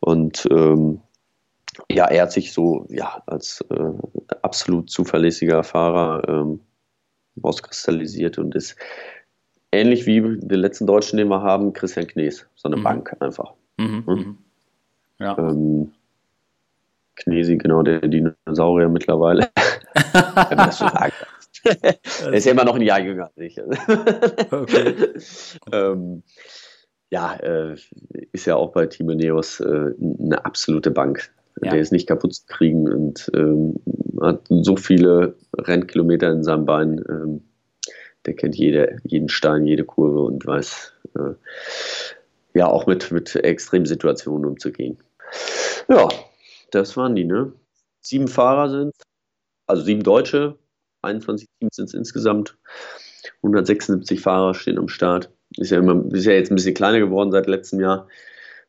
Und 0.00 0.46
ähm, 0.50 1.00
ja, 1.90 2.06
er 2.06 2.22
hat 2.22 2.32
sich 2.32 2.52
so 2.52 2.86
ja, 2.88 3.22
als 3.26 3.64
äh, 3.70 3.92
absolut 4.42 4.90
zuverlässiger 4.90 5.62
Fahrer 5.62 6.28
ähm, 6.28 6.60
rauskristallisiert 7.42 8.38
und 8.38 8.54
ist 8.54 8.76
ähnlich 9.72 10.06
wie 10.06 10.20
den 10.20 10.60
letzten 10.60 10.86
Deutschen, 10.86 11.16
den 11.16 11.28
wir 11.28 11.42
haben, 11.42 11.72
Christian 11.72 12.06
Knees, 12.06 12.46
so 12.54 12.68
eine 12.68 12.76
mhm. 12.76 12.82
Bank 12.82 13.16
einfach. 13.20 13.54
Mhm, 13.76 14.06
hm? 14.06 14.14
Mhm. 14.14 14.38
Ja. 15.18 15.38
Ähm, 15.38 15.92
Knesi, 17.16 17.56
genau, 17.56 17.82
der 17.82 18.00
Dinosaurier 18.00 18.88
mittlerweile. 18.88 19.50
Wenn 20.12 20.56
man 20.56 20.66
das 20.66 20.78
so 20.78 20.88
sagt. 20.88 21.26
er 21.64 22.32
ist 22.32 22.44
ja 22.44 22.52
immer 22.52 22.64
noch 22.64 22.74
ein 22.74 22.82
Jahr 22.82 23.00
jünger 23.00 23.30
als 23.36 23.38
ich. 23.38 23.60
okay. 24.50 24.94
ähm, 25.72 26.22
ja, 27.10 27.34
äh, 27.36 27.76
ist 28.32 28.46
ja 28.46 28.56
auch 28.56 28.72
bei 28.72 28.86
Team 28.86 29.06
Neos 29.06 29.60
äh, 29.60 29.92
eine 30.00 30.44
absolute 30.44 30.90
Bank. 30.90 31.32
Ja. 31.64 31.72
Der 31.72 31.80
ist 31.80 31.92
nicht 31.92 32.08
kaputt 32.08 32.34
zu 32.34 32.42
kriegen 32.46 32.90
und 32.92 33.30
ähm, 33.34 33.76
hat 34.20 34.46
so 34.48 34.76
viele 34.76 35.36
Rennkilometer 35.56 36.30
in 36.30 36.44
seinem 36.44 36.64
Bein. 36.64 37.04
Ähm, 37.08 37.42
der 38.26 38.34
kennt 38.34 38.56
jede, 38.56 38.98
jeden 39.04 39.28
Stein, 39.28 39.66
jede 39.66 39.84
Kurve 39.84 40.20
und 40.20 40.46
weiß 40.46 40.92
äh, 41.16 41.34
ja 42.54 42.66
auch 42.66 42.86
mit, 42.86 43.10
mit 43.10 43.34
Extremsituationen 43.34 44.46
umzugehen. 44.46 44.98
Ja, 45.88 46.08
das 46.70 46.96
waren 46.96 47.14
die, 47.14 47.24
ne? 47.24 47.52
Sieben 48.00 48.28
Fahrer 48.28 48.70
sind, 48.70 48.92
also 49.66 49.82
sieben 49.82 50.02
Deutsche, 50.02 50.58
21 51.02 51.48
Teams 51.58 51.76
sind 51.76 51.86
es 51.86 51.94
insgesamt. 51.94 52.56
176 53.42 54.20
Fahrer 54.20 54.54
stehen 54.54 54.78
am 54.78 54.88
Start. 54.88 55.30
Ist 55.56 55.70
ja, 55.70 55.78
immer, 55.78 56.04
ist 56.12 56.24
ja 56.24 56.32
jetzt 56.32 56.50
ein 56.50 56.56
bisschen 56.56 56.74
kleiner 56.74 56.98
geworden 56.98 57.30
seit 57.30 57.46
letztem 57.46 57.80
Jahr. 57.80 58.08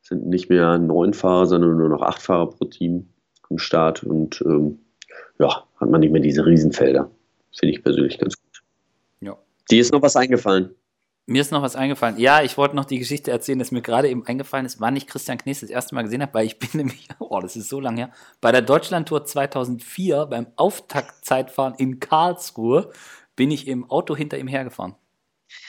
Sind 0.07 0.27
nicht 0.27 0.49
mehr 0.49 0.77
neun 0.77 1.13
Fahrer, 1.13 1.47
sondern 1.47 1.77
nur 1.77 1.89
noch 1.89 2.03
acht 2.03 2.21
Fahrer 2.21 2.51
pro 2.51 2.65
Team 2.65 3.09
am 3.49 3.57
Start. 3.57 4.03
Und 4.03 4.41
ähm, 4.45 4.79
ja, 5.39 5.63
hat 5.77 5.89
man 5.89 5.99
nicht 5.99 6.11
mehr 6.11 6.21
diese 6.21 6.45
Riesenfelder. 6.45 7.09
Finde 7.57 7.73
ich 7.73 7.83
persönlich 7.83 8.19
ganz 8.19 8.35
gut. 8.35 8.61
Ja. 9.21 9.35
Dir 9.71 9.81
ist 9.81 9.91
noch 9.91 10.01
was 10.01 10.15
eingefallen? 10.15 10.75
Mir 11.27 11.41
ist 11.41 11.51
noch 11.51 11.63
was 11.63 11.75
eingefallen. 11.75 12.19
Ja, 12.19 12.43
ich 12.43 12.55
wollte 12.55 12.75
noch 12.75 12.85
die 12.85 12.99
Geschichte 12.99 13.31
erzählen, 13.31 13.57
dass 13.57 13.71
mir 13.71 13.81
gerade 13.81 14.09
eben 14.09 14.23
eingefallen 14.27 14.67
ist, 14.67 14.79
wann 14.79 14.95
ich 14.95 15.07
Christian 15.07 15.39
Knies 15.39 15.61
das 15.61 15.71
erste 15.71 15.95
Mal 15.95 16.03
gesehen 16.03 16.21
habe, 16.21 16.35
weil 16.35 16.45
ich 16.45 16.59
bin 16.59 16.69
nämlich, 16.73 17.07
oh, 17.17 17.39
das 17.41 17.55
ist 17.55 17.69
so 17.69 17.79
lange 17.79 17.97
her, 17.97 18.11
bei 18.41 18.51
der 18.51 18.61
Deutschlandtour 18.61 19.25
2004 19.25 20.27
beim 20.27 20.47
Auftaktzeitfahren 20.55 21.73
in 21.75 21.99
Karlsruhe 21.99 22.91
bin 23.35 23.49
ich 23.49 23.67
im 23.67 23.89
Auto 23.89 24.15
hinter 24.15 24.37
ihm 24.37 24.47
hergefahren. 24.47 24.93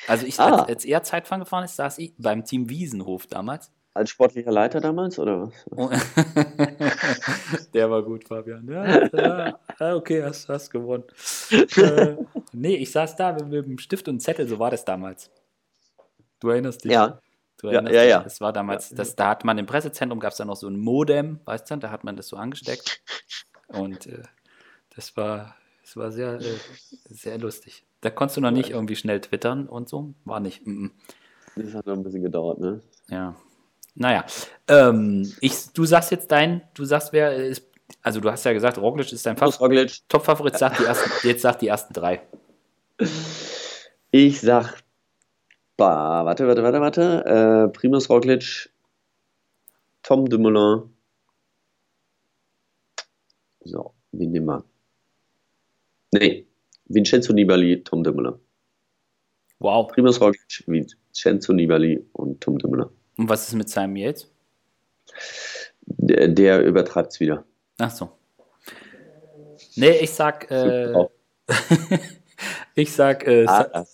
Also 0.06 0.26
ich, 0.26 0.38
ah. 0.40 0.56
als, 0.56 0.68
als, 0.68 0.84
er 0.84 1.02
Zeitfahren 1.02 1.40
gefahren 1.40 1.64
ist, 1.64 1.76
saß 1.76 1.98
ich 1.98 2.12
beim 2.18 2.44
Team 2.44 2.68
Wiesenhof 2.68 3.26
damals. 3.26 3.72
Als 3.96 4.10
sportlicher 4.10 4.52
Leiter 4.52 4.80
damals, 4.80 5.18
oder 5.18 5.50
was? 5.70 6.06
Der 7.72 7.90
war 7.90 8.02
gut, 8.02 8.28
Fabian. 8.28 8.68
Ja, 8.68 9.58
ja 9.80 9.94
okay, 9.96 10.22
hast, 10.22 10.50
hast 10.50 10.70
gewonnen. 10.70 11.04
äh, 11.76 12.16
nee, 12.52 12.76
ich 12.76 12.92
saß 12.92 13.16
da 13.16 13.32
mit, 13.32 13.66
dem 13.66 13.78
Stift 13.78 14.06
und 14.08 14.20
Zettel, 14.20 14.46
so 14.46 14.58
war 14.58 14.70
das 14.70 14.84
damals. 14.84 15.30
Du 16.40 16.50
erinnerst 16.50 16.84
dich? 16.84 16.92
Ja. 16.92 17.20
Du 17.56 17.68
erinnerst 17.68 17.94
ja, 17.94 18.02
ja, 18.02 18.08
ja. 18.08 18.22
Das 18.22 18.42
war 18.42 18.52
damals, 18.52 18.90
das, 18.90 19.16
da 19.16 19.30
hat 19.30 19.44
man 19.46 19.56
im 19.56 19.64
Pressezentrum, 19.64 20.20
gab 20.20 20.32
es 20.32 20.36
dann 20.36 20.48
noch 20.48 20.56
so 20.56 20.68
ein 20.68 20.78
Modem, 20.78 21.40
weißt 21.46 21.70
du, 21.70 21.76
da 21.76 21.90
hat 21.90 22.04
man 22.04 22.16
das 22.16 22.28
so 22.28 22.36
angesteckt. 22.36 23.00
Und 23.68 24.06
äh, 24.06 24.24
das 24.94 25.16
war, 25.16 25.56
das 25.82 25.96
war 25.96 26.12
sehr, 26.12 26.34
äh, 26.34 26.58
sehr 27.08 27.38
lustig. 27.38 27.86
Da 28.02 28.10
konntest 28.10 28.36
du 28.36 28.42
noch 28.42 28.50
nicht 28.50 28.70
irgendwie 28.70 28.96
schnell 28.96 29.22
twittern 29.22 29.66
und 29.66 29.88
so. 29.88 30.12
War 30.26 30.40
nicht. 30.40 30.66
Mm 30.66 30.84
-mm. 30.84 30.90
Das 31.56 31.72
hat 31.72 31.86
noch 31.86 31.94
ein 31.94 32.02
bisschen 32.02 32.22
gedauert, 32.22 32.58
ne? 32.58 32.82
Ja. 33.08 33.34
Naja. 33.96 34.24
Ähm, 34.68 35.32
ich, 35.40 35.72
du 35.72 35.84
sagst 35.84 36.10
jetzt 36.10 36.30
dein, 36.30 36.62
du 36.74 36.84
sagst, 36.84 37.12
wer 37.12 37.34
ist. 37.34 37.66
Also 38.02 38.20
du 38.20 38.30
hast 38.30 38.44
ja 38.44 38.52
gesagt, 38.52 38.78
Roglic 38.78 39.12
ist 39.12 39.26
dein 39.26 39.36
Top-Favorit. 39.36 40.58
Sag 40.58 40.76
die 40.76 40.84
ersten, 40.84 41.10
jetzt 41.26 41.42
sag 41.42 41.58
die 41.58 41.68
ersten 41.68 41.92
drei. 41.92 42.22
Ich 44.10 44.40
sag 44.40 44.74
Bah, 45.76 46.24
warte, 46.24 46.46
warte, 46.46 46.62
warte, 46.62 46.80
warte. 46.80 47.24
Äh, 47.26 47.68
Primus 47.72 48.08
Roglic, 48.08 48.70
Tom 50.02 50.26
Dumoulin. 50.28 50.90
So, 53.64 53.94
wie 54.12 54.26
nehmen 54.26 54.46
wir? 54.46 54.64
Nee, 56.12 56.46
Vincenzo 56.86 57.32
Nibali, 57.34 57.82
Tom 57.82 58.02
Dumoulin. 58.02 58.34
Wow. 59.58 59.88
Primus 59.88 60.20
Roglic, 60.20 60.64
Vincenzo 60.66 61.52
Nibali 61.52 62.02
und 62.12 62.40
Tom 62.40 62.58
Dumoulin. 62.58 62.88
Und 63.16 63.28
was 63.28 63.48
ist 63.48 63.54
mit 63.54 63.68
Simon 63.68 63.96
Yates? 63.96 64.30
Der, 65.80 66.28
der 66.28 66.64
übertreibt 66.64 67.12
es 67.12 67.20
wieder. 67.20 67.44
Ach 67.78 67.90
so. 67.90 68.10
Nee, 69.76 69.98
ich 69.98 70.12
sag, 70.12 70.50
äh, 70.50 70.92
ich 72.74 72.92
sag, 72.92 73.26
äh, 73.26 73.46
ah, 73.46 73.84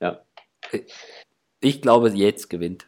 ja. 0.00 0.22
Ich 1.60 1.82
glaube, 1.82 2.10
Yates 2.10 2.48
gewinnt. 2.48 2.86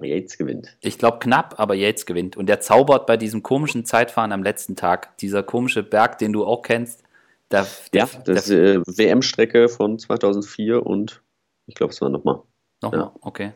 Yates 0.00 0.38
gewinnt. 0.38 0.76
Ich 0.80 0.98
glaube 0.98 1.18
knapp, 1.18 1.54
aber 1.58 1.74
Yates 1.74 2.06
gewinnt. 2.06 2.36
Und 2.36 2.46
der 2.46 2.60
zaubert 2.60 3.06
bei 3.06 3.16
diesem 3.16 3.42
komischen 3.42 3.84
Zeitfahren 3.84 4.32
am 4.32 4.42
letzten 4.42 4.76
Tag. 4.76 5.16
Dieser 5.18 5.42
komische 5.42 5.82
Berg, 5.82 6.18
den 6.18 6.32
du 6.32 6.44
auch 6.44 6.62
kennst. 6.62 7.04
Der, 7.50 7.66
der, 7.92 8.08
ja, 8.12 8.20
das 8.24 8.48
ist 8.48 8.50
äh, 8.50 8.80
WM-Strecke 8.86 9.68
von 9.68 9.98
2004 9.98 10.84
und 10.84 11.22
ich 11.66 11.74
glaube, 11.74 11.92
es 11.92 12.00
war 12.00 12.08
nochmal. 12.08 12.42
Nochmal, 12.82 13.00
ja. 13.00 13.12
okay. 13.20 13.52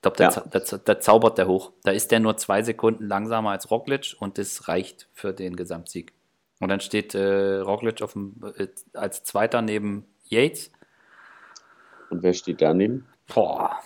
Ich 0.00 0.02
glaube, 0.02 0.16
da, 0.16 0.30
ja. 0.30 0.44
da, 0.50 0.78
da, 0.78 0.98
zaubert 0.98 1.36
der 1.36 1.46
hoch. 1.46 1.72
Da 1.82 1.90
ist 1.90 2.10
der 2.10 2.20
nur 2.20 2.38
zwei 2.38 2.62
Sekunden 2.62 3.06
langsamer 3.06 3.50
als 3.50 3.70
Roglic 3.70 4.16
und 4.18 4.38
das 4.38 4.66
reicht 4.66 5.10
für 5.12 5.34
den 5.34 5.56
Gesamtsieg. 5.56 6.14
Und 6.58 6.70
dann 6.70 6.80
steht 6.80 7.14
äh, 7.14 7.58
Roglic 7.58 7.96
dem, 7.96 8.40
äh, 8.56 8.68
als 8.94 9.24
Zweiter 9.24 9.60
neben 9.60 10.06
Yates. 10.24 10.72
Und 12.08 12.22
wer 12.22 12.32
steht 12.32 12.62
daneben? 12.62 13.06
Boah. 13.26 13.78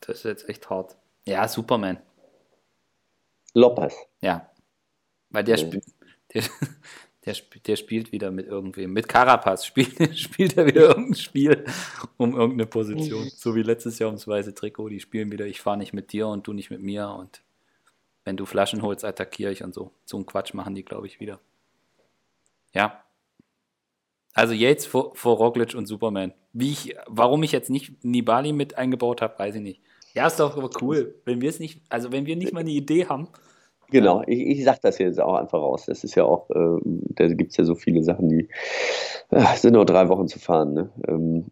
Das 0.00 0.16
ist 0.16 0.24
jetzt 0.24 0.48
echt 0.48 0.68
hart. 0.68 0.96
Ja, 1.24 1.46
Superman. 1.46 1.98
Lopez. 3.54 3.94
Ja. 4.20 4.50
Weil 5.30 5.44
der, 5.44 5.64
mhm. 5.64 5.80
der, 6.34 6.42
der, 7.24 7.34
der, 7.66 7.76
spielt 7.76 8.12
wieder 8.12 8.30
mit 8.30 8.46
irgendwem. 8.46 8.92
Mit 8.92 9.08
Carapaz 9.08 9.66
spielt, 9.66 10.16
spielt 10.18 10.56
er 10.56 10.66
wieder 10.66 10.82
irgendein 10.82 11.14
Spiel 11.14 11.64
um 12.16 12.34
irgendeine 12.34 12.66
Position. 12.66 13.28
So 13.34 13.54
wie 13.54 13.62
letztes 13.62 13.98
Jahr 13.98 14.08
ums 14.08 14.26
weiße 14.26 14.54
Trikot. 14.54 14.88
Die 14.88 15.00
spielen 15.00 15.32
wieder, 15.32 15.46
ich 15.46 15.60
fahre 15.60 15.78
nicht 15.78 15.92
mit 15.92 16.12
dir 16.12 16.28
und 16.28 16.46
du 16.46 16.52
nicht 16.52 16.70
mit 16.70 16.80
mir. 16.80 17.08
Und 17.08 17.42
wenn 18.24 18.36
du 18.36 18.46
Flaschen 18.46 18.82
holst, 18.82 19.04
attackiere 19.04 19.52
ich 19.52 19.64
und 19.64 19.74
so. 19.74 19.92
So 20.04 20.16
einen 20.16 20.26
Quatsch 20.26 20.54
machen 20.54 20.74
die, 20.74 20.84
glaube 20.84 21.06
ich, 21.06 21.20
wieder. 21.20 21.40
Ja. 22.72 23.02
Also 24.32 24.54
Yates 24.54 24.86
vor, 24.86 25.14
vor 25.16 25.36
Roglic 25.36 25.74
und 25.74 25.86
Superman. 25.86 26.32
Wie 26.52 26.70
ich, 26.70 26.94
warum 27.06 27.42
ich 27.42 27.52
jetzt 27.52 27.70
nicht 27.70 28.04
Nibali 28.04 28.52
mit 28.52 28.78
eingebaut 28.78 29.22
habe, 29.22 29.38
weiß 29.38 29.56
ich 29.56 29.62
nicht. 29.62 29.80
Ja, 30.14 30.26
ist 30.26 30.40
doch 30.40 30.56
aber 30.56 30.70
cool. 30.80 31.14
Wenn 31.24 31.40
wir 31.40 31.48
es 31.48 31.58
nicht, 31.58 31.80
also 31.88 32.12
wenn 32.12 32.26
wir 32.26 32.36
nicht 32.36 32.52
mal 32.52 32.60
eine 32.60 32.70
Idee 32.70 33.06
haben. 33.06 33.28
Genau, 33.90 34.22
ich, 34.26 34.40
ich 34.40 34.64
sage 34.64 34.80
das 34.82 34.98
jetzt 34.98 35.20
auch 35.20 35.34
einfach 35.34 35.58
raus. 35.58 35.86
Das 35.86 36.04
ist 36.04 36.14
ja 36.14 36.24
auch, 36.24 36.50
äh, 36.50 36.80
da 36.84 37.26
gibt 37.28 37.52
es 37.52 37.56
ja 37.56 37.64
so 37.64 37.74
viele 37.74 38.02
Sachen, 38.02 38.28
die 38.28 38.48
äh, 39.30 39.56
sind 39.56 39.72
nur 39.72 39.86
drei 39.86 40.08
Wochen 40.08 40.28
zu 40.28 40.38
fahren. 40.38 40.74
Ne? 40.74 40.90
Ähm, 41.08 41.46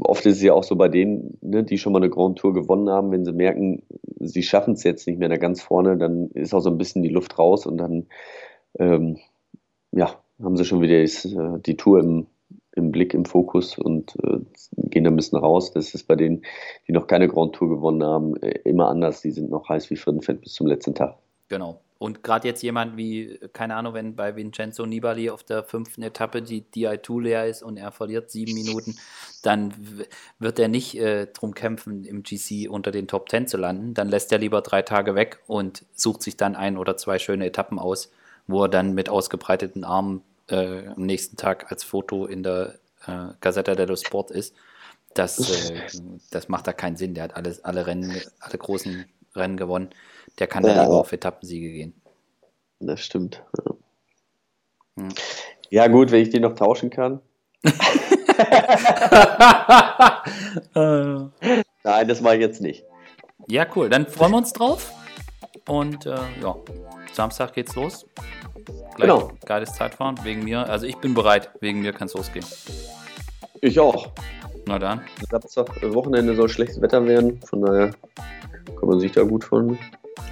oft 0.00 0.24
ist 0.24 0.36
es 0.36 0.42
ja 0.42 0.54
auch 0.54 0.64
so 0.64 0.76
bei 0.76 0.88
denen, 0.88 1.36
ne, 1.42 1.64
die 1.64 1.76
schon 1.76 1.92
mal 1.92 1.98
eine 1.98 2.08
Grand 2.10 2.38
Tour 2.38 2.54
gewonnen 2.54 2.88
haben, 2.88 3.10
wenn 3.10 3.26
sie 3.26 3.32
merken, 3.32 3.82
sie 4.20 4.42
schaffen 4.42 4.72
es 4.74 4.84
jetzt 4.84 5.06
nicht 5.06 5.18
mehr 5.18 5.28
da 5.28 5.36
ganz 5.36 5.60
vorne, 5.60 5.98
dann 5.98 6.30
ist 6.30 6.54
auch 6.54 6.60
so 6.60 6.70
ein 6.70 6.78
bisschen 6.78 7.02
die 7.02 7.10
Luft 7.10 7.38
raus 7.38 7.66
und 7.66 7.76
dann 7.76 8.06
ähm, 8.78 9.18
ja, 9.92 10.18
haben 10.42 10.56
sie 10.56 10.64
schon 10.64 10.80
wieder 10.80 11.02
die, 11.02 11.62
die 11.62 11.76
Tour 11.76 12.00
im, 12.00 12.26
im 12.72 12.90
Blick, 12.90 13.12
im 13.12 13.26
Fokus 13.26 13.78
und 13.78 14.16
äh, 14.22 14.38
gehen 14.76 15.04
da 15.04 15.10
ein 15.10 15.16
bisschen 15.16 15.38
raus. 15.38 15.72
Das 15.72 15.94
ist 15.94 16.04
bei 16.04 16.16
denen, 16.16 16.42
die 16.88 16.92
noch 16.92 17.06
keine 17.06 17.28
Grand 17.28 17.54
Tour 17.54 17.68
gewonnen 17.68 18.02
haben, 18.02 18.36
äh, 18.42 18.60
immer 18.64 18.88
anders. 18.88 19.20
Die 19.20 19.30
sind 19.30 19.50
noch 19.50 19.68
heiß 19.68 19.90
wie 19.90 19.96
Frittenfett 19.96 20.40
bis 20.40 20.54
zum 20.54 20.66
letzten 20.66 20.94
Tag. 20.94 21.18
Genau. 21.48 21.80
Und 21.98 22.22
gerade 22.22 22.46
jetzt 22.46 22.62
jemand 22.62 22.98
wie, 22.98 23.38
keine 23.54 23.74
Ahnung, 23.74 23.94
wenn 23.94 24.16
bei 24.16 24.36
Vincenzo 24.36 24.84
Nibali 24.84 25.30
auf 25.30 25.44
der 25.44 25.64
fünften 25.64 26.02
Etappe 26.02 26.42
die 26.42 26.62
DI2 26.62 27.22
leer 27.22 27.46
ist 27.46 27.62
und 27.62 27.78
er 27.78 27.90
verliert 27.90 28.30
sieben 28.30 28.52
Minuten, 28.52 28.98
dann 29.42 29.72
wird 30.38 30.58
er 30.58 30.68
nicht 30.68 30.98
äh, 30.98 31.26
drum 31.26 31.54
kämpfen, 31.54 32.04
im 32.04 32.22
GC 32.22 32.68
unter 32.68 32.90
den 32.90 33.08
Top 33.08 33.30
Ten 33.30 33.46
zu 33.46 33.56
landen. 33.56 33.94
Dann 33.94 34.08
lässt 34.08 34.30
er 34.30 34.38
lieber 34.38 34.60
drei 34.60 34.82
Tage 34.82 35.14
weg 35.14 35.40
und 35.46 35.86
sucht 35.94 36.22
sich 36.22 36.36
dann 36.36 36.54
ein 36.54 36.76
oder 36.76 36.98
zwei 36.98 37.18
schöne 37.18 37.46
Etappen 37.46 37.78
aus, 37.78 38.10
wo 38.46 38.64
er 38.64 38.68
dann 38.68 38.92
mit 38.92 39.08
ausgebreiteten 39.08 39.84
Armen 39.84 40.22
äh, 40.48 40.88
am 40.88 41.02
nächsten 41.02 41.38
Tag 41.38 41.72
als 41.72 41.82
Foto 41.82 42.26
in 42.26 42.42
der 42.42 42.74
äh, 43.06 43.28
Gazzetta 43.40 43.74
dello 43.74 43.96
Sport 43.96 44.30
ist, 44.30 44.54
das, 45.14 45.38
äh, 45.60 45.80
das 46.30 46.48
macht 46.48 46.66
da 46.66 46.74
keinen 46.74 46.96
Sinn. 46.96 47.14
Der 47.14 47.24
hat 47.24 47.36
alles, 47.36 47.64
alle 47.64 47.86
Rennen, 47.86 48.20
alle 48.38 48.58
großen 48.58 49.06
Rennen 49.34 49.56
gewonnen. 49.56 49.90
Der 50.38 50.46
kann 50.46 50.64
ja, 50.64 50.74
dann 50.74 50.84
lieber 50.84 51.00
auf 51.00 51.12
Etappensiege 51.12 51.72
gehen. 51.72 51.94
Das 52.80 53.00
stimmt. 53.00 53.42
Ja. 53.58 53.74
Hm. 54.98 55.08
ja, 55.70 55.88
gut, 55.88 56.10
wenn 56.10 56.22
ich 56.22 56.30
den 56.30 56.42
noch 56.42 56.54
tauschen 56.54 56.90
kann. 56.90 57.20
Nein, 60.74 62.08
das 62.08 62.20
mache 62.20 62.34
ich 62.34 62.40
jetzt 62.40 62.60
nicht. 62.60 62.84
Ja, 63.48 63.66
cool. 63.74 63.88
Dann 63.88 64.06
freuen 64.06 64.32
wir 64.32 64.38
uns 64.38 64.52
drauf. 64.52 64.92
Und 65.68 66.06
äh, 66.06 66.16
ja, 66.42 66.56
Samstag 67.12 67.54
geht's 67.54 67.74
los. 67.74 68.06
Gleich 68.94 69.08
genau. 69.08 69.32
Geiles 69.44 69.74
Zeitfahren 69.74 70.16
wegen 70.24 70.44
mir. 70.44 70.68
Also 70.68 70.86
ich 70.86 70.96
bin 70.96 71.14
bereit. 71.14 71.50
Wegen 71.60 71.80
mir 71.80 71.92
kann 71.92 72.08
es 72.08 72.14
losgehen. 72.14 72.44
Ich 73.60 73.78
auch. 73.80 74.12
Na 74.66 74.78
dann. 74.78 75.02
Samstag, 75.30 75.68
Wochenende 75.94 76.34
soll 76.34 76.48
schlechtes 76.48 76.80
Wetter 76.80 77.06
werden. 77.06 77.40
Von 77.42 77.62
daher 77.62 77.90
kann 78.66 78.88
man 78.88 79.00
sich 79.00 79.12
da 79.12 79.22
gut 79.22 79.44
von, 79.44 79.78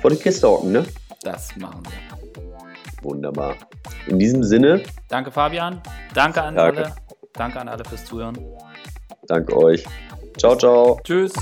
vor 0.00 0.10
die 0.10 0.16
Kiste 0.16 0.48
hocken, 0.48 0.72
ne? 0.72 0.84
Das 1.22 1.54
machen 1.56 1.82
wir. 1.84 3.02
Wunderbar. 3.02 3.54
In 4.06 4.18
diesem 4.18 4.42
Sinne. 4.42 4.82
Danke, 5.08 5.30
Fabian. 5.30 5.80
Danke 6.14 6.42
an 6.42 6.54
danke. 6.54 6.84
alle. 6.84 6.94
Danke 7.32 7.60
an 7.60 7.68
alle 7.68 7.84
fürs 7.84 8.04
Zuhören. 8.04 8.38
Danke 9.26 9.56
euch. 9.56 9.84
Ciao, 10.38 10.56
ciao. 10.56 10.98
Tschüss. 11.04 11.32